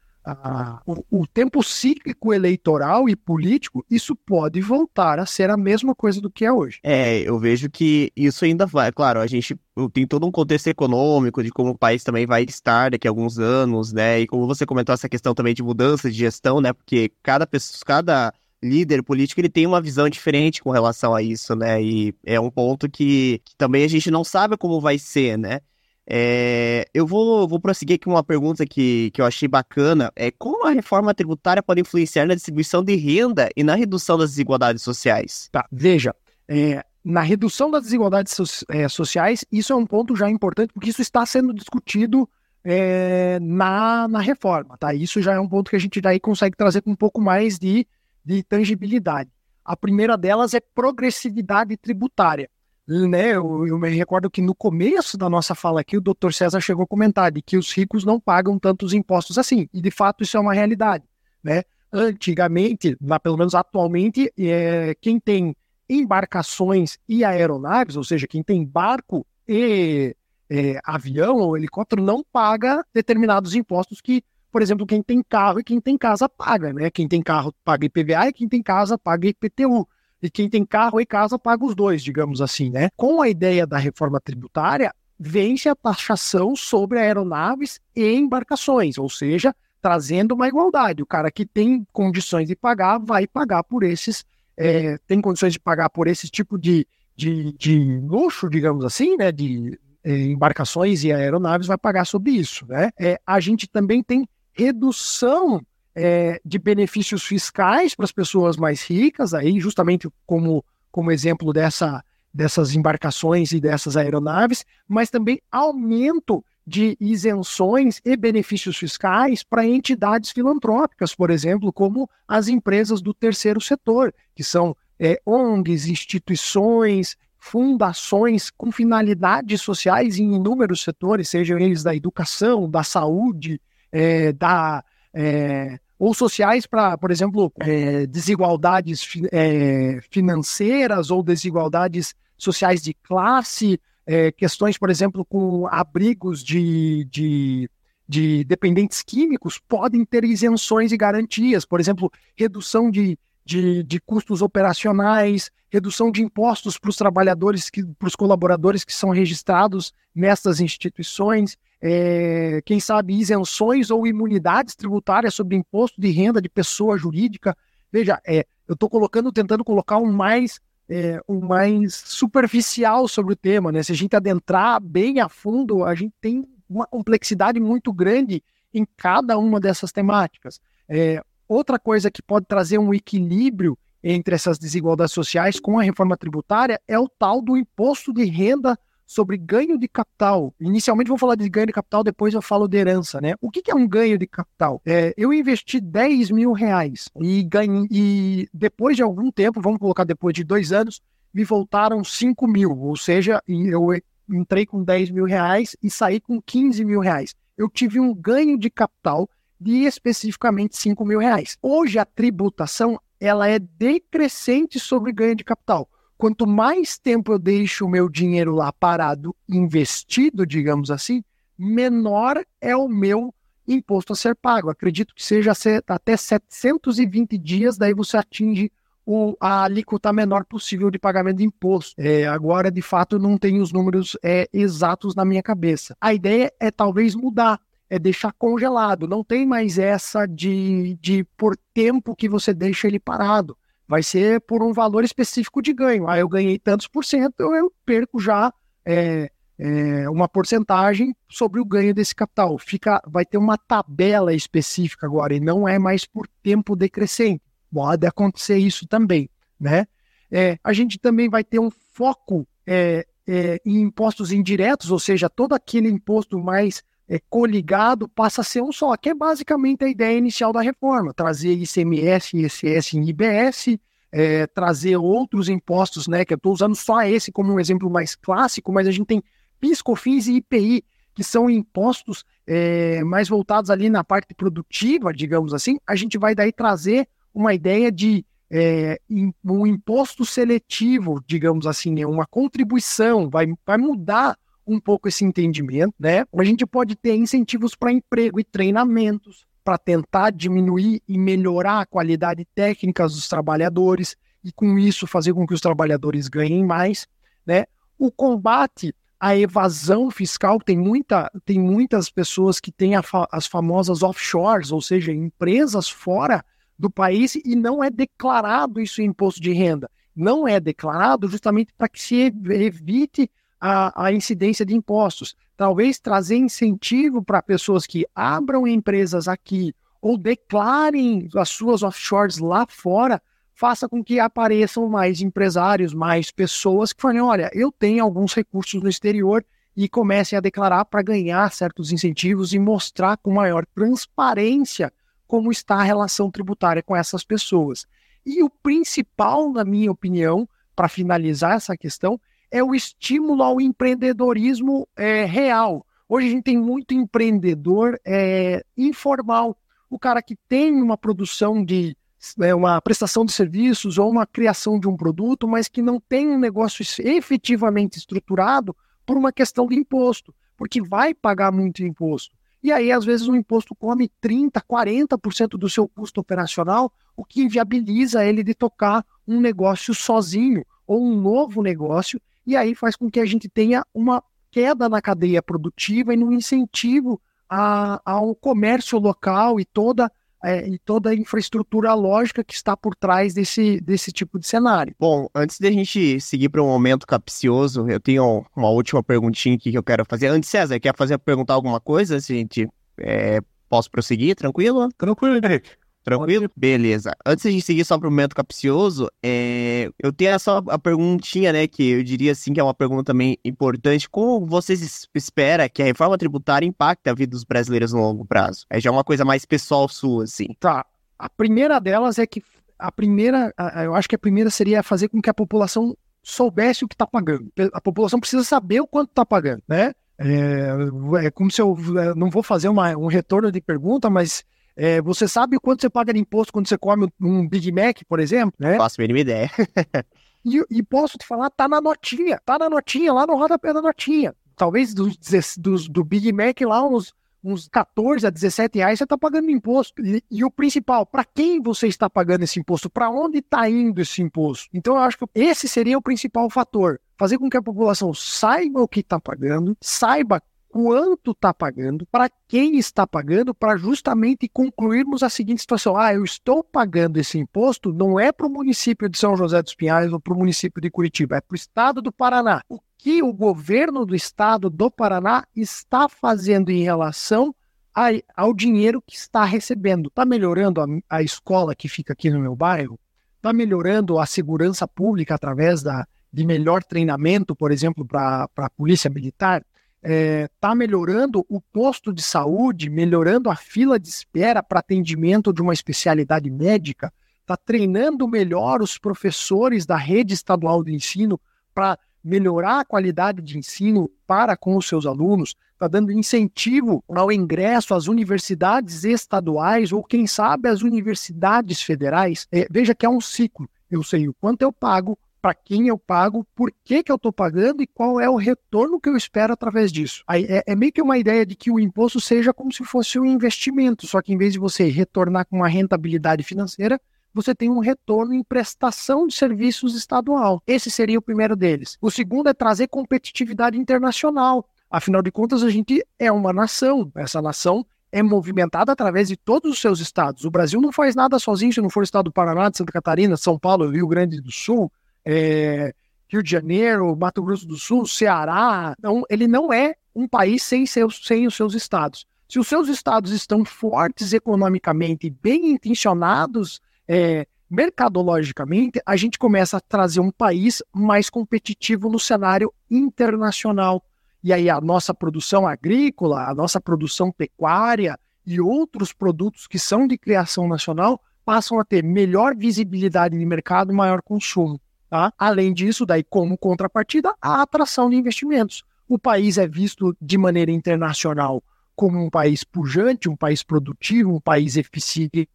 o, 0.86 1.22
o, 1.22 1.28
tempo 1.28 1.62
cíclico 1.62 2.34
eleitoral 2.34 3.10
e 3.10 3.16
político, 3.16 3.86
isso 3.90 4.16
pode 4.16 4.62
voltar 4.62 5.20
a 5.20 5.26
ser 5.26 5.50
a 5.50 5.58
mesma 5.58 5.94
coisa 5.94 6.22
do 6.22 6.30
que 6.30 6.46
é 6.46 6.52
hoje. 6.52 6.80
É, 6.82 7.20
eu 7.20 7.38
vejo 7.38 7.70
que 7.70 8.12
isso 8.16 8.46
ainda 8.46 8.66
vai. 8.66 8.92
Claro, 8.92 9.20
a 9.20 9.28
gente 9.28 9.56
tem 9.92 10.08
todo 10.08 10.26
um 10.26 10.32
contexto 10.32 10.68
econômico 10.68 11.44
de 11.44 11.50
como 11.50 11.72
o 11.72 11.78
país 11.78 12.04
também 12.04 12.26
vai 12.26 12.44
estar 12.44 12.92
daqui 12.92 13.08
a 13.08 13.12
alguns 13.12 13.38
anos, 13.38 13.92
né? 13.92 14.22
E 14.22 14.28
como 14.28 14.48
você 14.48 14.66
comentou 14.66 14.94
essa 14.94 15.10
questão 15.10 15.34
também 15.34 15.54
de 15.54 15.64
mudança 15.64 16.10
de 16.10 16.18
gestão, 16.18 16.62
né? 16.62 16.72
Porque 16.72 17.12
cada 17.22 17.46
pessoa, 17.46 17.80
cada 17.86 18.34
líder 18.64 19.04
político 19.04 19.42
ele 19.42 19.50
tem 19.50 19.68
uma 19.68 19.82
visão 19.82 20.08
diferente 20.08 20.64
com 20.64 20.72
relação 20.72 21.14
a 21.14 21.22
isso, 21.22 21.54
né? 21.56 21.84
E 21.84 22.16
é 22.26 22.40
um 22.40 22.50
ponto 22.50 22.90
que, 22.90 23.42
que 23.44 23.56
também 23.58 23.84
a 23.84 23.90
gente 23.90 24.10
não 24.10 24.24
sabe 24.24 24.56
como 24.56 24.80
vai 24.80 24.98
ser, 24.98 25.38
né? 25.38 25.60
É, 26.06 26.86
eu 26.94 27.08
vou, 27.08 27.48
vou 27.48 27.60
prosseguir 27.60 27.96
aqui 27.96 28.08
uma 28.08 28.24
pergunta 28.24 28.66
que, 28.66 29.10
que 29.12 29.22
eu 29.22 29.26
achei 29.26 29.48
bacana. 29.48 30.12
É 30.16 30.32
como 30.32 30.68
a 30.68 30.72
reforma 30.72 31.14
tributária 31.14 31.64
pode 31.64 31.82
influenciar 31.82 32.26
na 32.26 32.36
distribuição 32.36 32.84
de 32.84 32.96
renda 32.96 33.50
e 33.56 33.64
na 33.64 33.76
redução 33.76 34.18
das 34.18 34.32
desigualdades 34.32 34.84
sociais? 34.84 35.50
Tá, 35.52 35.66
veja, 35.72 36.14
é, 36.48 36.84
na 37.04 37.22
redução 37.22 37.72
das 37.72 37.84
desigualdades 37.84 38.34
so, 38.34 38.44
é, 38.70 38.88
sociais, 38.90 39.46
isso 39.52 39.72
é 39.72 39.76
um 39.76 39.86
ponto 39.86 40.16
já 40.16 40.30
importante, 40.30 40.74
porque 40.74 40.90
isso 40.90 41.02
está 41.02 41.26
sendo 41.26 41.54
discutido 41.54 42.30
é, 42.64 43.40
na, 43.42 44.08
na 44.08 44.20
reforma, 44.20 44.78
tá? 44.78 44.94
Isso 44.94 45.22
já 45.22 45.34
é 45.34 45.40
um 45.40 45.48
ponto 45.48 45.70
que 45.70 45.76
a 45.76 45.80
gente 45.80 46.02
daí 46.02 46.20
consegue 46.20 46.56
trazer 46.56 46.82
com 46.82 46.92
um 46.92 46.96
pouco 46.96 47.22
mais 47.22 47.58
de, 47.58 47.88
de 48.26 48.44
tangibilidade. 48.44 49.30
A 49.64 49.76
primeira 49.78 50.18
delas 50.18 50.54
é 50.54 50.60
progressividade 50.60 51.78
tributária 51.78 52.50
né, 52.88 53.30
eu, 53.36 53.66
eu, 53.66 53.80
me 53.80 53.90
recordo 53.90 54.30
que 54.30 54.42
no 54.42 54.54
começo 54.54 55.18
da 55.18 55.30
nossa 55.30 55.56
fala 55.56 55.82
aqui, 55.82 55.98
o 55.98 56.02
doutor 56.02 56.34
César 56.34 56.60
chegou 56.60 56.84
a 56.84 56.88
comentar 56.88 57.32
de 57.32 57.42
que 57.42 57.58
os 57.58 57.72
ricos 57.72 58.04
não 58.04 58.20
pagam 58.20 58.60
tantos 58.60 58.94
impostos 58.94 59.38
assim, 59.38 59.70
e 59.74 59.82
de 59.82 59.90
fato 59.90 60.24
isso 60.24 60.36
é 60.36 60.40
uma 60.40 60.54
realidade, 60.54 61.06
né? 61.42 61.64
Antigamente, 61.92 62.98
pelo 63.22 63.38
menos 63.38 63.56
atualmente, 63.56 64.32
é, 64.38 64.96
quem 65.00 65.20
tem 65.20 65.56
embarcações 65.90 66.98
e 67.08 67.24
aeronaves, 67.24 67.96
ou 67.96 68.04
seja, 68.04 68.28
quem 68.28 68.44
tem 68.44 68.66
barco 68.66 69.26
e 69.48 70.16
é, 70.50 70.80
avião 70.84 71.38
ou 71.38 71.56
helicóptero, 71.56 72.02
não 72.02 72.24
paga 72.24 72.84
determinados 72.94 73.56
impostos 73.56 74.02
que, 74.02 74.24
por 74.52 74.62
exemplo, 74.62 74.86
quem 74.86 75.02
tem 75.02 75.24
carro 75.24 75.60
e 75.60 75.64
quem 75.64 75.80
tem 75.80 75.98
casa 75.98 76.28
paga, 76.28 76.74
né? 76.74 76.90
Quem 76.90 77.08
tem 77.08 77.22
carro 77.22 77.54
paga 77.64 77.86
IPVA 77.86 78.28
e 78.28 78.34
quem 78.34 78.50
tem 78.50 78.62
casa 78.62 78.98
paga 78.98 79.28
IPTU 79.28 79.88
e 80.24 80.30
quem 80.30 80.50
tem 80.50 80.66
carro 80.66 81.02
e 81.02 81.06
casa 81.06 81.38
paga 81.38 81.66
os 81.66 81.76
dois, 81.76 82.02
digamos 82.02 82.42
assim, 82.42 82.70
né? 82.70 82.90
Com 82.96 83.22
a 83.22 83.28
ideia 83.28 83.68
da 83.68 83.78
reforma 83.78 84.22
tributária, 84.22 84.96
vence 85.20 85.68
a 85.68 85.76
taxação 85.76 86.56
sobre 86.56 86.98
aeronaves 86.98 87.82
e 87.94 88.14
embarcações, 88.14 88.98
ou 88.98 89.10
seja, 89.10 89.54
trazendo 89.82 90.34
uma 90.34 90.48
igualdade. 90.48 91.04
O 91.04 91.06
cara 91.06 91.30
que 91.30 91.46
tem 91.46 91.86
condições 91.92 92.48
de 92.48 92.56
pagar 92.56 93.00
vai 93.00 93.28
pagar 93.28 93.66
por 93.66 93.84
esses, 93.84 94.24
é, 94.56 94.98
tem 95.06 95.20
condições 95.20 95.52
de 95.52 95.60
pagar 95.60 95.90
por 95.90 96.08
esse 96.08 96.30
tipo 96.30 96.58
de, 96.58 96.88
de, 97.18 97.52
de 97.52 98.00
luxo, 98.00 98.50
digamos 98.50 98.86
assim, 98.86 99.18
né? 99.18 99.30
De 99.30 99.78
é, 100.06 100.18
embarcações 100.18 101.04
e 101.04 101.12
aeronaves 101.12 101.68
vai 101.68 101.78
pagar 101.78 102.06
sobre 102.06 102.32
isso, 102.32 102.66
né? 102.66 102.92
É, 102.98 103.20
a 103.28 103.42
gente 103.42 103.68
também 103.68 104.02
tem 104.02 104.26
redução 104.54 105.62
é, 105.96 106.42
de 106.44 106.58
benefícios 106.58 107.24
fiscais 107.24 107.94
para 107.96 108.06
as 108.06 108.12
pessoas 108.12 108.58
mais 108.58 108.82
ricas, 108.84 109.34
aí 109.34 109.60
justamente 109.60 110.10
como, 110.26 110.64
como 110.92 111.12
exemplo 111.12 111.54
dessa, 111.54 112.04
dessas 112.34 112.74
embarcações 112.76 113.52
e 113.52 113.60
dessas 113.60 113.96
aeronaves, 113.96 114.66
mas 114.88 115.10
também 115.10 115.42
aumento 115.52 116.44
de 116.66 116.98
isenções 117.00 118.02
e 118.06 118.16
benefícios 118.16 118.78
fiscais 118.78 119.44
para 119.44 119.66
entidades 119.66 120.32
filantrópicas, 120.32 121.14
por 121.14 121.30
exemplo, 121.30 121.72
como 121.74 122.10
as 122.28 122.48
empresas 122.48 123.02
do 123.02 123.14
terceiro 123.14 123.60
setor, 123.60 124.14
que 124.34 124.44
são 124.44 124.76
é, 124.98 125.22
ONGs, 125.26 125.88
instituições, 125.88 127.18
fundações 127.38 128.50
com 128.50 128.72
finalidades 128.72 129.62
sociais 129.62 130.18
em 130.18 130.34
inúmeros 130.34 130.82
setores, 130.82 131.28
sejam 131.28 131.60
eles 131.60 131.84
da 131.84 131.94
educação, 131.94 132.70
da 132.70 132.84
saúde, 132.84 133.60
é, 133.92 134.32
da, 134.32 134.82
é, 135.14 135.80
ou 135.98 136.14
sociais 136.14 136.66
para, 136.66 136.98
por 136.98 137.12
exemplo, 137.12 137.52
é, 137.60 138.06
desigualdades 138.08 139.08
é, 139.32 140.00
financeiras 140.12 141.12
ou 141.12 141.24
desigualdades 141.24 142.16
sociais 142.38 142.82
de 142.82 142.94
classe, 142.94 143.80
é, 144.06 144.32
questões, 144.32 144.78
por 144.78 144.90
exemplo, 144.90 145.24
com 145.24 145.68
abrigos 145.68 146.44
de, 146.44 147.06
de, 147.10 147.70
de 148.08 148.44
dependentes 148.44 149.02
químicos, 149.02 149.60
podem 149.68 150.04
ter 150.04 150.24
isenções 150.24 150.92
e 150.92 150.98
garantias, 150.98 151.64
por 151.64 151.80
exemplo, 151.80 152.12
redução 152.36 152.92
de, 152.92 153.18
de, 153.46 153.84
de 153.84 154.00
custos 154.00 154.42
operacionais, 154.42 155.52
redução 155.70 156.12
de 156.12 156.22
impostos 156.22 156.78
para 156.78 156.90
os 156.90 156.96
trabalhadores, 156.96 157.70
para 157.98 158.08
os 158.08 158.16
colaboradores 158.16 158.84
que 158.84 158.94
são 158.94 159.10
registrados 159.10 159.92
nessas 160.16 160.60
instituições 160.60 161.58
é, 161.86 162.62
quem 162.64 162.80
sabe, 162.80 163.14
isenções 163.14 163.92
ou 163.92 164.08
imunidades 164.08 164.74
tributárias 164.74 165.34
sobre 165.34 165.58
imposto 165.58 166.00
de 166.00 166.10
renda 166.12 166.42
de 166.42 166.48
pessoa 166.48 166.98
jurídica. 166.98 167.58
Veja, 167.92 168.22
é, 168.26 168.46
eu 168.66 168.74
estou 168.74 168.90
colocando, 168.90 169.34
tentando 169.34 169.66
colocar 169.66 169.98
um 169.98 170.10
mais, 170.10 170.62
é, 170.88 171.20
um 171.28 171.42
mais 171.42 171.94
superficial 171.94 173.06
sobre 173.10 173.34
o 173.34 173.36
tema, 173.36 173.70
né? 173.70 173.84
Se 173.84 173.92
a 173.92 173.96
gente 173.96 174.16
adentrar 174.16 174.80
bem 174.82 175.20
a 175.20 175.28
fundo, 175.28 175.84
a 175.84 175.94
gente 175.94 176.14
tem 176.22 176.48
uma 176.70 176.88
complexidade 176.88 177.60
muito 177.60 177.92
grande 177.92 178.42
em 178.74 178.88
cada 178.96 179.38
uma 179.38 179.60
dessas 179.60 179.92
temáticas. 179.92 180.62
É, 180.88 181.22
outra 181.54 181.80
coisa 181.80 182.12
que 182.12 182.22
pode 182.22 182.46
trazer 182.46 182.78
um 182.78 182.94
equilíbrio 182.94 183.78
entre 184.04 184.36
essas 184.36 184.58
desigualdades 184.58 185.14
sociais 185.14 185.60
com 185.60 185.80
a 185.80 185.84
reforma 185.84 186.18
tributária 186.18 186.80
é 186.88 187.00
o 187.00 187.08
tal 187.08 187.42
do 187.42 187.56
imposto 187.56 188.14
de 188.14 188.26
renda 188.26 188.78
sobre 189.06 189.38
ganho 189.38 189.78
de 189.78 189.88
capital. 189.88 190.54
Inicialmente 190.60 191.08
vou 191.08 191.18
falar 191.18 191.36
de 191.36 191.48
ganho 191.48 191.68
de 191.68 191.74
capital, 191.74 192.04
depois 192.04 192.34
eu 192.34 192.42
falo 192.42 192.68
de 192.68 192.78
herança, 192.78 193.22
né? 193.22 193.36
O 193.42 193.50
que, 193.50 193.70
é 193.70 193.76
um 193.76 193.88
ganho 193.88 194.18
de 194.18 194.26
capital? 194.26 194.82
É, 194.86 195.14
eu 195.16 195.34
investi 195.34 195.80
10 195.80 196.32
mil 196.32 196.52
reais 196.52 197.10
e, 197.22 197.44
ganhei, 197.44 197.88
e 197.92 198.50
depois 198.54 198.96
de 198.96 199.04
algum 199.04 199.32
tempo, 199.32 199.62
vamos 199.62 199.80
colocar 199.80 200.04
depois 200.04 200.34
de 200.34 200.44
dois 200.44 200.72
anos, 200.72 201.02
me 201.34 201.44
voltaram 201.44 202.04
5 202.04 202.48
mil, 202.48 202.78
ou 202.78 202.96
seja, 202.96 203.42
eu 203.48 203.90
entrei 204.30 204.66
com 204.66 204.84
10 204.84 205.12
mil 205.12 205.26
reais 205.26 205.76
e 205.82 205.90
saí 205.90 206.20
com 206.20 206.42
15 206.42 206.84
mil 206.86 207.00
reais. 207.00 207.36
Eu 207.58 207.70
tive 207.70 208.00
um 208.00 208.14
ganho 208.14 208.58
de 208.58 208.70
capital 208.70 209.30
de 209.64 209.86
especificamente 209.86 210.78
5 210.78 211.06
mil 211.06 211.20
reais. 211.20 211.58
Hoje 211.62 211.98
a 211.98 212.06
tributação 212.06 213.00
ela 213.20 213.48
é 213.48 213.58
decrescente 213.58 214.80
sobre 214.80 215.12
ganho 215.12 215.36
de 215.36 215.44
capital 215.44 215.90
quanto 216.24 216.48
mais 216.48 216.98
tempo 216.98 217.34
eu 217.34 217.38
deixo 217.38 217.86
o 217.86 217.90
meu 217.90 218.08
dinheiro 218.08 218.56
lá 218.56 218.72
parado, 218.72 219.36
investido, 219.50 220.46
digamos 220.46 220.90
assim, 220.90 221.22
menor 221.58 222.42
é 222.62 222.74
o 222.78 222.88
meu 222.88 223.36
imposto 223.68 224.14
a 224.14 224.16
ser 224.16 224.34
pago. 224.34 224.70
Acredito 224.70 225.14
que 225.14 225.22
seja 225.22 225.52
até 225.86 226.16
720 226.16 227.38
dias, 227.38 227.78
daí 227.78 227.94
você 227.94 228.16
atinge 228.16 228.72
o, 229.06 229.36
a 229.38 229.64
alíquota 229.66 230.14
menor 230.14 230.46
possível 230.46 230.90
de 230.90 230.98
pagamento 230.98 231.40
de 231.40 231.44
imposto. 231.44 231.94
É, 231.98 232.26
agora, 232.26 232.72
de 232.72 232.82
fato, 232.82 233.20
não 233.20 233.38
tenho 233.38 233.62
os 233.62 233.74
números 233.74 234.16
é, 234.24 234.48
exatos 234.54 235.16
na 235.16 235.26
minha 235.26 235.44
cabeça. 235.44 235.94
A 236.00 236.14
ideia 236.14 236.54
é 236.58 236.72
talvez 236.72 237.16
mudar, 237.16 237.60
é 237.90 238.00
deixar 238.00 238.34
congelado. 238.34 239.08
Não 239.08 239.24
tem 239.24 239.46
mais 239.46 239.78
essa 239.78 240.26
de, 240.26 240.98
de 241.02 241.24
por 241.38 241.58
tempo 241.74 242.16
que 242.16 242.30
você 242.30 242.54
deixa 242.54 242.88
ele 242.88 243.00
parado 243.00 243.58
vai 243.88 244.02
ser 244.02 244.42
por 244.42 244.64
um 244.64 244.74
valor 244.74 245.04
específico 245.04 245.62
de 245.62 245.74
ganho. 245.74 246.08
Ah, 246.08 246.18
eu 246.18 246.28
ganhei 246.28 246.58
tantos 246.58 246.88
por 246.88 247.06
cento, 247.06 247.42
eu 247.42 247.72
perco 247.86 248.20
já 248.20 248.52
é, 248.86 249.30
é, 249.58 250.10
uma 250.10 250.28
porcentagem 250.28 251.16
sobre 251.30 251.60
o 251.60 251.66
ganho 251.66 251.94
desse 251.94 252.16
capital. 252.16 252.58
Fica, 252.58 253.02
vai 253.06 253.26
ter 253.26 253.38
uma 253.38 253.58
tabela 253.58 254.34
específica 254.34 255.06
agora 255.06 255.36
e 255.36 255.40
não 255.40 255.68
é 255.68 255.78
mais 255.78 256.06
por 256.06 256.28
tempo 256.42 256.76
decrescente. 256.76 257.44
Pode 257.72 258.06
acontecer 258.06 258.58
isso 258.58 258.88
também, 258.88 259.30
né? 259.60 259.86
É, 260.32 260.58
a 260.64 260.74
gente 260.74 260.98
também 260.98 261.30
vai 261.30 261.44
ter 261.44 261.60
um 261.60 261.70
foco 261.70 262.48
é, 262.66 263.06
é, 263.28 263.62
em 263.66 263.82
impostos 263.82 264.32
indiretos, 264.32 264.90
ou 264.90 264.98
seja, 264.98 265.30
todo 265.30 265.54
aquele 265.54 265.90
imposto 265.90 266.40
mais 266.40 266.84
é, 267.08 267.20
coligado 267.30 268.08
passa 268.08 268.42
a 268.42 268.44
ser 268.44 268.62
um 268.62 268.72
só, 268.72 268.96
que 268.96 269.10
é 269.10 269.14
basicamente 269.14 269.84
a 269.84 269.90
ideia 269.90 270.18
inicial 270.18 270.54
da 270.54 270.62
reforma, 270.62 271.14
trazer 271.14 271.54
ICMS 271.54 272.38
e 272.38 272.46
ICS 272.46 272.94
em 272.94 273.10
IBS, 273.10 273.78
é, 274.12 274.48
trazer 274.48 274.96
outros 274.96 275.50
impostos, 275.50 276.08
né, 276.08 276.24
que 276.24 276.34
eu 276.34 276.38
estou 276.38 276.54
usando 276.54 276.76
só 276.76 277.02
esse 277.02 277.32
como 277.32 277.54
um 277.54 277.60
exemplo 277.60 277.90
mais 277.90 278.16
clássico, 278.16 278.72
mas 278.72 278.88
a 278.88 278.92
gente 278.92 279.08
tem 279.08 279.24
PIS, 279.60 279.82
COFINS 279.82 280.28
e 280.28 280.36
IPI, 280.36 280.84
que 281.16 281.24
são 281.24 281.50
impostos 281.50 282.24
é, 282.46 283.04
mais 283.04 283.28
voltados 283.28 283.70
ali 283.70 283.90
na 283.90 284.04
parte 284.04 284.34
produtiva, 284.34 285.14
digamos 285.14 285.54
assim, 285.54 285.78
a 285.86 285.96
gente 285.96 286.18
vai 286.18 286.36
daí 286.36 286.52
trazer 286.52 287.08
uma 287.34 287.54
ideia 287.54 287.92
de 287.92 288.26
é, 288.50 289.00
um 289.44 289.66
imposto 289.66 290.24
seletivo, 290.24 291.24
digamos 291.26 291.66
assim, 291.66 291.94
né, 291.94 292.06
uma 292.06 292.26
contribuição, 292.26 293.30
vai, 293.30 293.48
vai 293.66 293.78
mudar 293.78 294.38
um 294.66 294.80
pouco 294.80 295.08
esse 295.08 295.24
entendimento, 295.26 295.94
né? 296.00 296.26
A 296.38 296.44
gente 296.44 296.66
pode 296.66 296.96
ter 296.96 297.16
incentivos 297.16 297.76
para 297.76 297.92
emprego 297.92 298.40
e 298.40 298.44
treinamentos, 298.44 299.46
para 299.64 299.78
tentar 299.78 300.32
diminuir 300.32 301.02
e 301.08 301.18
melhorar 301.18 301.82
a 301.82 301.86
qualidade 301.86 302.46
técnica 302.54 303.06
dos 303.06 303.28
trabalhadores 303.28 304.16
e 304.44 304.52
com 304.52 304.78
isso 304.78 305.08
fazer 305.08 305.34
com 305.34 305.48
que 305.48 305.54
os 305.54 305.62
trabalhadores 305.62 306.28
ganhem 306.28 306.66
mais, 306.66 307.08
né? 307.46 307.66
O 307.98 308.12
combate 308.12 308.94
à 309.20 309.38
evasão 309.38 310.12
fiscal 310.12 310.60
tem 310.60 310.78
muita 310.78 311.32
tem 311.46 311.60
muitas 311.60 312.10
pessoas 312.10 312.60
que 312.60 312.72
têm 312.72 313.02
fa 313.02 313.28
as 313.32 313.48
famosas 313.48 314.04
offshores, 314.04 314.72
ou 314.72 314.82
seja, 314.82 315.14
empresas 315.14 315.90
fora 315.90 316.44
do 316.78 316.90
país 316.90 317.36
e 317.36 317.56
não 317.56 317.82
é 317.82 317.90
declarado 317.90 318.82
isso 318.82 319.02
em 319.02 319.06
imposto 319.06 319.42
de 319.42 319.54
renda. 319.54 319.90
Não 320.14 320.48
é 320.48 320.60
declarado 320.60 321.28
justamente 321.28 321.74
para 321.78 321.88
que 321.88 322.02
se 322.02 322.34
evite 322.50 323.32
a, 323.66 324.08
a 324.08 324.12
incidência 324.12 324.66
de 324.66 324.76
impostos. 324.76 325.38
Talvez 325.56 325.98
trazer 325.98 326.36
incentivo 326.36 327.24
para 327.24 327.42
pessoas 327.42 327.88
que 327.88 328.06
abram 328.14 328.68
empresas 328.68 329.26
aqui 329.30 329.74
ou 330.02 330.18
declarem 330.18 331.30
as 331.34 331.48
suas 331.48 331.82
offshores 331.82 332.40
lá 332.40 332.66
fora, 332.68 333.22
faça 333.56 333.88
com 333.88 334.04
que 334.04 334.20
apareçam 334.20 334.90
mais 334.90 335.22
empresários, 335.22 335.94
mais 335.94 336.30
pessoas 336.30 336.92
que 336.92 337.02
falem: 337.02 337.22
olha, 337.22 337.50
eu 337.54 337.72
tenho 337.72 338.04
alguns 338.04 338.34
recursos 338.34 338.84
no 338.84 338.90
exterior 338.90 339.46
e 339.78 339.88
comecem 339.88 340.38
a 340.38 340.42
declarar 340.42 340.84
para 340.84 341.02
ganhar 341.02 341.50
certos 341.54 341.94
incentivos 341.94 342.54
e 342.54 342.60
mostrar 342.60 343.16
com 343.16 343.32
maior 343.32 343.66
transparência 343.74 344.92
como 345.26 345.54
está 345.54 345.76
a 345.78 345.84
relação 345.84 346.30
tributária 346.30 346.84
com 346.84 346.98
essas 346.98 347.24
pessoas. 347.24 347.88
E 348.26 348.44
o 348.44 348.50
principal, 348.50 349.50
na 349.54 349.64
minha 349.64 349.90
opinião, 349.90 350.48
para 350.76 350.90
finalizar 350.90 351.54
essa 351.54 351.78
questão, 351.78 352.20
é 352.54 352.64
o 352.64 352.76
estímulo 352.76 353.42
ao 353.42 353.60
empreendedorismo 353.60 354.88
é, 354.96 355.26
real. 355.26 355.84
Hoje 356.08 356.28
a 356.28 356.30
gente 356.30 356.44
tem 356.44 356.58
muito 356.58 356.94
empreendedor 356.94 358.00
é, 358.06 358.64
informal. 358.78 359.58
O 359.90 359.98
cara 359.98 360.22
que 360.22 360.36
tem 360.48 360.80
uma 360.80 360.96
produção 360.96 361.66
de 361.66 361.98
é, 362.40 362.54
uma 362.54 362.80
prestação 362.80 363.26
de 363.26 363.32
serviços 363.32 363.98
ou 363.98 364.08
uma 364.08 364.28
criação 364.28 364.80
de 364.80 364.88
um 364.88 364.96
produto, 364.96 365.48
mas 365.48 365.68
que 365.68 365.82
não 365.82 366.00
tem 366.00 366.28
um 366.28 366.38
negócio 366.38 366.86
efetivamente 367.00 367.98
estruturado 367.98 368.76
por 369.04 369.18
uma 369.18 369.32
questão 369.32 369.66
de 369.66 369.76
imposto, 369.76 370.32
porque 370.56 370.80
vai 370.80 371.12
pagar 371.12 371.52
muito 371.52 371.84
imposto. 371.84 372.36
E 372.62 372.72
aí, 372.72 372.92
às 372.92 373.04
vezes, 373.04 373.28
o 373.28 373.36
imposto 373.36 373.74
come 373.74 374.12
30%, 374.22 374.62
40% 374.62 375.58
do 375.58 375.68
seu 375.68 375.88
custo 375.88 376.22
operacional, 376.22 376.94
o 377.18 377.26
que 377.26 377.42
inviabiliza 377.42 378.24
ele 378.24 378.44
de 378.44 378.54
tocar 378.54 379.04
um 379.28 379.42
negócio 379.42 379.92
sozinho 379.96 380.64
ou 380.86 381.04
um 381.04 381.20
novo 381.20 381.64
negócio 381.64 382.22
e 382.46 382.56
aí 382.56 382.76
faz 382.76 382.96
com 382.96 383.10
que 383.10 383.20
a 383.20 383.26
gente 383.26 383.48
tenha 383.50 383.86
uma 383.94 384.24
queda 384.52 384.88
na 384.88 385.02
cadeia 385.02 385.42
produtiva 385.42 386.14
e 386.14 386.18
no 386.18 386.32
incentivo 386.32 387.20
a, 387.50 388.02
ao 388.06 388.36
comércio 388.36 389.00
local 389.00 389.60
e 389.60 389.66
toda, 389.66 390.12
é, 390.44 390.68
e 390.68 390.78
toda 390.78 391.10
a 391.10 391.16
infraestrutura 391.16 391.94
lógica 391.94 392.44
que 392.44 392.54
está 392.54 392.78
por 392.78 392.96
trás 392.96 393.34
desse, 393.34 393.80
desse 393.82 394.12
tipo 394.12 394.38
de 394.38 394.48
cenário. 394.48 394.96
Bom, 395.00 395.28
antes 395.34 395.60
da 395.60 395.72
gente 395.72 396.20
seguir 396.20 396.50
para 396.50 396.62
um 396.62 396.68
momento 396.68 397.08
capcioso, 397.08 397.90
eu 397.90 398.00
tenho 398.00 398.46
uma 398.56 398.70
última 398.70 399.02
perguntinha 399.02 399.56
aqui 399.56 399.72
que 399.72 399.78
eu 399.78 399.84
quero 399.84 400.06
fazer. 400.06 400.28
Antes, 400.28 400.50
César, 400.50 400.80
quer 400.80 400.96
fazer 400.96 401.18
perguntar 401.18 401.56
alguma 401.56 401.80
coisa? 401.80 402.20
Gente, 402.20 402.68
é, 402.98 403.42
posso 403.68 403.90
prosseguir? 403.90 404.36
Tranquilo? 404.36 404.90
Tranquilo, 404.98 405.38
Henrique. 405.38 405.83
Tranquilo? 406.04 406.50
Beleza. 406.56 407.14
Antes 407.26 407.52
de 407.52 407.62
seguir 407.62 407.86
só 407.86 407.98
para 407.98 408.08
o 408.08 408.12
momento 408.12 408.36
capcioso, 408.36 409.10
é... 409.24 409.90
eu 409.98 410.12
tenho 410.12 410.38
só 410.40 410.62
a 410.68 410.78
perguntinha, 410.78 411.54
né, 411.54 411.68
que 411.68 411.92
eu 411.92 412.04
diria 412.04 412.34
assim 412.34 412.54
que 412.54 412.60
é 412.60 412.64
uma 412.64 412.74
pergunta 412.74 413.06
também 413.06 413.38
importante. 413.44 414.10
Como 414.10 414.46
vocês 414.46 415.08
esperam 415.14 415.68
que 415.74 415.82
a 415.82 415.86
reforma 415.86 416.18
tributária 416.18 416.66
impacte 416.66 417.10
a 417.10 417.14
vida 417.14 417.32
dos 417.32 417.44
brasileiros 417.44 417.94
no 417.94 418.02
longo 418.02 418.26
prazo? 418.26 418.66
É 418.70 418.80
já 418.80 418.92
uma 418.92 419.04
coisa 419.04 419.24
mais 419.24 419.46
pessoal 419.46 419.88
sua, 419.88 420.26
assim. 420.26 420.48
Tá. 420.60 420.86
A 421.18 421.30
primeira 421.30 421.80
delas 421.80 422.20
é 422.20 422.28
que 422.28 422.44
a 422.78 422.92
primeira, 422.92 423.54
eu 423.86 423.96
acho 423.96 424.10
que 424.10 424.16
a 424.16 424.20
primeira 424.20 424.50
seria 424.50 424.84
fazer 424.84 425.08
com 425.08 425.22
que 425.22 425.30
a 425.30 425.34
população 425.34 425.96
soubesse 426.22 426.84
o 426.84 426.88
que 426.88 426.96
está 426.96 427.08
pagando. 427.08 427.50
A 427.72 427.80
população 427.80 428.20
precisa 428.20 428.44
saber 428.44 428.82
o 428.82 428.88
quanto 428.88 429.10
está 429.10 429.26
pagando, 429.26 429.64
né? 429.68 429.94
É, 430.18 431.26
é, 431.26 431.32
como 431.32 431.50
se 431.50 431.62
eu 431.62 431.76
não 432.16 432.30
vou 432.30 432.44
fazer 432.44 432.70
uma, 432.70 432.96
um 432.96 433.08
retorno 433.08 433.52
de 433.52 433.60
pergunta, 433.60 434.10
mas 434.10 434.44
é, 434.76 435.02
você 435.02 435.28
sabe 435.28 435.60
quanto 435.60 435.82
você 435.82 435.90
paga 435.90 436.14
de 436.14 436.20
imposto 436.20 436.52
quando 436.52 436.68
você 436.68 436.78
come 436.78 437.08
um 437.22 437.48
Big 437.48 437.72
Mac, 437.72 438.02
por 438.08 438.20
exemplo? 438.20 438.54
Né? 438.60 438.78
Faço 438.78 439.00
a 439.00 439.04
mínima 439.04 439.20
ideia. 439.20 439.52
e, 440.44 440.64
e, 440.70 440.84
posso 440.84 441.18
te 441.18 441.26
falar, 441.26 441.50
tá 441.50 441.68
na 441.68 441.80
notinha, 441.80 442.40
tá 442.44 442.58
na 442.58 442.70
notinha, 442.70 443.14
lá 443.14 443.28
no 443.28 443.36
rodapé 443.36 443.72
da 443.74 443.82
notinha. 443.82 444.36
Talvez 444.56 444.94
dos, 444.94 445.18
dos, 445.58 445.88
do 445.88 446.04
Big 446.04 446.32
Mac 446.32 446.60
lá, 446.62 446.84
uns, 446.84 447.14
uns 447.44 447.68
14 447.68 448.26
a 448.26 448.30
17 448.30 448.78
reais 448.80 448.98
você 448.98 449.04
está 449.04 449.18
pagando 449.18 449.52
imposto. 449.52 450.04
E, 450.04 450.24
e 450.30 450.44
o 450.44 450.50
principal, 450.50 451.06
para 451.06 451.24
quem 451.24 451.62
você 451.62 451.88
está 451.88 452.10
pagando 452.10 452.44
esse 452.44 452.60
imposto? 452.60 452.90
Para 452.90 453.10
onde 453.10 453.40
está 453.40 453.70
indo 453.70 454.02
esse 454.02 454.22
imposto? 454.22 454.70
Então 454.74 454.96
eu 454.96 455.02
acho 455.02 455.18
que 455.18 455.26
esse 455.36 455.68
seria 455.68 455.98
o 455.98 456.02
principal 456.02 456.50
fator. 456.50 457.00
Fazer 457.16 457.38
com 457.38 457.50
que 457.50 457.58
a 457.58 457.62
população 457.62 458.12
saiba 458.14 458.82
o 458.82 458.88
que 458.88 459.02
está 459.02 459.20
pagando, 459.20 459.78
saiba 459.80 460.42
quanto 460.74 461.34
está 461.34 461.54
pagando, 461.54 462.04
para 462.08 462.28
quem 462.48 462.80
está 462.80 463.06
pagando, 463.06 463.54
para 463.54 463.78
justamente 463.78 464.50
concluirmos 464.50 465.22
a 465.22 465.30
seguinte 465.30 465.62
situação: 465.62 465.96
ah, 465.96 466.12
eu 466.16 466.24
estou 466.24 466.64
pagando 466.64 467.20
esse 467.20 467.38
imposto, 467.38 467.94
não 467.94 468.20
é 468.20 468.32
para 468.32 468.48
o 468.48 468.50
município 468.50 469.08
de 469.08 469.16
São 469.16 469.38
José 469.38 469.62
dos 469.62 469.76
Pinhais 469.76 470.12
ou 470.12 470.20
para 470.20 470.34
o 470.34 470.38
município 470.38 470.82
de 470.82 470.90
Curitiba, 470.90 471.38
é 471.38 471.42
para 471.42 471.54
o 471.54 471.56
estado 471.56 472.02
do 472.02 472.12
Paraná. 472.12 472.64
O 472.68 472.80
que 472.98 473.22
o 473.22 473.32
governo 473.32 474.04
do 474.04 474.16
estado 474.16 474.68
do 474.68 474.90
Paraná 474.90 475.46
está 475.56 476.10
fazendo 476.10 476.72
em 476.72 476.82
relação 476.82 477.54
a, 477.94 478.08
ao 478.36 478.52
dinheiro 478.52 479.00
que 479.00 479.16
está 479.16 479.46
recebendo? 479.46 480.08
Está 480.08 480.26
melhorando 480.26 480.82
a, 480.82 480.88
a 481.08 481.22
escola 481.22 481.76
que 481.76 481.88
fica 481.88 482.14
aqui 482.14 482.32
no 482.32 482.40
meu 482.40 482.56
bairro? 482.56 483.00
Está 483.38 483.54
melhorando 483.54 484.18
a 484.18 484.26
segurança 484.26 484.88
pública 484.88 485.36
através 485.36 485.84
da, 485.84 486.08
de 486.32 486.44
melhor 486.48 486.84
treinamento, 486.84 487.56
por 487.56 487.72
exemplo, 487.72 488.04
para 488.04 488.50
a 488.58 488.70
polícia 488.72 489.08
militar? 489.08 489.64
Está 490.04 490.10
é, 490.10 490.50
tá 490.60 490.76
melhorando 490.76 491.46
o 491.48 491.62
posto 491.62 492.12
de 492.12 492.22
saúde, 492.22 492.90
melhorando 492.90 493.50
a 493.50 493.56
fila 493.56 493.98
de 493.98 494.10
espera 494.10 494.62
para 494.62 494.80
atendimento 494.80 495.54
de 495.54 495.62
uma 495.62 495.74
especialidade 495.74 496.52
médica, 496.52 497.12
está 497.42 497.56
treinando 497.56 498.28
melhor 498.28 498.82
os 498.82 498.98
professores 498.98 499.86
da 499.86 499.96
rede 499.96 500.34
estadual 500.34 500.84
de 500.84 500.94
ensino 500.94 501.40
para 501.74 501.98
melhorar 502.24 502.82
a 502.82 502.86
qualidade 502.86 503.42
de 503.42 503.58
ensino 503.58 504.10
para 504.28 504.56
com 504.56 504.76
os 504.78 504.88
seus 504.88 505.06
alunos, 505.06 505.56
está 505.74 505.88
dando 505.88 506.12
incentivo 506.12 507.04
ao 507.10 507.32
ingresso 507.32 507.94
às 507.94 508.08
universidades 508.08 509.04
estaduais 509.04 509.92
ou, 509.92 510.04
quem 510.04 510.28
sabe, 510.28 510.70
às 510.70 510.82
universidades 510.82 511.82
federais. 511.82 512.48
É, 512.52 512.66
veja 512.70 512.96
que 512.96 513.06
é 513.06 513.10
um 513.10 513.20
ciclo. 513.20 513.70
Eu 513.92 514.04
sei 514.04 514.28
o 514.28 514.34
quanto 514.34 514.62
eu 514.62 514.72
pago, 514.72 515.18
para 515.44 515.54
quem 515.54 515.90
eu 515.90 515.98
pago, 515.98 516.48
por 516.56 516.72
que, 516.86 517.04
que 517.04 517.12
eu 517.12 517.18
estou 517.18 517.34
pagando 517.34 517.84
e 517.84 517.88
qual 517.88 518.18
é 518.18 518.30
o 518.30 518.38
retorno 518.38 518.98
que 518.98 519.10
eu 519.10 519.18
espero 519.18 519.52
através 519.52 519.92
disso. 519.92 520.24
Aí 520.26 520.46
é, 520.46 520.64
é, 520.66 520.74
meio 520.74 520.94
que 520.94 521.02
uma 521.02 521.18
ideia 521.18 521.46
de 521.46 521.54
que 521.54 521.70
o 521.70 521.78
imposto 521.78 522.22
seja 522.22 522.54
como 522.54 522.72
se 522.72 522.86
fosse 522.86 523.20
um 523.20 523.26
investimento, 523.26 524.08
só 524.08 524.22
que 524.22 524.32
em 524.32 524.38
vez 524.38 524.54
de 524.54 524.60
você 524.60 524.86
retornar 524.86 525.46
com 525.46 525.58
uma 525.58 525.68
rentabilidade 525.68 526.44
financeira, 526.44 526.98
você 527.34 527.54
tem 527.54 527.70
um 527.70 527.80
retorno 527.80 528.34
em 528.34 528.42
prestação 528.42 529.28
de 529.28 529.36
serviços 529.36 529.98
estadual. 529.98 530.64
Esse 530.66 530.90
seria 530.90 531.20
o 531.20 531.22
primeiro 531.22 531.58
deles. 531.58 531.98
O 532.00 532.10
segundo 532.10 532.48
é 532.48 532.54
trazer 532.54 532.88
competitividade 532.88 533.78
internacional. 533.78 534.66
Afinal 534.90 535.22
de 535.22 535.30
contas, 535.30 535.62
a 535.62 535.70
gente 535.70 536.02
é 536.18 536.32
uma 536.32 536.54
nação. 536.54 537.12
Essa 537.16 537.42
nação 537.42 537.86
é 538.14 538.24
movimentada 538.24 538.94
através 538.94 539.28
de 539.28 539.36
todos 539.36 539.74
os 539.74 539.82
seus 539.82 540.00
estados. 540.00 540.46
O 540.46 540.52
Brasil 540.52 540.80
não 540.80 540.94
faz 540.94 541.16
nada 541.16 541.38
sozinho 541.38 541.74
se 541.74 541.82
não 541.82 541.90
for 541.90 542.00
o 542.00 542.06
estado 542.06 542.26
do 542.26 542.32
Paraná, 542.32 542.70
de 542.70 542.78
Santa 542.78 542.94
Catarina, 542.94 543.36
São 543.36 543.60
Paulo, 543.60 543.90
Rio 543.90 544.08
Grande 544.08 544.40
do 544.40 544.50
Sul 544.50 544.90
é, 545.26 545.94
Rio 546.28 546.42
de 546.42 546.50
Janeiro, 546.50 547.16
Mato 547.16 547.44
Grosso 547.44 547.68
do 547.68 547.76
Sul, 547.76 548.06
Ceará. 548.08 548.96
Então, 548.98 549.24
ele 549.30 549.48
não 549.48 549.72
é 549.72 549.96
um 550.16 550.28
país 550.28 550.64
sem, 550.64 550.86
seus, 550.86 551.22
sem 551.26 551.48
os 551.48 551.56
seus 551.56 551.74
estados. 551.74 552.26
Se 552.48 552.60
os 552.60 552.68
seus 552.68 552.88
estados 552.88 553.32
estão 553.32 553.66
fortes 553.66 554.34
economicamente, 554.34 555.30
bem 555.30 555.72
intencionados 555.72 556.82
é, 557.08 557.48
mercadologicamente, 557.70 559.02
a 559.06 559.16
gente 559.16 559.40
começa 559.40 559.78
a 559.78 559.82
trazer 559.82 560.20
um 560.20 560.32
país 560.32 560.84
mais 560.94 561.30
competitivo 561.30 562.10
no 562.10 562.20
cenário 562.20 562.72
internacional. 562.90 564.04
E 564.44 564.54
aí 564.54 564.70
a 564.70 564.80
nossa 564.80 565.14
produção 565.14 565.68
agrícola, 565.68 566.48
a 566.48 566.54
nossa 566.54 566.80
produção 566.80 567.32
pecuária 567.32 568.20
e 568.46 568.60
outros 568.60 569.14
produtos 569.14 569.66
que 569.66 569.80
são 569.80 570.06
de 570.06 570.18
criação 570.18 570.68
nacional 570.68 571.20
passam 571.46 571.80
a 571.80 571.86
ter 571.86 572.04
melhor 572.04 572.56
visibilidade 572.56 573.38
de 573.38 573.46
mercado 573.46 573.92
e 573.92 573.96
maior 573.96 574.22
consumo. 574.22 574.80
Tá? 575.14 575.32
Além 575.38 575.72
disso, 575.72 576.08
daí 576.08 576.24
como 576.24 576.58
contrapartida, 576.58 577.36
a 577.40 577.62
atração 577.62 578.10
de 578.10 578.16
investimentos. 578.16 578.84
O 579.08 579.20
país 579.20 579.60
é 579.60 579.68
visto 579.68 580.18
de 580.20 580.40
maneira 580.40 580.72
internacional 580.72 581.64
como 581.96 582.18
um 582.18 582.32
país 582.32 582.64
pujante, 582.64 583.30
um 583.30 583.36
país 583.36 583.62
produtivo, 583.62 584.34
um 584.34 584.40
país 584.40 584.76
eficiente. 584.76 585.48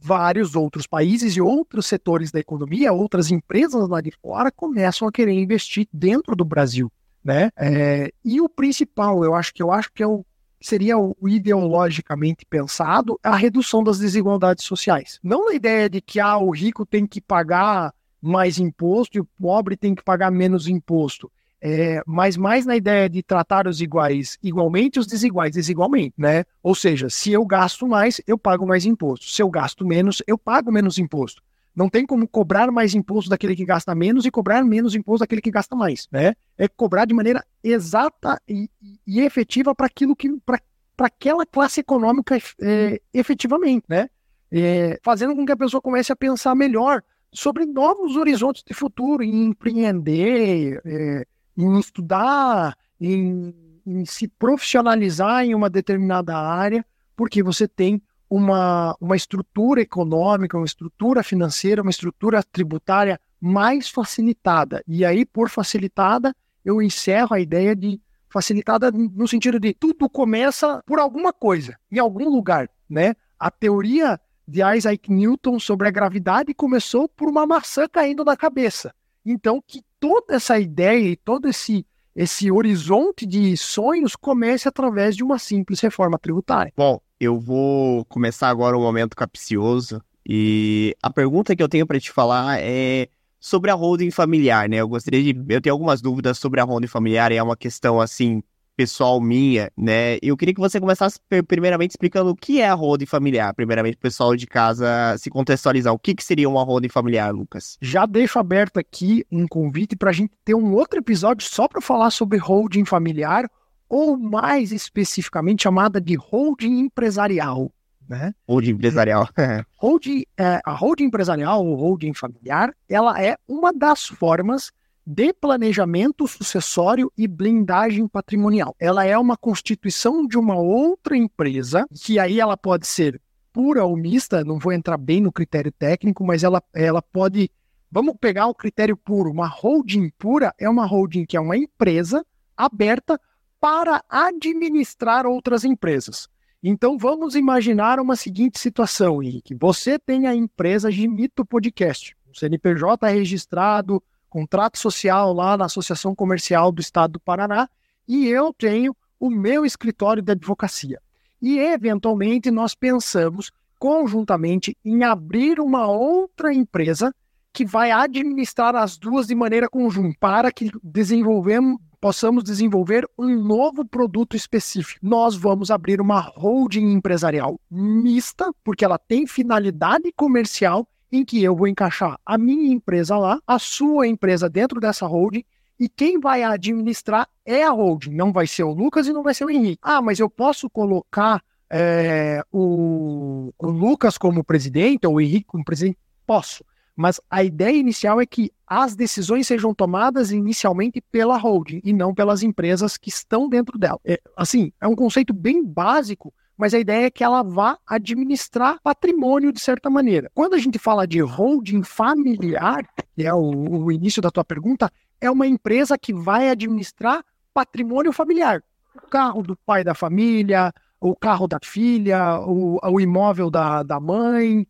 Vários 0.00 0.54
outros 0.54 0.86
países 0.86 1.36
e 1.36 1.40
outros 1.40 1.86
setores 1.86 2.30
da 2.30 2.38
economia, 2.38 2.92
outras 2.92 3.32
empresas 3.32 3.88
lá 3.88 4.00
de 4.00 4.12
fora 4.22 4.52
começam 4.52 5.08
a 5.08 5.10
querer 5.10 5.32
investir 5.32 5.88
dentro 5.92 6.36
do 6.36 6.44
Brasil, 6.44 6.88
né? 7.24 7.50
É, 7.56 8.12
e 8.24 8.40
o 8.40 8.48
principal, 8.48 9.24
eu 9.24 9.34
acho 9.34 9.52
que 9.52 9.64
eu 9.64 9.72
acho 9.72 9.92
que 9.92 10.04
é 10.04 10.06
o 10.06 10.24
seria 10.60 10.96
o 10.96 11.16
ideologicamente 11.26 12.46
pensado, 12.46 13.18
a 13.20 13.34
redução 13.34 13.82
das 13.82 13.98
desigualdades 13.98 14.64
sociais. 14.64 15.18
Não 15.20 15.46
na 15.46 15.54
ideia 15.54 15.90
de 15.90 16.00
que 16.00 16.20
ah, 16.20 16.38
o 16.38 16.50
rico 16.50 16.86
tem 16.86 17.04
que 17.04 17.20
pagar 17.20 17.92
mais 18.22 18.58
imposto 18.58 19.18
e 19.18 19.20
o 19.20 19.28
pobre 19.40 19.76
tem 19.76 19.94
que 19.94 20.04
pagar 20.04 20.30
menos 20.30 20.68
imposto. 20.68 21.30
É, 21.64 22.02
mas 22.04 22.36
mais 22.36 22.66
na 22.66 22.74
ideia 22.74 23.08
de 23.08 23.22
tratar 23.22 23.68
os 23.68 23.80
iguais 23.80 24.36
igualmente 24.42 24.98
os 24.98 25.06
desiguais 25.06 25.54
desigualmente, 25.54 26.14
né? 26.18 26.44
Ou 26.60 26.74
seja, 26.74 27.08
se 27.08 27.30
eu 27.30 27.44
gasto 27.46 27.86
mais, 27.86 28.20
eu 28.26 28.36
pago 28.36 28.66
mais 28.66 28.84
imposto. 28.84 29.26
Se 29.26 29.42
eu 29.42 29.48
gasto 29.48 29.86
menos, 29.86 30.22
eu 30.26 30.36
pago 30.36 30.72
menos 30.72 30.98
imposto. 30.98 31.40
Não 31.74 31.88
tem 31.88 32.04
como 32.04 32.26
cobrar 32.26 32.70
mais 32.70 32.94
imposto 32.94 33.30
daquele 33.30 33.54
que 33.54 33.64
gasta 33.64 33.94
menos 33.94 34.26
e 34.26 34.30
cobrar 34.30 34.64
menos 34.64 34.94
imposto 34.94 35.20
daquele 35.20 35.40
que 35.40 35.52
gasta 35.52 35.76
mais, 35.76 36.08
né? 36.10 36.34
É 36.58 36.66
cobrar 36.66 37.04
de 37.04 37.14
maneira 37.14 37.44
exata 37.62 38.40
e, 38.46 38.68
e 39.06 39.20
efetiva 39.20 39.72
para 39.72 39.86
aquilo 39.86 40.16
que 40.16 40.28
para 40.44 40.60
aquela 40.98 41.46
classe 41.46 41.80
econômica 41.80 42.36
é, 42.60 43.00
efetivamente, 43.14 43.84
né? 43.88 44.10
É, 44.50 44.98
fazendo 45.02 45.34
com 45.34 45.46
que 45.46 45.52
a 45.52 45.56
pessoa 45.56 45.80
comece 45.80 46.12
a 46.12 46.16
pensar 46.16 46.54
melhor 46.54 47.02
sobre 47.32 47.64
novos 47.64 48.16
horizontes 48.16 48.62
de 48.66 48.74
futuro, 48.74 49.22
em 49.22 49.46
empreender, 49.46 50.80
é, 50.84 51.26
em 51.56 51.78
estudar, 51.78 52.76
em, 53.00 53.54
em 53.86 54.04
se 54.04 54.28
profissionalizar 54.28 55.44
em 55.44 55.54
uma 55.54 55.70
determinada 55.70 56.36
área, 56.36 56.84
porque 57.16 57.42
você 57.42 57.66
tem 57.66 58.02
uma, 58.28 58.96
uma 59.00 59.16
estrutura 59.16 59.80
econômica, 59.80 60.56
uma 60.56 60.66
estrutura 60.66 61.22
financeira, 61.22 61.82
uma 61.82 61.90
estrutura 61.90 62.42
tributária 62.42 63.20
mais 63.40 63.88
facilitada. 63.88 64.82
E 64.86 65.04
aí, 65.04 65.26
por 65.26 65.50
facilitada, 65.50 66.34
eu 66.64 66.80
encerro 66.80 67.34
a 67.34 67.40
ideia 67.40 67.74
de 67.74 68.00
facilitada 68.30 68.90
no 68.90 69.28
sentido 69.28 69.60
de 69.60 69.74
tudo 69.74 70.08
começa 70.08 70.82
por 70.86 70.98
alguma 70.98 71.32
coisa, 71.32 71.76
em 71.90 71.98
algum 71.98 72.30
lugar, 72.30 72.70
né? 72.88 73.14
A 73.38 73.50
teoria 73.50 74.18
de 74.46 74.60
Isaac 74.62 75.10
Newton 75.10 75.58
sobre 75.58 75.88
a 75.88 75.90
gravidade 75.90 76.54
começou 76.54 77.08
por 77.08 77.28
uma 77.28 77.46
maçã 77.46 77.86
caindo 77.88 78.24
na 78.24 78.36
cabeça. 78.36 78.94
Então, 79.24 79.62
que 79.66 79.82
toda 80.00 80.34
essa 80.34 80.58
ideia 80.58 81.10
e 81.10 81.16
todo 81.16 81.48
esse, 81.48 81.86
esse 82.14 82.50
horizonte 82.50 83.24
de 83.24 83.56
sonhos 83.56 84.16
comece 84.16 84.68
através 84.68 85.16
de 85.16 85.22
uma 85.22 85.38
simples 85.38 85.80
reforma 85.80 86.18
tributária. 86.18 86.72
Bom, 86.76 87.00
eu 87.20 87.38
vou 87.38 88.04
começar 88.06 88.48
agora 88.48 88.76
o 88.76 88.80
um 88.80 88.82
momento 88.82 89.16
capcioso. 89.16 90.02
E 90.28 90.96
a 91.02 91.10
pergunta 91.10 91.54
que 91.54 91.62
eu 91.62 91.68
tenho 91.68 91.86
para 91.86 92.00
te 92.00 92.10
falar 92.10 92.60
é 92.60 93.08
sobre 93.38 93.70
a 93.70 93.74
holding 93.74 94.10
familiar, 94.10 94.68
né? 94.68 94.76
Eu 94.76 94.88
gostaria 94.88 95.22
de. 95.22 95.44
Eu 95.48 95.60
tenho 95.60 95.72
algumas 95.72 96.00
dúvidas 96.00 96.38
sobre 96.38 96.60
a 96.60 96.64
holding 96.64 96.86
familiar, 96.86 97.32
é 97.32 97.42
uma 97.42 97.56
questão 97.56 98.00
assim 98.00 98.42
pessoal 98.82 99.20
minha, 99.20 99.70
né? 99.76 100.18
Eu 100.20 100.36
queria 100.36 100.52
que 100.52 100.60
você 100.60 100.80
começasse 100.80 101.20
primeiramente 101.46 101.92
explicando 101.92 102.30
o 102.30 102.36
que 102.36 102.60
é 102.60 102.68
a 102.68 102.74
holding 102.74 103.06
familiar, 103.06 103.54
primeiramente 103.54 103.94
o 103.94 104.00
pessoal 104.00 104.34
de 104.34 104.44
casa 104.44 105.16
se 105.18 105.30
contextualizar. 105.30 105.94
O 105.94 105.98
que, 105.98 106.16
que 106.16 106.24
seria 106.24 106.48
uma 106.48 106.64
holding 106.64 106.88
familiar, 106.88 107.32
Lucas? 107.32 107.78
Já 107.80 108.06
deixo 108.06 108.40
aberto 108.40 108.78
aqui 108.78 109.24
um 109.30 109.46
convite 109.46 109.94
para 109.94 110.10
a 110.10 110.12
gente 110.12 110.32
ter 110.44 110.54
um 110.54 110.74
outro 110.74 110.98
episódio 110.98 111.46
só 111.48 111.68
para 111.68 111.80
falar 111.80 112.10
sobre 112.10 112.38
holding 112.38 112.84
familiar, 112.84 113.48
ou 113.88 114.16
mais 114.16 114.72
especificamente 114.72 115.62
chamada 115.62 116.00
de 116.00 116.16
holding 116.16 116.80
empresarial. 116.80 117.70
Né? 118.08 118.34
Holding 118.48 118.70
empresarial. 118.72 119.28
holding, 119.78 120.24
é, 120.36 120.60
a 120.64 120.72
holding 120.72 121.04
empresarial 121.04 121.64
ou 121.64 121.76
holding 121.76 122.14
familiar, 122.14 122.74
ela 122.88 123.22
é 123.22 123.36
uma 123.46 123.72
das 123.72 124.06
formas 124.06 124.72
de 125.04 125.32
planejamento 125.32 126.26
sucessório 126.26 127.12
e 127.16 127.26
blindagem 127.26 128.06
patrimonial. 128.06 128.74
Ela 128.78 129.04
é 129.04 129.18
uma 129.18 129.36
constituição 129.36 130.26
de 130.26 130.38
uma 130.38 130.56
outra 130.56 131.16
empresa, 131.16 131.86
que 131.92 132.18
aí 132.18 132.40
ela 132.40 132.56
pode 132.56 132.86
ser 132.86 133.20
pura 133.52 133.84
ou 133.84 133.96
mista, 133.96 134.44
não 134.44 134.58
vou 134.58 134.72
entrar 134.72 134.96
bem 134.96 135.20
no 135.20 135.32
critério 135.32 135.70
técnico, 135.72 136.24
mas 136.24 136.42
ela, 136.42 136.62
ela 136.72 137.02
pode. 137.02 137.50
Vamos 137.90 138.14
pegar 138.18 138.46
o 138.46 138.54
critério 138.54 138.96
puro. 138.96 139.30
Uma 139.30 139.46
holding 139.46 140.10
pura 140.18 140.54
é 140.58 140.68
uma 140.68 140.86
holding 140.86 141.26
que 141.26 141.36
é 141.36 141.40
uma 141.40 141.56
empresa 141.56 142.24
aberta 142.56 143.20
para 143.60 144.02
administrar 144.08 145.26
outras 145.26 145.64
empresas. 145.64 146.28
Então 146.62 146.96
vamos 146.96 147.34
imaginar 147.34 147.98
uma 148.00 148.16
seguinte 148.16 148.58
situação, 148.58 149.22
Henrique. 149.22 149.54
Você 149.54 149.98
tem 149.98 150.26
a 150.26 150.34
empresa 150.34 150.90
Gimito 150.90 151.44
Podcast, 151.44 152.16
o 152.30 152.38
CNPJ 152.38 153.08
registrado, 153.08 154.02
contrato 154.32 154.78
social 154.78 155.30
lá 155.34 155.58
na 155.58 155.66
Associação 155.66 156.14
Comercial 156.14 156.72
do 156.72 156.80
Estado 156.80 157.12
do 157.12 157.20
Paraná, 157.20 157.68
e 158.08 158.26
eu 158.26 158.54
tenho 158.54 158.96
o 159.20 159.28
meu 159.28 159.66
escritório 159.66 160.22
de 160.22 160.32
advocacia. 160.32 160.98
E, 161.40 161.58
eventualmente, 161.58 162.50
nós 162.50 162.74
pensamos 162.74 163.52
conjuntamente 163.78 164.74
em 164.82 165.04
abrir 165.04 165.60
uma 165.60 165.86
outra 165.86 166.50
empresa 166.50 167.14
que 167.52 167.66
vai 167.66 167.90
administrar 167.90 168.74
as 168.74 168.96
duas 168.96 169.26
de 169.26 169.34
maneira 169.34 169.68
conjunta, 169.68 170.16
para 170.18 170.50
que 170.50 170.70
desenvolvemos, 170.82 171.78
possamos 172.00 172.42
desenvolver 172.42 173.06
um 173.18 173.36
novo 173.38 173.84
produto 173.84 174.34
específico. 174.34 174.98
Nós 175.02 175.36
vamos 175.36 175.70
abrir 175.70 176.00
uma 176.00 176.20
holding 176.20 176.90
empresarial 176.90 177.60
mista, 177.70 178.50
porque 178.64 178.82
ela 178.82 178.96
tem 178.96 179.26
finalidade 179.26 180.10
comercial 180.16 180.88
em 181.12 181.24
que 181.24 181.42
eu 181.44 181.54
vou 181.54 181.68
encaixar 181.68 182.18
a 182.24 182.38
minha 182.38 182.72
empresa 182.72 183.16
lá, 183.18 183.38
a 183.46 183.58
sua 183.58 184.08
empresa 184.08 184.48
dentro 184.48 184.80
dessa 184.80 185.06
holding, 185.06 185.44
e 185.78 185.88
quem 185.88 186.18
vai 186.18 186.42
administrar 186.42 187.28
é 187.44 187.62
a 187.62 187.70
holding, 187.70 188.14
não 188.14 188.32
vai 188.32 188.46
ser 188.46 188.62
o 188.62 188.72
Lucas 188.72 189.06
e 189.06 189.12
não 189.12 189.22
vai 189.22 189.34
ser 189.34 189.44
o 189.44 189.50
Henrique. 189.50 189.78
Ah, 189.82 190.00
mas 190.00 190.18
eu 190.18 190.30
posso 190.30 190.70
colocar 190.70 191.42
é, 191.68 192.42
o, 192.52 193.52
o 193.58 193.66
Lucas 193.68 194.16
como 194.16 194.44
presidente 194.44 195.06
ou 195.06 195.14
o 195.14 195.20
Henrique 195.20 195.46
como 195.46 195.64
presidente? 195.64 195.98
Posso. 196.26 196.64
Mas 196.94 197.20
a 197.30 197.42
ideia 197.42 197.76
inicial 197.76 198.20
é 198.20 198.26
que 198.26 198.52
as 198.66 198.94
decisões 198.94 199.46
sejam 199.46 199.74
tomadas 199.74 200.30
inicialmente 200.30 201.00
pela 201.00 201.36
holding 201.36 201.80
e 201.82 201.92
não 201.92 202.14
pelas 202.14 202.42
empresas 202.42 202.96
que 202.96 203.08
estão 203.08 203.48
dentro 203.48 203.78
dela. 203.78 203.98
É, 204.04 204.20
assim, 204.36 204.72
é 204.80 204.86
um 204.86 204.94
conceito 204.94 205.32
bem 205.32 205.64
básico, 205.64 206.32
mas 206.62 206.74
a 206.74 206.78
ideia 206.78 207.06
é 207.06 207.10
que 207.10 207.24
ela 207.24 207.42
vá 207.42 207.76
administrar 207.84 208.78
patrimônio 208.84 209.52
de 209.52 209.58
certa 209.58 209.90
maneira. 209.90 210.30
Quando 210.32 210.54
a 210.54 210.58
gente 210.58 210.78
fala 210.78 211.08
de 211.08 211.20
holding 211.20 211.82
familiar, 211.82 212.86
que 213.16 213.26
é 213.26 213.34
o, 213.34 213.82
o 213.86 213.90
início 213.90 214.22
da 214.22 214.30
tua 214.30 214.44
pergunta, 214.44 214.88
é 215.20 215.28
uma 215.28 215.44
empresa 215.44 215.98
que 215.98 216.14
vai 216.14 216.48
administrar 216.48 217.24
patrimônio 217.52 218.12
familiar. 218.12 218.62
O 218.94 219.08
carro 219.08 219.42
do 219.42 219.56
pai 219.66 219.82
da 219.82 219.92
família, 219.92 220.72
o 221.00 221.16
carro 221.16 221.48
da 221.48 221.58
filha, 221.60 222.38
o, 222.38 222.78
o 222.80 223.00
imóvel 223.00 223.50
da, 223.50 223.82
da 223.82 223.98
mãe, 223.98 224.64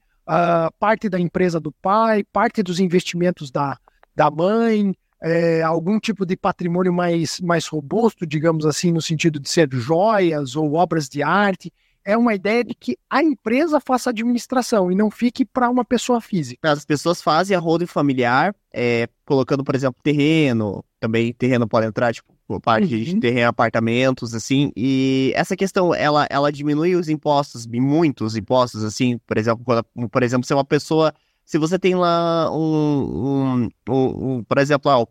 parte 0.79 1.11
da 1.11 1.21
empresa 1.21 1.61
do 1.61 1.73
pai, 1.73 2.25
parte 2.25 2.63
dos 2.63 2.81
investimentos 2.81 3.51
da, 3.51 3.77
da 4.17 4.31
mãe, 4.31 4.95
é, 5.23 5.61
algum 5.61 6.01
tipo 6.01 6.25
de 6.25 6.39
patrimônio 6.39 6.91
mais, 6.91 7.39
mais 7.39 7.67
robusto, 7.67 8.27
digamos 8.27 8.65
assim, 8.65 8.91
no 8.91 9.03
sentido 9.03 9.39
de 9.39 9.51
ser 9.51 9.69
joias 9.71 10.57
ou 10.57 10.73
obras 10.73 11.07
de 11.07 11.23
arte. 11.23 11.71
É 12.05 12.17
uma 12.17 12.35
ideia 12.35 12.65
de 12.65 12.75
que 12.75 12.97
a 13.09 13.23
empresa 13.23 13.81
faça 13.81 14.11
administração 14.11 14.91
e 14.91 14.95
não 14.95 15.11
fique 15.11 15.45
para 15.45 15.71
uma 15.71 15.85
pessoa 15.85 16.21
física. 16.21 16.71
As 16.71 16.85
pessoas 16.85 17.23
fazem 17.23 17.57
a 17.57 17.61
holding 17.61 17.87
familiar, 17.87 18.55
é, 18.73 19.09
colocando, 19.25 19.63
por 19.63 19.75
exemplo, 19.75 20.01
terreno, 20.03 20.85
também 20.99 21.33
terreno 21.33 21.69
pode 21.69 21.87
entrar, 21.87 22.13
tipo, 22.13 22.33
parte 22.61 22.95
uhum. 22.95 23.03
de 23.03 23.21
terreno, 23.21 23.49
apartamentos, 23.49 24.35
assim, 24.35 24.71
e 24.77 25.33
essa 25.35 25.57
questão, 25.57 25.95
ela, 25.95 26.27
ela 26.29 26.53
diminui 26.53 26.95
os 26.95 27.09
impostos, 27.09 27.67
muitos 27.67 28.37
impostos, 28.37 28.85
assim, 28.85 29.19
por 29.27 29.39
exemplo, 29.39 29.65
quando, 29.65 29.85
por 30.11 30.23
exemplo, 30.23 30.47
se 30.47 30.53
uma 30.53 30.65
pessoa 30.65 31.15
se 31.45 31.59
você 31.59 31.79
tem 31.79 31.95
lá 31.95 32.51
um, 32.51 33.67
um, 33.67 33.69
um, 33.89 34.37
um 34.37 34.45
por 34.45 34.59
exemplo, 34.59 34.91
ah, 34.91 35.03
o, 35.03 35.09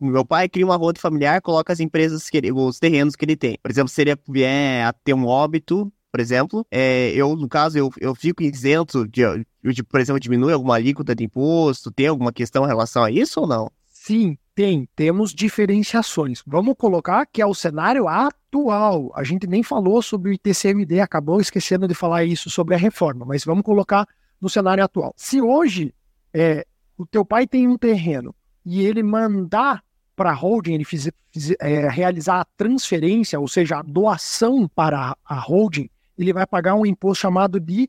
meu 0.00 0.24
pai 0.24 0.48
cria 0.48 0.64
uma 0.64 0.76
rota 0.76 1.00
familiar, 1.00 1.40
coloca 1.40 1.72
as 1.72 1.80
empresas, 1.80 2.28
que 2.28 2.36
ele, 2.36 2.52
os 2.52 2.78
terrenos 2.78 3.16
que 3.16 3.24
ele 3.24 3.36
tem. 3.36 3.58
Por 3.60 3.70
exemplo, 3.70 3.88
se 3.88 4.00
ele 4.00 4.16
vier 4.28 4.86
a 4.86 4.92
ter 4.92 5.14
um 5.14 5.26
óbito, 5.26 5.92
por 6.12 6.20
exemplo, 6.20 6.66
é, 6.70 7.10
eu, 7.12 7.34
no 7.34 7.48
caso, 7.48 7.78
eu, 7.78 7.90
eu 7.98 8.14
fico 8.14 8.42
isento 8.42 9.08
de, 9.08 9.22
de, 9.64 9.82
por 9.82 9.98
exemplo, 9.98 10.20
diminui 10.20 10.52
alguma 10.52 10.74
alíquota 10.74 11.14
de 11.14 11.24
imposto, 11.24 11.90
tem 11.90 12.06
alguma 12.06 12.30
questão 12.30 12.64
em 12.64 12.68
relação 12.68 13.02
a 13.02 13.10
isso 13.10 13.40
ou 13.40 13.46
não? 13.46 13.72
Sim, 13.88 14.36
tem. 14.54 14.86
Temos 14.94 15.32
diferenciações. 15.32 16.42
Vamos 16.46 16.74
colocar 16.76 17.24
que 17.24 17.40
é 17.40 17.46
o 17.46 17.54
cenário 17.54 18.06
atual. 18.08 19.10
A 19.14 19.24
gente 19.24 19.46
nem 19.46 19.62
falou 19.62 20.02
sobre 20.02 20.30
o 20.30 20.34
ITCMD, 20.34 21.00
acabou 21.00 21.40
esquecendo 21.40 21.88
de 21.88 21.94
falar 21.94 22.24
isso 22.24 22.50
sobre 22.50 22.74
a 22.74 22.78
reforma, 22.78 23.24
mas 23.24 23.42
vamos 23.42 23.64
colocar 23.64 24.06
no 24.38 24.50
cenário 24.50 24.84
atual. 24.84 25.14
Se 25.16 25.40
hoje 25.40 25.94
é, 26.34 26.66
o 26.98 27.06
teu 27.06 27.24
pai 27.24 27.46
tem 27.46 27.66
um 27.66 27.78
terreno 27.78 28.34
e 28.66 28.84
ele 28.84 29.02
mandar 29.02 29.82
para 30.14 30.30
a 30.30 30.34
holding, 30.34 30.74
ele 30.74 30.84
fiz, 30.84 31.08
fiz, 31.30 31.54
é, 31.58 31.88
realizar 31.88 32.40
a 32.40 32.44
transferência, 32.44 33.40
ou 33.40 33.48
seja, 33.48 33.78
a 33.78 33.82
doação 33.82 34.68
para 34.68 35.16
a 35.24 35.34
holding, 35.40 35.88
ele 36.16 36.32
vai 36.32 36.46
pagar 36.46 36.74
um 36.74 36.86
imposto 36.86 37.22
chamado 37.22 37.58
de 37.60 37.88